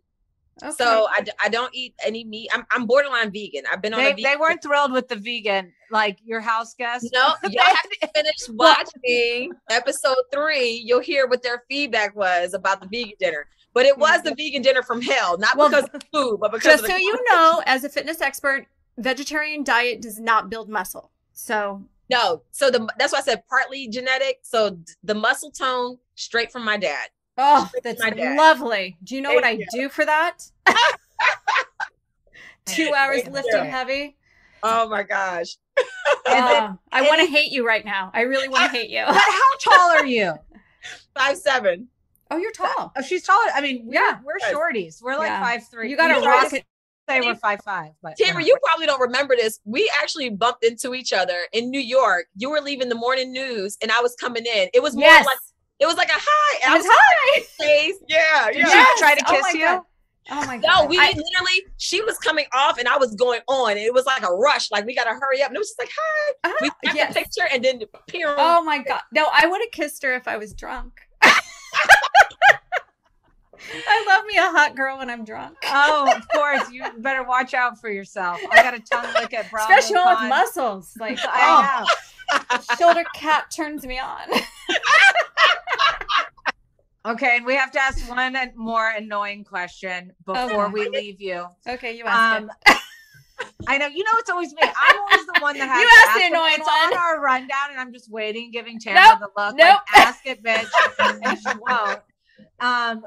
Okay. 0.62 0.70
So 0.78 1.08
I 1.40 1.48
don't 1.48 1.74
eat 1.74 1.94
any 2.04 2.22
meat. 2.24 2.48
I'm 2.52 2.64
I'm 2.70 2.86
borderline 2.86 3.32
vegan. 3.32 3.64
I've 3.72 3.82
been 3.82 3.94
on 3.94 4.00
a 4.00 4.02
They, 4.04 4.10
vegan. 4.10 4.24
they 4.30 4.36
weren't 4.36 4.62
thrilled 4.62 4.92
with 4.92 5.08
the 5.08 5.16
vegan, 5.16 5.72
like 5.90 6.18
your 6.24 6.40
house 6.40 6.74
guest. 6.74 7.08
No, 7.12 7.32
y'all 7.50 7.64
have 7.64 7.90
to 8.00 8.08
finish 8.14 8.48
watching 8.50 9.52
episode 9.70 10.18
three. 10.32 10.80
You'll 10.84 11.00
hear 11.00 11.26
what 11.26 11.42
their 11.42 11.64
feedback 11.68 12.14
was 12.14 12.54
about 12.54 12.80
the 12.80 12.86
vegan 12.86 13.14
dinner. 13.18 13.48
But 13.74 13.86
it 13.86 13.96
was 13.96 14.22
the 14.22 14.30
mm-hmm. 14.30 14.36
vegan 14.36 14.62
dinner 14.62 14.82
from 14.82 15.00
hell, 15.00 15.38
not 15.38 15.56
Well, 15.56 15.68
because 15.70 15.84
of 15.84 15.92
the 15.92 16.06
food, 16.12 16.38
but 16.40 16.52
because 16.52 16.64
Just 16.64 16.84
of 16.84 16.88
the 16.88 16.92
so 16.92 16.98
you 16.98 17.24
know, 17.30 17.62
as 17.66 17.84
a 17.84 17.88
fitness 17.88 18.20
expert, 18.20 18.66
vegetarian 18.98 19.64
diet 19.64 20.02
does 20.02 20.20
not 20.20 20.50
build 20.50 20.68
muscle. 20.68 21.10
So 21.32 21.82
No, 22.10 22.42
so 22.50 22.70
the 22.70 22.86
that's 22.98 23.12
why 23.12 23.20
I 23.20 23.22
said 23.22 23.42
partly 23.48 23.88
genetic. 23.88 24.40
So 24.42 24.78
the 25.02 25.14
muscle 25.14 25.50
tone 25.50 25.98
straight 26.14 26.52
from 26.52 26.64
my 26.64 26.76
dad. 26.76 27.08
Oh, 27.38 27.66
Straight 27.68 27.82
that's 27.82 28.00
dad. 28.00 28.36
lovely. 28.36 28.98
Do 29.04 29.14
you 29.14 29.22
know 29.22 29.32
what 29.32 29.44
I 29.44 29.58
do 29.72 29.88
for 29.88 30.04
that? 30.04 30.38
Two 32.66 32.92
hours 32.94 33.22
Thank 33.22 33.34
lifting 33.34 33.64
you. 33.64 33.70
heavy. 33.70 34.16
Oh 34.62 34.88
my 34.88 35.02
gosh. 35.02 35.56
Oh, 36.24 36.78
I 36.92 37.02
want 37.02 37.20
to 37.20 37.26
hate 37.26 37.50
you 37.50 37.66
right 37.66 37.84
now. 37.84 38.10
I 38.14 38.22
really 38.22 38.48
want 38.48 38.70
to 38.70 38.78
hate 38.78 38.90
you. 38.90 39.02
But 39.04 39.16
how 39.16 39.56
tall 39.60 39.90
are 39.90 40.06
you? 40.06 40.34
Five 41.16 41.36
seven. 41.36 41.88
Oh, 42.32 42.38
you're 42.38 42.50
tall. 42.52 42.92
Oh, 42.96 43.02
she's 43.02 43.22
taller. 43.24 43.50
I 43.54 43.60
mean, 43.60 43.84
we're, 43.86 43.94
Yeah. 43.94 44.18
we're 44.24 44.38
shorties. 44.52 45.02
We're 45.02 45.16
like 45.16 45.28
Yeah. 45.28 45.40
five 45.42 45.68
three. 45.68 45.90
You 45.90 45.96
gotta 45.96 46.20
We 46.20 46.26
rock 46.26 46.52
it. 46.52 46.64
Say 47.08 47.20
we're 47.20 47.34
five 47.34 47.60
five, 47.64 47.90
but 48.02 48.16
Tamra, 48.16 48.44
you 48.46 48.56
probably 48.64 48.86
don't 48.86 49.00
remember 49.00 49.34
this. 49.36 49.58
We 49.64 49.90
actually 50.00 50.30
bumped 50.30 50.64
into 50.64 50.94
each 50.94 51.12
other 51.12 51.36
in 51.52 51.68
New 51.70 51.80
York. 51.80 52.26
You 52.36 52.48
were 52.50 52.60
leaving 52.60 52.88
the 52.88 52.94
morning 52.94 53.32
news, 53.32 53.76
and 53.82 53.90
I 53.90 54.00
was 54.00 54.14
coming 54.14 54.46
in. 54.46 54.68
It 54.72 54.82
was 54.82 54.94
more 54.94 55.04
Yes. 55.08 55.26
like 55.26 55.36
it 55.80 55.86
was 55.86 55.96
like 55.96 56.08
a 56.10 56.16
hi. 56.16 56.58
and 56.64 56.72
I 56.74 56.76
was 56.76 56.86
hi. 56.88 57.40
face. 57.58 57.96
Yeah, 58.08 58.46
Did 58.46 58.56
yeah. 58.58 58.68
she 58.68 58.98
try 58.98 59.14
to 59.16 59.24
Oh 59.26 59.30
kiss 59.32 59.42
my 59.42 59.50
you? 59.50 59.58
God. 59.66 59.80
Oh 60.30 60.46
my 60.46 60.58
god. 60.58 60.62
No, 60.82 60.86
we 60.86 60.96
I- 60.96 61.08
literally, 61.08 61.66
she 61.76 62.00
was 62.02 62.16
coming 62.18 62.46
off 62.54 62.78
and 62.78 62.86
I 62.86 62.96
was 62.96 63.16
going 63.16 63.40
on. 63.48 63.76
It 63.76 63.92
was 63.92 64.06
like 64.06 64.22
a 64.22 64.32
rush. 64.32 64.70
Like, 64.70 64.86
we 64.86 64.94
got 64.94 65.04
to 65.04 65.10
hurry 65.10 65.42
up. 65.42 65.48
And 65.48 65.56
it 65.56 65.58
was 65.58 65.70
just 65.70 65.80
like, 65.80 65.90
hi. 65.92 66.32
Ah, 66.44 66.52
We 66.60 66.70
snapped 66.84 66.96
yes. 66.96 67.10
a 67.10 67.14
picture 67.18 67.48
and 67.52 67.64
then 67.64 67.80
peer. 68.06 68.32
Oh 68.38 68.62
my 68.62 68.78
god. 68.78 69.00
No, 69.12 69.26
I 69.32 69.46
would 69.48 69.60
have 69.60 69.72
kissed 69.72 70.04
her 70.04 70.14
if 70.14 70.28
I 70.28 70.36
was 70.36 70.54
drunk. 70.54 70.92
I 73.88 74.04
love 74.08 74.24
me 74.26 74.36
a 74.36 74.42
hot 74.50 74.74
girl 74.76 74.98
when 74.98 75.08
I'm 75.10 75.24
drunk. 75.24 75.56
Oh, 75.64 76.12
of 76.16 76.28
course. 76.28 76.70
You 76.70 76.84
better 76.98 77.22
watch 77.22 77.54
out 77.54 77.80
for 77.80 77.90
yourself. 77.90 78.40
I 78.50 78.62
got 78.62 78.74
a 78.74 78.80
tongue 78.80 79.12
lick 79.14 79.32
at 79.34 79.50
Bravo. 79.50 79.72
Especially 79.72 79.96
one 79.96 80.20
with 80.22 80.28
muscles. 80.28 80.92
Like 80.98 81.18
I 81.24 81.86
oh, 82.50 82.76
shoulder 82.78 83.04
cap 83.14 83.50
turns 83.50 83.86
me 83.86 83.98
on. 83.98 84.28
Okay, 87.04 87.36
and 87.38 87.44
we 87.44 87.56
have 87.56 87.72
to 87.72 87.80
ask 87.82 88.08
one 88.08 88.36
more 88.54 88.88
annoying 88.90 89.42
question 89.42 90.12
before 90.24 90.66
Okay. 90.66 90.72
we 90.72 90.88
leave 90.88 91.20
you. 91.20 91.46
Okay, 91.68 91.96
you 91.96 92.04
asked 92.04 92.42
Um, 92.44 92.50
it. 92.68 92.76
I 93.66 93.76
know 93.76 93.86
you 93.88 94.04
know 94.04 94.10
it's 94.18 94.30
always 94.30 94.52
me. 94.54 94.60
I'm 94.62 95.00
always 95.00 95.26
the 95.26 95.40
one 95.40 95.58
that 95.58 95.68
has 95.68 95.80
You 95.80 95.88
asked 95.88 96.14
the 96.18 96.22
ask 96.22 96.30
it. 96.30 96.32
annoying 96.32 96.54
It's 96.58 96.68
on 96.68 96.96
our 96.96 97.20
rundown, 97.20 97.70
and 97.72 97.80
I'm 97.80 97.92
just 97.92 98.08
waiting, 98.08 98.52
giving 98.52 98.78
Tamra 98.78 99.18
Nope, 99.18 99.18
the 99.18 99.42
look. 99.42 99.56
nope. 99.56 99.80
Like, 99.92 100.06
ask 100.06 100.24
it, 100.26 100.44
bitch, 100.44 100.68
and 101.24 101.38
she 101.40 101.58
won't. 101.58 102.00
Um, 102.60 103.04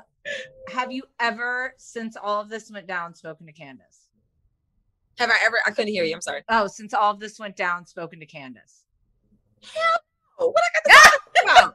have 0.70 0.92
you 0.92 1.04
ever, 1.20 1.74
since 1.78 2.16
all 2.22 2.42
of 2.42 2.50
this 2.50 2.72
went 2.72 2.88
down, 2.88 3.14
spoken 3.14 3.46
to 3.48 3.54
Candace? 3.54 4.10
Have 5.18 5.30
I 5.30 5.36
ever? 5.46 5.58
I 5.66 5.72
couldn't 5.72 5.94
hear 5.94 6.04
you. 6.04 6.14
I'm 6.14 6.22
sorry. 6.22 6.44
Oh, 6.50 6.68
since 6.68 6.94
all 6.94 7.12
of 7.12 7.20
this 7.20 7.40
went 7.40 7.56
down, 7.56 7.86
spoken 7.86 8.20
to 8.20 8.26
Candace. 8.26 8.84
Oh, 10.40 10.48
what 10.50 10.62
I 10.64 10.90
got 10.90 10.94
to 10.94 11.10
talk 11.10 11.22
about? 11.44 11.74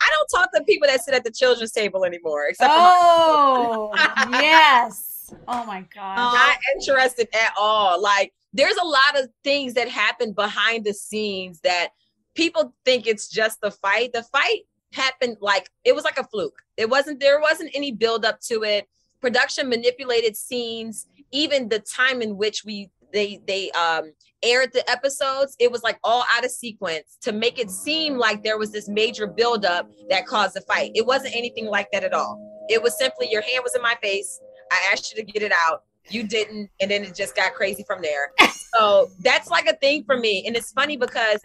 I 0.00 0.10
don't 0.10 0.40
talk 0.40 0.52
to 0.54 0.62
people 0.64 0.86
that 0.88 1.02
sit 1.02 1.14
at 1.14 1.24
the 1.24 1.30
children's 1.30 1.72
table 1.72 2.04
anymore, 2.04 2.46
except 2.48 2.70
Oh 2.74 3.90
yes. 4.32 5.32
Oh 5.48 5.64
my 5.64 5.86
god. 5.94 6.16
not 6.16 6.58
interested 6.76 7.28
at 7.34 7.52
all. 7.58 8.00
Like 8.02 8.34
there's 8.52 8.76
a 8.76 8.84
lot 8.86 9.18
of 9.18 9.30
things 9.42 9.72
that 9.74 9.88
happen 9.88 10.32
behind 10.32 10.84
the 10.84 10.92
scenes 10.92 11.60
that 11.60 11.88
people 12.34 12.74
think 12.84 13.06
it's 13.06 13.28
just 13.28 13.60
the 13.62 13.70
fight. 13.70 14.12
The 14.12 14.22
fight 14.24 14.62
happened 14.94 15.36
like 15.40 15.70
it 15.84 15.94
was 15.94 16.04
like 16.04 16.18
a 16.18 16.24
fluke. 16.24 16.62
It 16.76 16.88
wasn't 16.88 17.20
there 17.20 17.40
wasn't 17.40 17.70
any 17.74 17.92
build 17.92 18.24
up 18.24 18.40
to 18.48 18.62
it. 18.62 18.88
Production 19.20 19.68
manipulated 19.68 20.36
scenes, 20.36 21.06
even 21.32 21.68
the 21.68 21.80
time 21.80 22.22
in 22.22 22.36
which 22.36 22.64
we 22.64 22.90
they 23.12 23.40
they 23.46 23.70
um 23.72 24.12
aired 24.42 24.72
the 24.72 24.88
episodes, 24.90 25.56
it 25.58 25.72
was 25.72 25.82
like 25.82 25.98
all 26.04 26.24
out 26.30 26.44
of 26.44 26.50
sequence 26.50 27.16
to 27.22 27.32
make 27.32 27.58
it 27.58 27.70
seem 27.70 28.18
like 28.18 28.42
there 28.42 28.58
was 28.58 28.70
this 28.70 28.88
major 28.88 29.26
buildup 29.26 29.90
that 30.10 30.26
caused 30.26 30.54
the 30.54 30.60
fight. 30.62 30.90
It 30.94 31.06
wasn't 31.06 31.34
anything 31.34 31.66
like 31.66 31.88
that 31.92 32.04
at 32.04 32.12
all. 32.12 32.38
It 32.68 32.82
was 32.82 32.96
simply 32.98 33.28
your 33.30 33.42
hand 33.42 33.62
was 33.62 33.74
in 33.74 33.82
my 33.82 33.96
face. 34.02 34.40
I 34.70 34.88
asked 34.92 35.10
you 35.10 35.24
to 35.24 35.32
get 35.32 35.42
it 35.42 35.52
out. 35.52 35.84
You 36.10 36.22
didn't, 36.22 36.68
and 36.80 36.90
then 36.90 37.02
it 37.02 37.14
just 37.14 37.34
got 37.34 37.54
crazy 37.54 37.82
from 37.86 38.02
there. 38.02 38.32
So 38.74 39.08
that's 39.20 39.48
like 39.48 39.66
a 39.66 39.76
thing 39.76 40.04
for 40.04 40.18
me. 40.18 40.44
And 40.46 40.56
it's 40.56 40.72
funny 40.72 40.96
because 40.96 41.40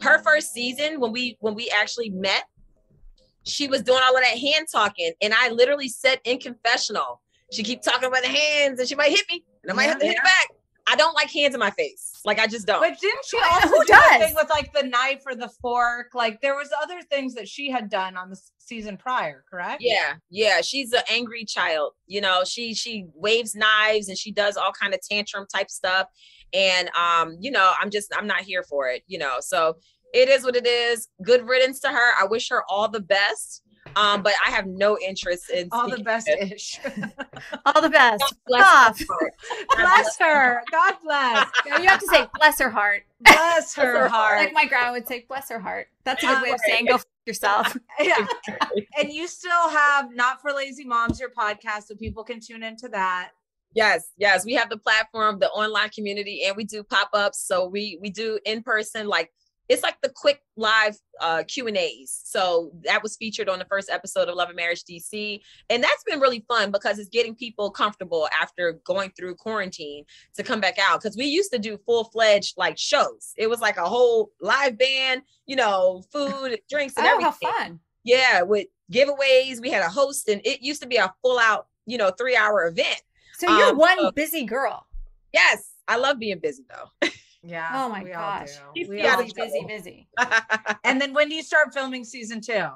her 0.00 0.22
first 0.22 0.52
season, 0.52 0.98
when 0.98 1.12
we 1.12 1.36
when 1.40 1.54
we 1.54 1.70
actually 1.78 2.10
met, 2.10 2.44
she 3.44 3.68
was 3.68 3.82
doing 3.82 4.00
all 4.04 4.16
of 4.16 4.22
that 4.22 4.38
hand 4.38 4.66
talking, 4.70 5.12
and 5.20 5.32
I 5.34 5.48
literally 5.50 5.88
said 5.88 6.20
in 6.24 6.38
confessional, 6.38 7.20
she 7.52 7.62
keep 7.62 7.82
talking 7.82 8.08
about 8.08 8.22
the 8.22 8.28
hands, 8.28 8.78
and 8.78 8.88
she 8.88 8.94
might 8.94 9.10
hit 9.10 9.24
me, 9.30 9.44
and 9.62 9.72
I 9.72 9.74
might 9.74 9.84
have 9.84 9.98
to 9.98 10.06
hit 10.06 10.16
her 10.16 10.24
back. 10.24 10.48
I 10.90 10.96
don't 10.96 11.14
like 11.14 11.30
hands 11.30 11.54
in 11.54 11.60
my 11.60 11.70
face. 11.70 12.20
Like 12.24 12.40
I 12.40 12.46
just 12.48 12.66
don't. 12.66 12.80
But 12.80 12.98
didn't 12.98 13.24
she 13.24 13.38
Who 13.38 13.44
also 13.44 13.80
do 13.82 13.86
does? 13.86 14.22
thing 14.24 14.34
with 14.34 14.50
like 14.50 14.72
the 14.72 14.82
knife 14.82 15.22
or 15.24 15.36
the 15.36 15.48
fork? 15.62 16.08
Like 16.14 16.40
there 16.40 16.56
was 16.56 16.68
other 16.82 17.00
things 17.02 17.34
that 17.34 17.48
she 17.48 17.70
had 17.70 17.88
done 17.88 18.16
on 18.16 18.28
the 18.28 18.40
season 18.58 18.96
prior, 18.96 19.44
correct? 19.48 19.82
Yeah, 19.84 20.14
yeah, 20.30 20.60
she's 20.62 20.92
an 20.92 21.02
angry 21.08 21.44
child. 21.44 21.92
You 22.06 22.20
know, 22.20 22.42
she 22.44 22.74
she 22.74 23.06
waves 23.14 23.54
knives 23.54 24.08
and 24.08 24.18
she 24.18 24.32
does 24.32 24.56
all 24.56 24.72
kind 24.72 24.92
of 24.92 25.00
tantrum 25.00 25.46
type 25.52 25.70
stuff. 25.70 26.08
And 26.52 26.90
um, 26.96 27.36
you 27.40 27.52
know, 27.52 27.72
I'm 27.80 27.90
just 27.90 28.12
I'm 28.16 28.26
not 28.26 28.40
here 28.40 28.64
for 28.64 28.88
it. 28.88 29.02
You 29.06 29.18
know, 29.18 29.36
so 29.40 29.76
it 30.12 30.28
is 30.28 30.44
what 30.44 30.56
it 30.56 30.66
is. 30.66 31.08
Good 31.22 31.46
riddance 31.46 31.80
to 31.80 31.88
her. 31.88 32.12
I 32.20 32.26
wish 32.26 32.48
her 32.50 32.62
all 32.68 32.88
the 32.88 33.00
best. 33.00 33.62
Um, 33.96 34.22
but 34.22 34.34
I 34.46 34.50
have 34.50 34.66
no 34.66 34.96
interest 34.98 35.50
in 35.50 35.68
All 35.72 35.88
the 35.90 36.02
best 36.04 36.28
ish. 36.28 36.78
All 37.66 37.82
the 37.82 37.88
best. 37.88 38.22
Bless 38.46 38.62
Off. 38.62 39.00
her 39.00 39.32
bless 39.76 40.18
her. 40.18 40.62
God 40.70 40.94
bless. 41.02 41.46
No, 41.66 41.76
you 41.78 41.88
have 41.88 42.00
to 42.00 42.06
say 42.06 42.26
bless 42.38 42.58
her 42.58 42.70
heart. 42.70 43.02
Bless 43.20 43.74
her 43.74 44.08
heart. 44.08 44.38
Like 44.38 44.52
my 44.52 44.66
grandma 44.66 44.92
would 44.92 45.06
say, 45.06 45.24
bless 45.28 45.48
her 45.50 45.58
heart. 45.58 45.88
That's 46.04 46.22
a 46.22 46.26
good 46.26 46.42
way 46.42 46.50
of 46.50 46.60
saying 46.66 46.86
go 46.86 46.94
f- 46.94 47.06
yourself. 47.26 47.76
yeah. 48.00 48.26
And 48.98 49.12
you 49.12 49.26
still 49.28 49.68
have 49.68 50.14
Not 50.14 50.40
for 50.40 50.52
Lazy 50.52 50.84
Moms, 50.84 51.20
your 51.20 51.30
podcast, 51.30 51.84
so 51.84 51.94
people 51.94 52.24
can 52.24 52.40
tune 52.40 52.62
into 52.62 52.88
that. 52.88 53.30
Yes, 53.74 54.10
yes, 54.16 54.44
we 54.44 54.54
have 54.54 54.68
the 54.68 54.78
platform, 54.78 55.38
the 55.38 55.48
online 55.50 55.90
community, 55.90 56.42
and 56.44 56.56
we 56.56 56.64
do 56.64 56.82
pop 56.82 57.10
ups. 57.12 57.46
So 57.46 57.66
we 57.66 57.98
we 58.00 58.10
do 58.10 58.38
in 58.44 58.62
person, 58.62 59.06
like 59.06 59.30
it's 59.70 59.82
like 59.82 59.96
the 60.02 60.10
quick 60.14 60.42
live 60.56 60.98
uh, 61.20 61.42
Q 61.48 61.66
and 61.68 61.76
A's. 61.78 62.20
So 62.24 62.72
that 62.84 63.02
was 63.02 63.16
featured 63.16 63.48
on 63.48 63.58
the 63.58 63.64
first 63.64 63.88
episode 63.88 64.28
of 64.28 64.34
Love 64.34 64.48
and 64.48 64.56
Marriage 64.56 64.84
DC, 64.84 65.40
and 65.70 65.82
that's 65.82 66.04
been 66.04 66.20
really 66.20 66.44
fun 66.48 66.70
because 66.70 66.98
it's 66.98 67.08
getting 67.08 67.34
people 67.34 67.70
comfortable 67.70 68.28
after 68.38 68.80
going 68.84 69.10
through 69.16 69.36
quarantine 69.36 70.04
to 70.36 70.42
come 70.42 70.60
back 70.60 70.76
out. 70.78 71.00
Because 71.00 71.16
we 71.16 71.24
used 71.24 71.52
to 71.52 71.58
do 71.58 71.78
full 71.86 72.04
fledged 72.04 72.54
like 72.58 72.76
shows. 72.76 73.32
It 73.38 73.48
was 73.48 73.60
like 73.60 73.78
a 73.78 73.84
whole 73.88 74.30
live 74.42 74.76
band, 74.76 75.22
you 75.46 75.56
know, 75.56 76.02
food, 76.12 76.58
drinks, 76.68 76.94
and 76.98 77.06
Oh, 77.06 77.10
everything. 77.10 77.48
how 77.50 77.58
fun. 77.58 77.80
Yeah, 78.04 78.42
with 78.42 78.66
giveaways, 78.92 79.60
we 79.62 79.70
had 79.70 79.82
a 79.82 79.88
host, 79.88 80.28
and 80.28 80.40
it 80.44 80.60
used 80.62 80.82
to 80.82 80.88
be 80.88 80.96
a 80.96 81.12
full 81.22 81.38
out, 81.38 81.68
you 81.86 81.96
know, 81.96 82.10
three 82.18 82.36
hour 82.36 82.66
event. 82.66 83.00
So 83.38 83.48
you're 83.56 83.68
Um, 83.70 83.78
one 83.78 83.98
so- 83.98 84.10
busy 84.12 84.44
girl. 84.44 84.86
Yes, 85.32 85.70
I 85.86 85.96
love 85.96 86.18
being 86.18 86.40
busy 86.40 86.64
though. 86.68 87.08
Yeah. 87.42 87.68
Oh 87.72 87.88
my 87.88 88.04
we 88.04 88.12
all 88.12 88.40
gosh. 88.40 88.50
do. 88.74 88.88
We 88.88 89.02
Yeah, 89.02 89.16
all 89.16 89.22
Busy, 89.22 89.34
busy, 89.34 89.64
busy. 89.66 90.08
And 90.84 91.00
then 91.00 91.14
when 91.14 91.28
do 91.28 91.34
you 91.34 91.42
start 91.42 91.72
filming 91.72 92.04
season 92.04 92.40
two? 92.40 92.66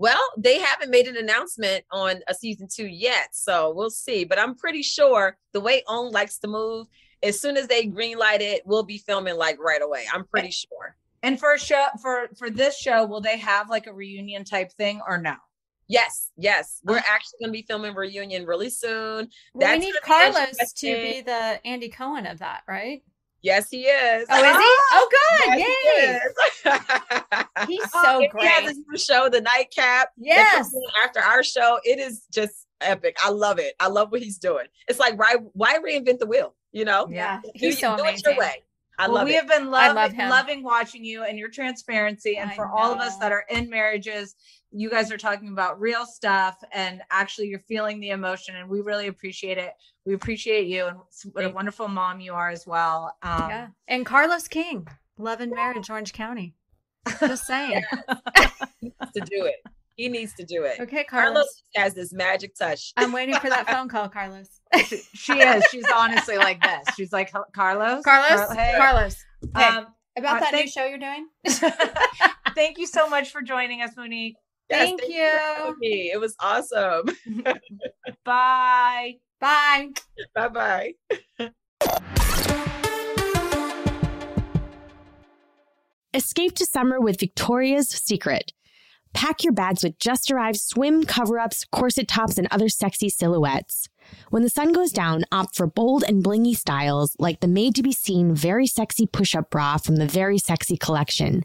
well, 0.00 0.22
they 0.38 0.58
haven't 0.58 0.90
made 0.90 1.06
an 1.08 1.18
announcement 1.18 1.84
on 1.92 2.20
a 2.26 2.32
season 2.32 2.68
two 2.74 2.86
yet, 2.86 3.28
so 3.34 3.70
we'll 3.70 3.90
see. 3.90 4.24
But 4.24 4.38
I'm 4.38 4.54
pretty 4.54 4.80
sure 4.80 5.36
the 5.52 5.60
way 5.60 5.82
OWN 5.86 6.10
likes 6.10 6.38
to 6.38 6.48
move, 6.48 6.86
as 7.22 7.38
soon 7.38 7.58
as 7.58 7.68
they 7.68 7.86
greenlight 7.86 8.40
it, 8.40 8.62
we'll 8.64 8.82
be 8.82 8.96
filming 8.96 9.36
like 9.36 9.60
right 9.60 9.82
away. 9.82 10.06
I'm 10.10 10.24
pretty 10.24 10.52
sure. 10.52 10.96
And 11.22 11.38
for 11.38 11.52
a 11.52 11.58
show 11.58 11.86
for 12.00 12.30
for 12.38 12.48
this 12.48 12.78
show, 12.78 13.04
will 13.04 13.20
they 13.20 13.36
have 13.36 13.68
like 13.68 13.86
a 13.86 13.92
reunion 13.92 14.44
type 14.44 14.72
thing 14.72 15.02
or 15.06 15.18
no? 15.18 15.34
Yes, 15.86 16.30
yes, 16.38 16.80
we're 16.82 16.96
oh. 16.96 17.02
actually 17.06 17.38
going 17.42 17.52
to 17.52 17.58
be 17.58 17.66
filming 17.68 17.94
reunion 17.94 18.46
really 18.46 18.70
soon. 18.70 19.28
Well, 19.52 19.68
That's 19.68 19.80
we 19.80 19.86
need 19.86 19.94
Carlos 20.02 20.72
to 20.76 20.86
be 20.86 21.20
the 21.20 21.60
Andy 21.66 21.90
Cohen 21.90 22.24
of 22.24 22.38
that, 22.38 22.62
right? 22.66 23.02
Yes, 23.42 23.68
he 23.70 23.82
is. 23.84 24.26
Oh, 24.30 24.36
is 24.36 24.42
he? 24.42 24.48
Ah! 24.52 24.86
Oh, 24.92 25.08
good. 25.10 25.58
Yes, 25.58 25.76
Yay. 25.94 26.20
he 27.66 27.76
is. 27.76 27.80
He's 27.80 27.90
so 27.92 28.20
And 28.22 28.28
He 28.38 28.46
has 28.46 28.62
great. 28.62 28.68
his 28.68 28.78
new 28.88 28.98
show, 28.98 29.28
The 29.28 29.40
Nightcap. 29.40 30.10
Yes. 30.18 30.70
after 31.04 31.20
our 31.20 31.42
show, 31.42 31.78
it 31.84 31.98
is 31.98 32.24
just 32.32 32.66
epic. 32.80 33.16
I 33.22 33.30
love 33.30 33.58
it. 33.58 33.74
I 33.80 33.88
love 33.88 34.12
what 34.12 34.22
he's 34.22 34.38
doing. 34.38 34.66
It's 34.88 34.98
like 34.98 35.18
why 35.18 35.36
why 35.54 35.78
reinvent 35.78 36.18
the 36.18 36.26
wheel? 36.26 36.54
You 36.72 36.84
know? 36.84 37.08
Yeah. 37.10 37.40
Do, 37.42 37.50
He's 37.54 37.62
you- 37.74 37.88
so 37.88 37.96
do 37.96 38.04
it 38.04 38.22
your 38.24 38.36
way. 38.36 38.62
I 38.98 39.06
well, 39.06 39.14
love 39.16 39.24
we 39.28 39.32
it. 39.34 39.36
have 39.40 39.48
been 39.48 39.70
loving, 39.70 39.94
love 40.18 40.30
loving 40.30 40.62
watching 40.62 41.02
you 41.02 41.24
and 41.24 41.38
your 41.38 41.48
transparency. 41.48 42.36
And 42.36 42.50
I 42.50 42.54
for 42.54 42.66
all 42.70 42.92
of 42.92 42.98
us 42.98 43.16
that 43.16 43.32
are 43.32 43.46
in 43.48 43.70
marriages, 43.70 44.34
you 44.72 44.90
guys 44.90 45.10
are 45.10 45.16
talking 45.16 45.48
about 45.48 45.80
real 45.80 46.04
stuff 46.04 46.56
and 46.72 47.00
actually 47.10 47.48
you're 47.48 47.64
feeling 47.66 47.98
the 47.98 48.10
emotion. 48.10 48.56
And 48.56 48.68
we 48.68 48.82
really 48.82 49.06
appreciate 49.06 49.56
it. 49.56 49.72
We 50.06 50.14
appreciate 50.14 50.66
you 50.66 50.86
and 50.86 50.98
what 51.32 51.44
a 51.44 51.50
wonderful 51.50 51.88
mom 51.88 52.20
you 52.20 52.32
are 52.32 52.50
as 52.50 52.66
well. 52.66 53.14
Um, 53.22 53.48
Yeah. 53.50 53.68
And 53.88 54.06
Carlos 54.06 54.48
King, 54.48 54.86
Love 55.18 55.40
and 55.40 55.52
Marriage, 55.52 55.90
Orange 55.90 56.12
County. 56.12 56.54
Just 57.20 57.46
saying. 57.46 57.82
to 58.82 59.20
do 59.20 59.44
it. 59.44 59.56
He 59.96 60.08
needs 60.08 60.32
to 60.34 60.44
do 60.44 60.64
it. 60.64 60.80
Okay, 60.80 61.04
Carlos 61.04 61.34
Carlos. 61.34 61.62
has 61.76 61.92
this 61.94 62.12
magic 62.12 62.54
touch. 62.54 62.92
I'm 62.96 63.12
waiting 63.12 63.34
for 63.34 63.50
that 63.50 63.66
phone 63.70 63.88
call, 63.88 64.08
Carlos. 64.08 64.48
She 65.12 65.34
is. 65.34 65.62
She's 65.70 65.84
honestly 65.94 66.38
like 66.38 66.62
this. 66.62 66.94
She's 66.96 67.12
like 67.12 67.30
Carlos. 67.52 68.02
Carlos. 68.02 68.46
Carl- 68.46 68.54
hey. 68.54 68.74
Carlos. 68.78 69.16
Hey, 69.54 69.64
Um, 69.64 69.86
about 70.16 70.36
uh, 70.38 70.40
that 70.40 70.54
new 70.54 70.66
show 70.66 70.86
you're 70.86 70.98
doing. 70.98 71.28
Thank 72.54 72.78
you 72.78 72.86
so 72.86 73.08
much 73.10 73.30
for 73.30 73.42
joining 73.42 73.82
us, 73.82 73.90
Monique. 73.96 74.36
Yes, 74.70 74.80
Thank 74.86 75.00
for 75.02 75.06
you. 75.06 75.76
me. 75.80 76.10
It 76.12 76.18
was 76.20 76.34
awesome. 76.40 77.04
Bye. 78.24 79.14
Bye. 79.40 79.88
bye 80.34 80.48
bye. 80.48 80.94
Escape 86.12 86.54
to 86.56 86.66
summer 86.66 87.00
with 87.00 87.20
Victoria's 87.20 87.88
Secret. 87.88 88.52
Pack 89.12 89.42
your 89.42 89.52
bags 89.52 89.82
with 89.82 89.98
just 89.98 90.30
arrived 90.30 90.60
swim 90.60 91.04
cover 91.04 91.38
ups, 91.38 91.64
corset 91.72 92.06
tops, 92.06 92.38
and 92.38 92.46
other 92.50 92.68
sexy 92.68 93.08
silhouettes. 93.08 93.88
When 94.30 94.42
the 94.42 94.50
sun 94.50 94.72
goes 94.72 94.92
down, 94.92 95.24
opt 95.32 95.56
for 95.56 95.66
bold 95.66 96.04
and 96.06 96.22
blingy 96.22 96.54
styles 96.54 97.16
like 97.18 97.40
the 97.40 97.48
made 97.48 97.74
to 97.76 97.82
be 97.82 97.92
seen 97.92 98.34
very 98.34 98.66
sexy 98.66 99.06
push 99.06 99.34
up 99.34 99.50
bra 99.50 99.78
from 99.78 99.96
the 99.96 100.06
Very 100.06 100.38
Sexy 100.38 100.76
collection. 100.76 101.44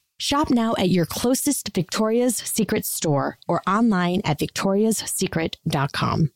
Shop 0.21 0.51
now 0.51 0.75
at 0.77 0.91
your 0.91 1.07
closest 1.07 1.73
Victoria's 1.73 2.37
Secret 2.37 2.85
store 2.85 3.39
or 3.47 3.63
online 3.65 4.21
at 4.23 4.37
victoriassecret.com. 4.37 6.29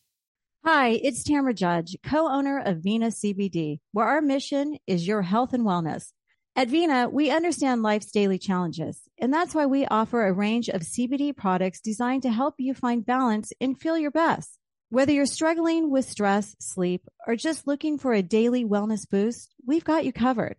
Hi, 0.66 0.90
it's 1.04 1.24
Tamra 1.24 1.54
Judge, 1.54 1.96
co 2.04 2.28
owner 2.28 2.60
of 2.66 2.80
Vena 2.80 3.10
CBD, 3.10 3.82
where 3.92 4.08
our 4.08 4.22
mission 4.22 4.80
is 4.88 5.08
your 5.08 5.22
health 5.22 5.54
and 5.54 5.64
wellness. 5.64 6.14
At 6.56 6.70
Vena, 6.70 7.10
we 7.10 7.30
understand 7.30 7.84
life's 7.84 8.12
daily 8.12 8.40
challenges, 8.40 9.04
and 9.20 9.32
that's 9.32 9.54
why 9.54 9.68
we 9.68 9.86
offer 9.86 10.26
a 10.26 10.34
range 10.34 10.68
of 10.68 10.82
CBD 10.82 11.38
products 11.38 11.80
designed 11.80 12.24
to 12.24 12.32
help 12.32 12.56
you 12.58 12.74
find 12.74 13.06
balance 13.06 13.54
and 13.62 13.80
feel 13.80 14.00
your 14.00 14.10
best. 14.10 14.58
Whether 14.90 15.12
you're 15.12 15.28
struggling 15.28 15.92
with 15.92 16.10
stress, 16.10 16.56
sleep, 16.60 17.08
or 17.28 17.36
just 17.36 17.68
looking 17.68 18.00
for 18.00 18.14
a 18.14 18.24
daily 18.24 18.66
wellness 18.66 19.08
boost, 19.08 19.54
we've 19.64 19.86
got 19.86 20.06
you 20.06 20.12
covered. 20.12 20.56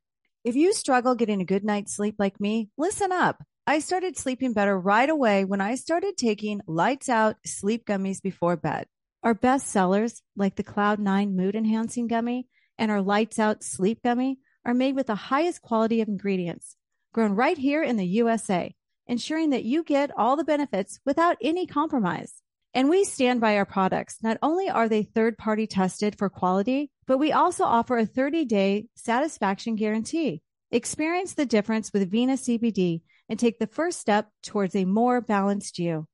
If 0.47 0.55
you 0.55 0.73
struggle 0.73 1.17
getting 1.17 1.41
a 1.41 1.45
good 1.45 1.65
night's 1.65 1.93
sleep 1.93 2.15
like 2.21 2.39
me, 2.39 2.71
listen 2.79 3.11
up. 3.11 3.43
I 3.67 3.81
started 3.81 4.17
sleeping 4.17 4.53
better 4.53 4.79
right 4.79 5.11
away 5.11 5.45
when 5.45 5.61
I 5.61 5.75
started 5.75 6.17
taking 6.17 6.61
lights 6.69 7.09
out 7.09 7.35
sleep 7.45 7.85
gummies 7.85 8.23
before 8.23 8.55
bed. 8.55 8.87
Our 9.25 9.35
best 9.35 9.67
sellers, 9.67 10.23
like 10.37 10.55
the 10.55 10.63
Cloud9 10.63 11.35
Mood 11.35 11.57
Enhancing 11.57 12.07
Gummy 12.07 12.47
and 12.79 12.93
our 12.93 13.03
Lights 13.03 13.41
Out 13.41 13.65
Sleep 13.65 14.05
Gummy, 14.05 14.39
are 14.65 14.73
made 14.73 14.95
with 14.95 15.09
the 15.09 15.17
highest 15.17 15.63
quality 15.63 16.01
of 16.01 16.07
ingredients, 16.07 16.77
grown 17.13 17.33
right 17.33 17.59
here 17.59 17.83
in 17.83 17.97
the 17.97 18.07
USA, 18.07 18.73
ensuring 19.09 19.51
that 19.51 19.65
you 19.65 19.83
get 19.83 20.17
all 20.17 20.37
the 20.37 20.45
benefits 20.45 21.01
without 21.05 21.37
any 21.43 21.67
compromise. 21.67 22.35
And 22.77 22.91
we 22.91 23.05
stand 23.05 23.41
by 23.41 23.57
our 23.57 23.65
products. 23.65 24.19
Not 24.23 24.37
only 24.43 24.69
are 24.69 24.87
they 24.87 25.03
third 25.03 25.39
party 25.39 25.67
tested 25.67 26.19
for 26.19 26.29
quality, 26.29 26.91
but 27.07 27.17
we 27.17 27.33
also 27.33 27.65
offer 27.65 27.97
a 27.97 28.05
30 28.05 28.45
day 28.45 28.85
satisfaction 28.95 29.77
guarantee. 29.77 30.43
Experience 30.71 31.33
the 31.33 31.47
difference 31.47 31.91
with 31.91 32.11
Vena 32.11 32.35
CBD 32.35 33.01
and 33.31 33.39
take 33.39 33.59
the 33.59 33.67
first 33.67 33.99
step 33.99 34.29
towards 34.43 34.77
a 34.77 34.85
more 34.85 35.23
balanced 35.23 35.79
you. 35.79 36.07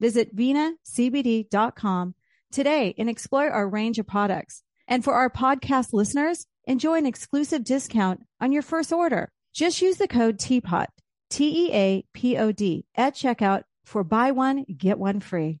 Visit 0.00 0.34
venacbd.com 0.34 2.14
today 2.50 2.94
and 2.96 3.10
explore 3.10 3.50
our 3.50 3.68
range 3.68 3.98
of 3.98 4.06
products. 4.06 4.62
And 4.88 5.04
for 5.04 5.12
our 5.12 5.28
podcast 5.28 5.92
listeners, 5.92 6.46
enjoy 6.64 6.94
an 6.94 7.04
exclusive 7.04 7.62
discount 7.62 8.22
on 8.40 8.52
your 8.52 8.62
first 8.62 8.90
order. 8.90 9.30
Just 9.52 9.82
use 9.82 9.98
the 9.98 10.08
code 10.08 10.38
TEAPOD, 10.38 10.86
T 11.28 11.66
E 11.66 11.72
A 11.74 12.06
P 12.14 12.38
O 12.38 12.52
D, 12.52 12.86
at 12.94 13.14
checkout 13.14 13.64
for 13.84 14.02
buy 14.02 14.30
one, 14.30 14.64
get 14.64 14.98
one 14.98 15.20
free. 15.20 15.60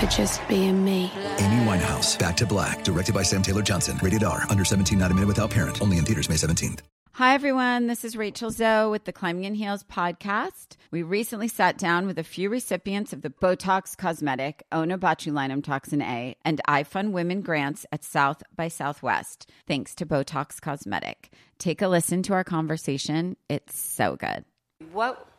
for 0.00 0.06
just 0.06 0.46
being 0.48 0.82
me. 0.84 1.12
Amy 1.38 1.64
Winehouse, 1.66 2.18
Back 2.18 2.36
to 2.38 2.46
Black, 2.46 2.82
directed 2.82 3.14
by 3.14 3.22
Sam 3.22 3.42
Taylor 3.42 3.62
Johnson. 3.62 3.98
Rated 4.02 4.24
R, 4.24 4.46
under 4.48 4.64
17, 4.64 4.98
not 4.98 5.10
a 5.10 5.14
minute 5.14 5.26
without 5.26 5.50
parent. 5.50 5.80
Only 5.82 5.98
in 5.98 6.04
theaters 6.04 6.28
May 6.28 6.36
17th. 6.36 6.80
Hi, 7.14 7.34
everyone. 7.34 7.86
This 7.86 8.04
is 8.04 8.16
Rachel 8.16 8.50
Zoe 8.50 8.88
with 8.88 9.04
the 9.04 9.12
Climbing 9.12 9.44
in 9.44 9.54
Heels 9.54 9.82
podcast. 9.82 10.76
We 10.90 11.02
recently 11.02 11.48
sat 11.48 11.76
down 11.76 12.06
with 12.06 12.18
a 12.18 12.24
few 12.24 12.48
recipients 12.48 13.12
of 13.12 13.20
the 13.20 13.30
Botox 13.30 13.96
Cosmetic, 13.96 14.62
Onabotulinum 14.72 15.62
Toxin 15.62 16.00
A, 16.00 16.36
and 16.44 16.62
iFund 16.68 17.10
Women 17.10 17.42
grants 17.42 17.84
at 17.92 18.04
South 18.04 18.42
by 18.56 18.68
Southwest, 18.68 19.50
thanks 19.66 19.94
to 19.96 20.06
Botox 20.06 20.60
Cosmetic. 20.62 21.30
Take 21.58 21.82
a 21.82 21.88
listen 21.88 22.22
to 22.22 22.32
our 22.32 22.44
conversation. 22.44 23.36
It's 23.50 23.78
so 23.78 24.16
good. 24.16 24.44
What 24.92 25.28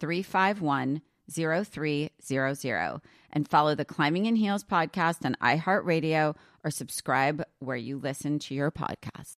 351 0.00 1.02
0300 1.30 3.00
and 3.30 3.48
follow 3.48 3.74
the 3.74 3.84
Climbing 3.84 4.26
in 4.26 4.36
Heels 4.36 4.64
podcast 4.64 5.24
on 5.24 5.36
iHeartRadio 5.42 6.34
or 6.64 6.70
subscribe 6.70 7.44
where 7.58 7.76
you 7.76 7.98
listen 7.98 8.38
to 8.40 8.54
your 8.54 8.70
podcast. 8.70 9.36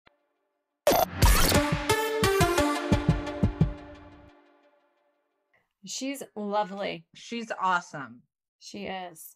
She's 5.85 6.21
lovely. 6.35 7.05
She's 7.15 7.51
awesome. 7.61 8.21
She 8.59 8.85
is. 8.85 9.35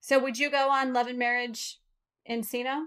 So, 0.00 0.18
would 0.18 0.38
you 0.38 0.50
go 0.50 0.70
on 0.70 0.92
Love 0.92 1.08
and 1.08 1.18
Marriage 1.18 1.78
Encino? 2.28 2.84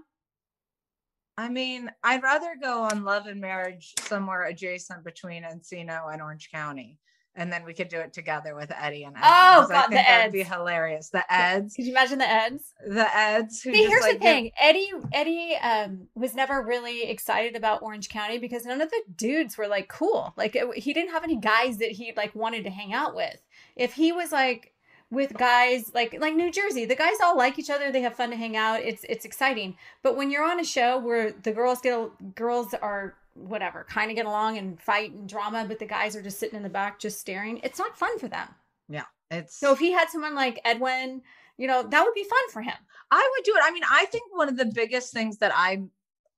I 1.36 1.48
mean, 1.48 1.90
I'd 2.02 2.22
rather 2.22 2.54
go 2.60 2.82
on 2.82 3.04
Love 3.04 3.26
and 3.26 3.40
Marriage 3.40 3.92
somewhere 4.00 4.44
adjacent 4.44 5.04
between 5.04 5.42
Encino 5.42 6.12
and 6.12 6.22
Orange 6.22 6.48
County. 6.52 6.98
And 7.36 7.52
then 7.52 7.64
we 7.64 7.74
could 7.74 7.88
do 7.88 7.98
it 7.98 8.12
together 8.12 8.54
with 8.54 8.70
Eddie 8.70 9.04
and 9.04 9.16
Ed. 9.16 9.22
Oh, 9.24 9.66
God, 9.68 9.88
think 9.88 9.90
the 9.90 9.96
that'd 9.96 10.32
be 10.32 10.42
hilarious. 10.42 11.08
The 11.08 11.24
Eds, 11.32 11.74
Could 11.74 11.84
you 11.84 11.92
imagine 11.92 12.18
the 12.18 12.30
Eds? 12.30 12.72
the 12.86 13.16
Eds. 13.16 13.62
Who 13.62 13.72
See, 13.72 13.82
just, 13.82 13.88
here's 13.88 14.02
like, 14.02 14.12
the 14.14 14.18
thing. 14.20 14.50
Eddie 14.60 14.90
Eddie 15.12 15.56
um 15.56 16.08
was 16.14 16.34
never 16.34 16.62
really 16.62 17.04
excited 17.04 17.56
about 17.56 17.82
Orange 17.82 18.08
County 18.08 18.38
because 18.38 18.64
none 18.64 18.80
of 18.80 18.90
the 18.90 19.02
dudes 19.16 19.58
were 19.58 19.66
like 19.66 19.88
cool. 19.88 20.32
Like 20.36 20.54
it, 20.54 20.78
he 20.78 20.92
didn't 20.92 21.10
have 21.10 21.24
any 21.24 21.36
guys 21.36 21.78
that 21.78 21.92
he 21.92 22.12
like 22.16 22.34
wanted 22.34 22.64
to 22.64 22.70
hang 22.70 22.92
out 22.92 23.14
with. 23.16 23.38
If 23.76 23.94
he 23.94 24.12
was 24.12 24.30
like 24.32 24.72
with 25.10 25.34
guys 25.34 25.92
like 25.94 26.16
like 26.20 26.34
New 26.34 26.50
Jersey, 26.50 26.84
the 26.84 26.96
guys 26.96 27.16
all 27.22 27.36
like 27.36 27.58
each 27.58 27.70
other. 27.70 27.90
They 27.90 28.02
have 28.02 28.14
fun 28.14 28.30
to 28.30 28.36
hang 28.36 28.56
out. 28.56 28.80
It's 28.80 29.04
it's 29.08 29.24
exciting. 29.24 29.76
But 30.02 30.16
when 30.16 30.30
you're 30.30 30.44
on 30.44 30.60
a 30.60 30.64
show 30.64 30.98
where 30.98 31.32
the 31.32 31.52
girls 31.52 31.80
get 31.80 32.34
girls 32.34 32.74
are 32.74 33.14
whatever 33.34 33.84
kind 33.88 34.10
of 34.10 34.16
get 34.16 34.26
along 34.26 34.58
and 34.58 34.80
fight 34.80 35.12
and 35.12 35.28
drama, 35.28 35.64
but 35.66 35.78
the 35.78 35.86
guys 35.86 36.16
are 36.16 36.22
just 36.22 36.38
sitting 36.38 36.56
in 36.56 36.62
the 36.62 36.68
back 36.68 36.98
just 36.98 37.20
staring, 37.20 37.60
it's 37.62 37.78
not 37.78 37.98
fun 37.98 38.18
for 38.18 38.28
them. 38.28 38.48
Yeah, 38.88 39.04
it's 39.30 39.56
So 39.58 39.72
if 39.72 39.78
he 39.78 39.92
had 39.92 40.08
someone 40.08 40.34
like 40.34 40.60
Edwin, 40.64 41.22
you 41.56 41.66
know, 41.66 41.82
that 41.82 42.04
would 42.04 42.14
be 42.14 42.24
fun 42.24 42.50
for 42.52 42.62
him. 42.62 42.74
I 43.10 43.30
would 43.36 43.44
do 43.44 43.54
it. 43.56 43.62
I 43.62 43.70
mean, 43.70 43.84
I 43.90 44.06
think 44.06 44.24
one 44.36 44.48
of 44.48 44.56
the 44.56 44.66
biggest 44.66 45.12
things 45.12 45.38
that 45.38 45.52
I 45.54 45.82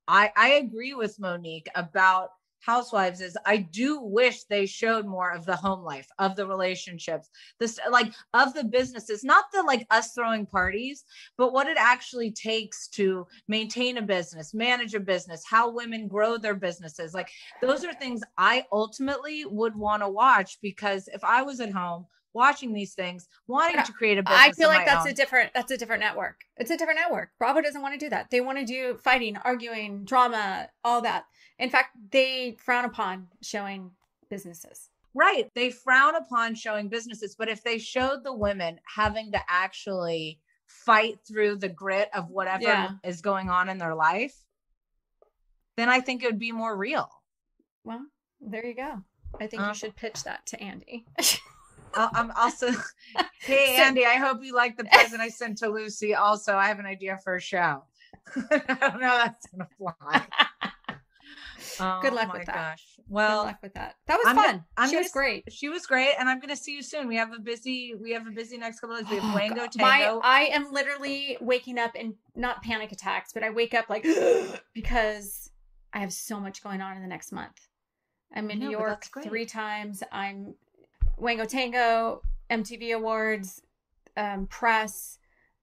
I 0.08 0.32
I 0.36 0.48
agree 0.54 0.94
with 0.94 1.18
Monique 1.18 1.68
about 1.74 2.30
housewives 2.60 3.20
is 3.20 3.36
I 3.46 3.58
do 3.58 4.00
wish 4.00 4.44
they 4.44 4.66
showed 4.66 5.06
more 5.06 5.30
of 5.32 5.44
the 5.44 5.56
home 5.56 5.84
life, 5.84 6.08
of 6.18 6.36
the 6.36 6.46
relationships, 6.46 7.30
this 7.58 7.78
like 7.90 8.12
of 8.34 8.54
the 8.54 8.64
businesses, 8.64 9.24
not 9.24 9.44
the 9.52 9.62
like 9.62 9.86
us 9.90 10.12
throwing 10.12 10.46
parties, 10.46 11.04
but 11.36 11.52
what 11.52 11.68
it 11.68 11.76
actually 11.78 12.30
takes 12.30 12.88
to 12.88 13.26
maintain 13.48 13.98
a 13.98 14.02
business, 14.02 14.54
manage 14.54 14.94
a 14.94 15.00
business, 15.00 15.44
how 15.48 15.70
women 15.70 16.08
grow 16.08 16.36
their 16.36 16.54
businesses. 16.54 17.14
Like 17.14 17.30
those 17.60 17.84
are 17.84 17.94
things 17.94 18.22
I 18.36 18.64
ultimately 18.72 19.44
would 19.44 19.76
want 19.76 20.02
to 20.02 20.08
watch 20.08 20.58
because 20.60 21.08
if 21.08 21.22
I 21.24 21.42
was 21.42 21.60
at 21.60 21.72
home 21.72 22.06
watching 22.36 22.74
these 22.74 22.92
things, 22.92 23.28
wanting 23.48 23.82
to 23.82 23.92
create 23.92 24.18
a 24.18 24.22
business. 24.22 24.40
I 24.40 24.52
feel 24.52 24.68
like 24.68 24.84
that's 24.84 25.06
own. 25.06 25.12
a 25.12 25.14
different 25.14 25.50
that's 25.54 25.72
a 25.72 25.76
different 25.76 26.00
network. 26.00 26.42
It's 26.58 26.70
a 26.70 26.76
different 26.76 27.00
network. 27.00 27.30
Bravo 27.38 27.62
doesn't 27.62 27.80
want 27.80 27.98
to 27.98 27.98
do 27.98 28.10
that. 28.10 28.30
They 28.30 28.42
want 28.42 28.58
to 28.58 28.64
do 28.64 28.98
fighting, 29.02 29.36
arguing, 29.38 30.04
drama, 30.04 30.68
all 30.84 31.00
that. 31.00 31.24
In 31.58 31.70
fact, 31.70 31.96
they 32.10 32.56
frown 32.58 32.84
upon 32.84 33.28
showing 33.42 33.90
businesses. 34.30 34.90
Right. 35.14 35.50
They 35.54 35.70
frown 35.70 36.14
upon 36.16 36.54
showing 36.54 36.88
businesses, 36.88 37.34
but 37.38 37.48
if 37.48 37.62
they 37.62 37.78
showed 37.78 38.22
the 38.24 38.34
women 38.34 38.78
having 38.94 39.32
to 39.32 39.40
actually 39.48 40.40
fight 40.66 41.18
through 41.26 41.56
the 41.56 41.68
grit 41.68 42.10
of 42.14 42.28
whatever 42.28 42.62
Yeah. 42.64 42.90
is 43.04 43.22
going 43.22 43.48
on 43.48 43.68
in 43.70 43.78
their 43.78 43.94
life, 43.94 44.34
then 45.76 45.88
I 45.88 46.00
think 46.00 46.22
it 46.22 46.26
would 46.26 46.38
be 46.38 46.52
more 46.52 46.76
real. 46.76 47.08
Well, 47.84 48.04
there 48.40 48.66
you 48.66 48.74
go. 48.74 49.02
I 49.40 49.46
think 49.46 49.62
Uh, 49.62 49.68
you 49.68 49.74
should 49.74 49.96
pitch 49.96 50.24
that 50.24 50.44
to 50.46 50.60
Andy. 50.62 51.06
I- 51.94 52.10
I'm 52.12 52.30
also, 52.32 52.68
hey, 53.40 53.76
Andy, 53.76 54.04
I 54.04 54.14
hope 54.16 54.42
you 54.42 54.54
like 54.54 54.76
the 54.76 54.84
present 54.84 55.20
I 55.22 55.28
sent 55.28 55.58
to 55.58 55.68
Lucy. 55.68 56.14
Also, 56.14 56.56
I 56.56 56.66
have 56.68 56.78
an 56.78 56.86
idea 56.86 57.18
for 57.24 57.36
a 57.36 57.40
show. 57.40 57.84
I 58.36 58.76
don't 58.80 59.00
know 59.00 59.16
that's 59.18 59.46
going 59.46 59.66
to 59.66 59.74
fly. 59.78 60.26
Oh 61.80 62.00
Good 62.02 62.12
luck 62.12 62.32
with 62.32 62.46
that. 62.46 62.54
gosh. 62.54 62.84
Well, 63.08 63.42
Good 63.42 63.46
luck 63.46 63.58
with 63.62 63.74
that. 63.74 63.94
That 64.06 64.16
was 64.18 64.26
I'm 64.26 64.36
fun. 64.36 64.44
gonna- 64.46 64.64
I'm 64.76 64.90
she 64.90 64.96
was 64.96 65.10
great. 65.12 65.44
She 65.52 65.68
was 65.68 65.86
great, 65.86 66.14
and 66.18 66.28
I'm 66.28 66.38
going 66.40 66.48
to 66.50 66.56
see 66.56 66.74
you 66.74 66.82
soon. 66.82 67.06
We 67.08 67.16
have 67.16 67.32
a 67.32 67.38
busy, 67.38 67.94
we 67.94 68.10
have 68.12 68.26
a 68.26 68.30
busy 68.30 68.58
next 68.58 68.80
couple 68.80 68.96
of 68.96 69.02
days. 69.02 69.10
We 69.10 69.16
have 69.16 69.30
Oh, 69.30 69.34
Wango 69.34 69.54
God. 69.56 69.72
Tango. 69.72 70.20
My, 70.20 70.20
I 70.22 70.40
am 70.52 70.72
literally 70.72 71.36
waking 71.40 71.78
up 71.78 71.94
in 71.94 72.14
not 72.34 72.62
panic 72.62 72.92
attacks, 72.92 73.32
but 73.32 73.42
I 73.42 73.50
wake 73.50 73.74
up 73.74 73.88
like 73.88 74.04
because 74.74 75.50
I 75.92 75.98
have 76.00 76.12
so 76.12 76.40
much 76.40 76.62
going 76.62 76.80
on 76.80 76.96
in 76.96 77.02
the 77.02 77.08
next 77.08 77.32
month. 77.32 77.68
I'm 78.34 78.50
in 78.50 78.58
New 78.58 78.70
York 78.70 79.06
three 79.22 79.46
times. 79.46 80.02
I'm 80.12 80.54
Wango 81.16 81.44
Tango, 81.44 82.20
MTV 82.50 82.94
Awards, 82.94 83.62
um, 84.16 84.46
press. 84.48 85.18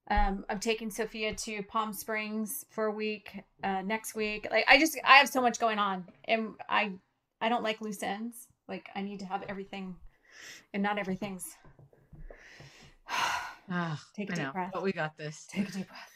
Um, 0.10 0.46
I'm 0.50 0.60
taking 0.60 0.92
Sophia 0.92 1.34
to 1.34 1.64
Palm 1.64 1.94
Springs 1.94 2.66
for 2.70 2.86
a 2.88 2.92
week 2.92 3.42
uh, 3.64 3.82
next 3.84 4.16
week. 4.16 4.48
Like 4.52 4.66
I 4.68 4.78
just 4.78 4.98
I 5.06 5.18
have 5.18 5.30
so 5.30 5.42
much 5.42 5.60
going 5.60 5.80
on, 5.80 6.06
and 6.26 6.56
I 6.68 6.92
I 7.40 7.50
don't 7.50 7.64
like 7.64 7.80
loose 7.82 8.04
ends. 8.04 8.48
Like 8.68 8.90
I 8.96 9.02
need 9.02 9.20
to 9.20 9.26
have 9.26 9.44
everything, 9.48 9.96
and 10.74 10.84
not 10.84 10.98
everything's. 10.98 11.46
Ah, 13.72 13.98
Take 14.14 14.30
a 14.30 14.34
I 14.34 14.36
deep 14.36 14.46
know, 14.46 14.52
breath. 14.52 14.72
But 14.74 14.84
we 14.84 14.92
got 14.92 15.18
this. 15.18 15.48
Take 15.50 15.70
a 15.70 15.72
deep 15.72 15.88
breath. 15.88 16.12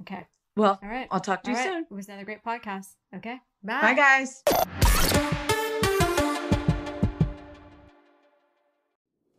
Okay. 0.00 0.26
Well, 0.56 0.80
All 0.82 0.88
right. 0.88 1.06
I'll 1.12 1.20
talk 1.20 1.44
to 1.44 1.50
you 1.52 1.56
All 1.56 1.62
right. 1.62 1.72
soon. 1.72 1.86
It 1.88 1.94
was 1.94 2.08
another 2.08 2.24
great 2.24 2.42
podcast. 2.42 2.88
Okay. 3.14 3.38
Bye. 3.62 3.94
Bye, 3.94 3.94
guys. 3.94 5.44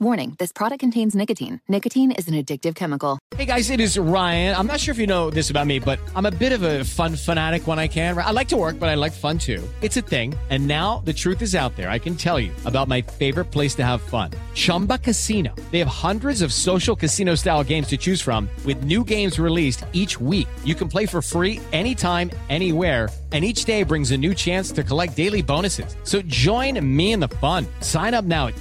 Warning 0.00 0.36
this 0.38 0.52
product 0.52 0.78
contains 0.78 1.16
nicotine. 1.16 1.60
Nicotine 1.66 2.12
is 2.12 2.28
an 2.28 2.34
addictive 2.34 2.76
chemical. 2.76 3.18
Hey 3.34 3.44
guys, 3.44 3.68
it 3.68 3.80
is 3.80 3.98
Ryan. 3.98 4.54
I'm 4.54 4.68
not 4.68 4.78
sure 4.78 4.92
if 4.92 4.98
you 4.98 5.08
know 5.08 5.28
this 5.28 5.50
about 5.50 5.66
me, 5.66 5.80
but 5.80 5.98
I'm 6.14 6.24
a 6.24 6.30
bit 6.30 6.52
of 6.52 6.62
a 6.62 6.84
fun 6.84 7.16
fanatic 7.16 7.66
when 7.66 7.80
I 7.80 7.88
can. 7.88 8.16
I 8.16 8.30
like 8.30 8.46
to 8.48 8.56
work, 8.56 8.78
but 8.78 8.88
I 8.88 8.94
like 8.94 9.12
fun 9.12 9.38
too. 9.38 9.68
It's 9.82 9.96
a 9.96 10.00
thing. 10.00 10.36
And 10.50 10.68
now 10.68 11.02
the 11.04 11.12
truth 11.12 11.42
is 11.42 11.56
out 11.56 11.74
there. 11.74 11.90
I 11.90 11.98
can 11.98 12.14
tell 12.14 12.38
you 12.38 12.52
about 12.64 12.86
my 12.86 13.02
favorite 13.02 13.46
place 13.46 13.74
to 13.74 13.84
have 13.84 14.00
fun 14.00 14.30
Chumba 14.54 14.98
Casino. 14.98 15.52
They 15.72 15.80
have 15.80 15.88
hundreds 15.88 16.42
of 16.42 16.52
social 16.52 16.94
casino 16.94 17.34
style 17.34 17.64
games 17.64 17.88
to 17.88 17.96
choose 17.96 18.20
from, 18.20 18.48
with 18.64 18.84
new 18.84 19.02
games 19.02 19.40
released 19.40 19.84
each 19.92 20.20
week. 20.20 20.48
You 20.64 20.76
can 20.76 20.88
play 20.88 21.06
for 21.06 21.20
free 21.20 21.60
anytime, 21.72 22.30
anywhere. 22.48 23.08
And 23.30 23.44
each 23.44 23.66
day 23.66 23.82
brings 23.82 24.10
a 24.10 24.16
new 24.16 24.32
chance 24.34 24.72
to 24.72 24.82
collect 24.82 25.14
daily 25.14 25.42
bonuses. 25.42 25.96
So 26.02 26.22
join 26.22 26.80
me 26.96 27.12
in 27.12 27.20
the 27.20 27.28
fun. 27.28 27.66
Sign 27.82 28.14
up 28.14 28.24
now 28.24 28.46
at 28.46 28.54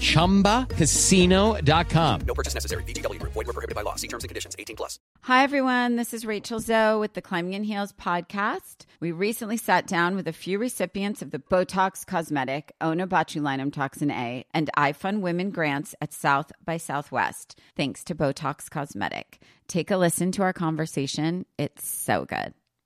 chumbacasino.com. 1.27 2.21
No 2.21 2.33
purchase 2.33 2.53
necessary. 2.53 2.83
VGW 2.83 3.19
Group. 3.19 3.33
Void 3.33 3.47
were 3.47 3.53
prohibited 3.53 3.75
by 3.75 3.81
law. 3.81 3.95
See 3.95 4.07
terms 4.07 4.23
and 4.23 4.29
conditions. 4.29 4.55
18 4.59 4.75
plus. 4.75 4.99
Hi, 5.23 5.43
everyone. 5.43 5.95
This 5.95 6.13
is 6.13 6.25
Rachel 6.25 6.59
Zoe 6.59 6.99
with 6.99 7.13
the 7.13 7.21
Climbing 7.21 7.53
in 7.53 7.63
Heels 7.63 7.93
podcast. 7.93 8.85
We 8.99 9.11
recently 9.11 9.57
sat 9.57 9.87
down 9.87 10.15
with 10.15 10.27
a 10.27 10.33
few 10.33 10.59
recipients 10.59 11.21
of 11.21 11.31
the 11.31 11.39
Botox 11.39 12.05
Cosmetic, 12.05 12.71
Onabotulinum 12.81 13.73
Toxin 13.73 14.11
A, 14.11 14.45
and 14.53 14.69
iFund 14.77 15.21
Women 15.21 15.51
grants 15.51 15.95
at 16.01 16.13
South 16.13 16.51
by 16.63 16.77
Southwest, 16.77 17.59
thanks 17.75 18.03
to 18.05 18.15
Botox 18.15 18.69
Cosmetic. 18.69 19.41
Take 19.67 19.91
a 19.91 19.97
listen 19.97 20.31
to 20.33 20.43
our 20.43 20.53
conversation. 20.53 21.45
It's 21.57 21.87
so 21.87 22.25
good. 22.25 22.53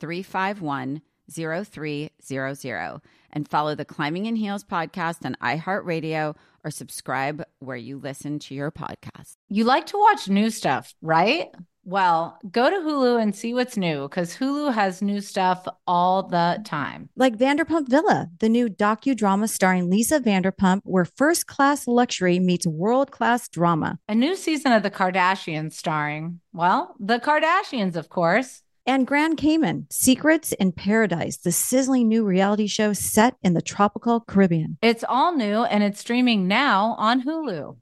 351 0.00 1.02
0300 1.30 3.00
and 3.32 3.48
follow 3.48 3.74
the 3.74 3.84
Climbing 3.84 4.26
in 4.26 4.36
Heels 4.36 4.64
podcast 4.64 5.24
on 5.24 5.36
iHeartRadio 5.42 6.36
or 6.64 6.70
subscribe 6.70 7.44
where 7.58 7.76
you 7.76 7.98
listen 7.98 8.38
to 8.40 8.54
your 8.54 8.70
podcast. 8.70 9.36
You 9.48 9.64
like 9.64 9.86
to 9.86 9.98
watch 9.98 10.28
new 10.28 10.50
stuff, 10.50 10.94
right? 11.02 11.48
Well, 11.88 12.36
go 12.50 12.68
to 12.68 12.76
Hulu 12.76 13.22
and 13.22 13.32
see 13.32 13.54
what's 13.54 13.76
new 13.76 14.08
because 14.08 14.36
Hulu 14.36 14.74
has 14.74 15.02
new 15.02 15.20
stuff 15.20 15.68
all 15.86 16.24
the 16.24 16.60
time. 16.64 17.08
Like 17.14 17.36
Vanderpump 17.36 17.88
Villa, 17.88 18.28
the 18.40 18.48
new 18.48 18.68
docudrama 18.68 19.48
starring 19.48 19.88
Lisa 19.88 20.18
Vanderpump, 20.18 20.80
where 20.82 21.04
first 21.04 21.46
class 21.46 21.86
luxury 21.86 22.40
meets 22.40 22.66
world 22.66 23.12
class 23.12 23.48
drama. 23.48 24.00
A 24.08 24.16
new 24.16 24.34
season 24.34 24.72
of 24.72 24.82
The 24.82 24.90
Kardashians 24.90 25.74
starring, 25.74 26.40
well, 26.52 26.96
the 26.98 27.20
Kardashians, 27.20 27.94
of 27.94 28.08
course. 28.08 28.62
And 28.88 29.04
Grand 29.04 29.36
Cayman, 29.36 29.88
Secrets 29.90 30.52
in 30.52 30.70
Paradise, 30.70 31.38
the 31.38 31.50
sizzling 31.50 32.06
new 32.06 32.24
reality 32.24 32.68
show 32.68 32.92
set 32.92 33.34
in 33.42 33.52
the 33.54 33.60
tropical 33.60 34.20
Caribbean. 34.20 34.78
It's 34.80 35.04
all 35.08 35.34
new 35.34 35.64
and 35.64 35.82
it's 35.82 35.98
streaming 35.98 36.46
now 36.46 36.94
on 36.96 37.24
Hulu. 37.24 37.74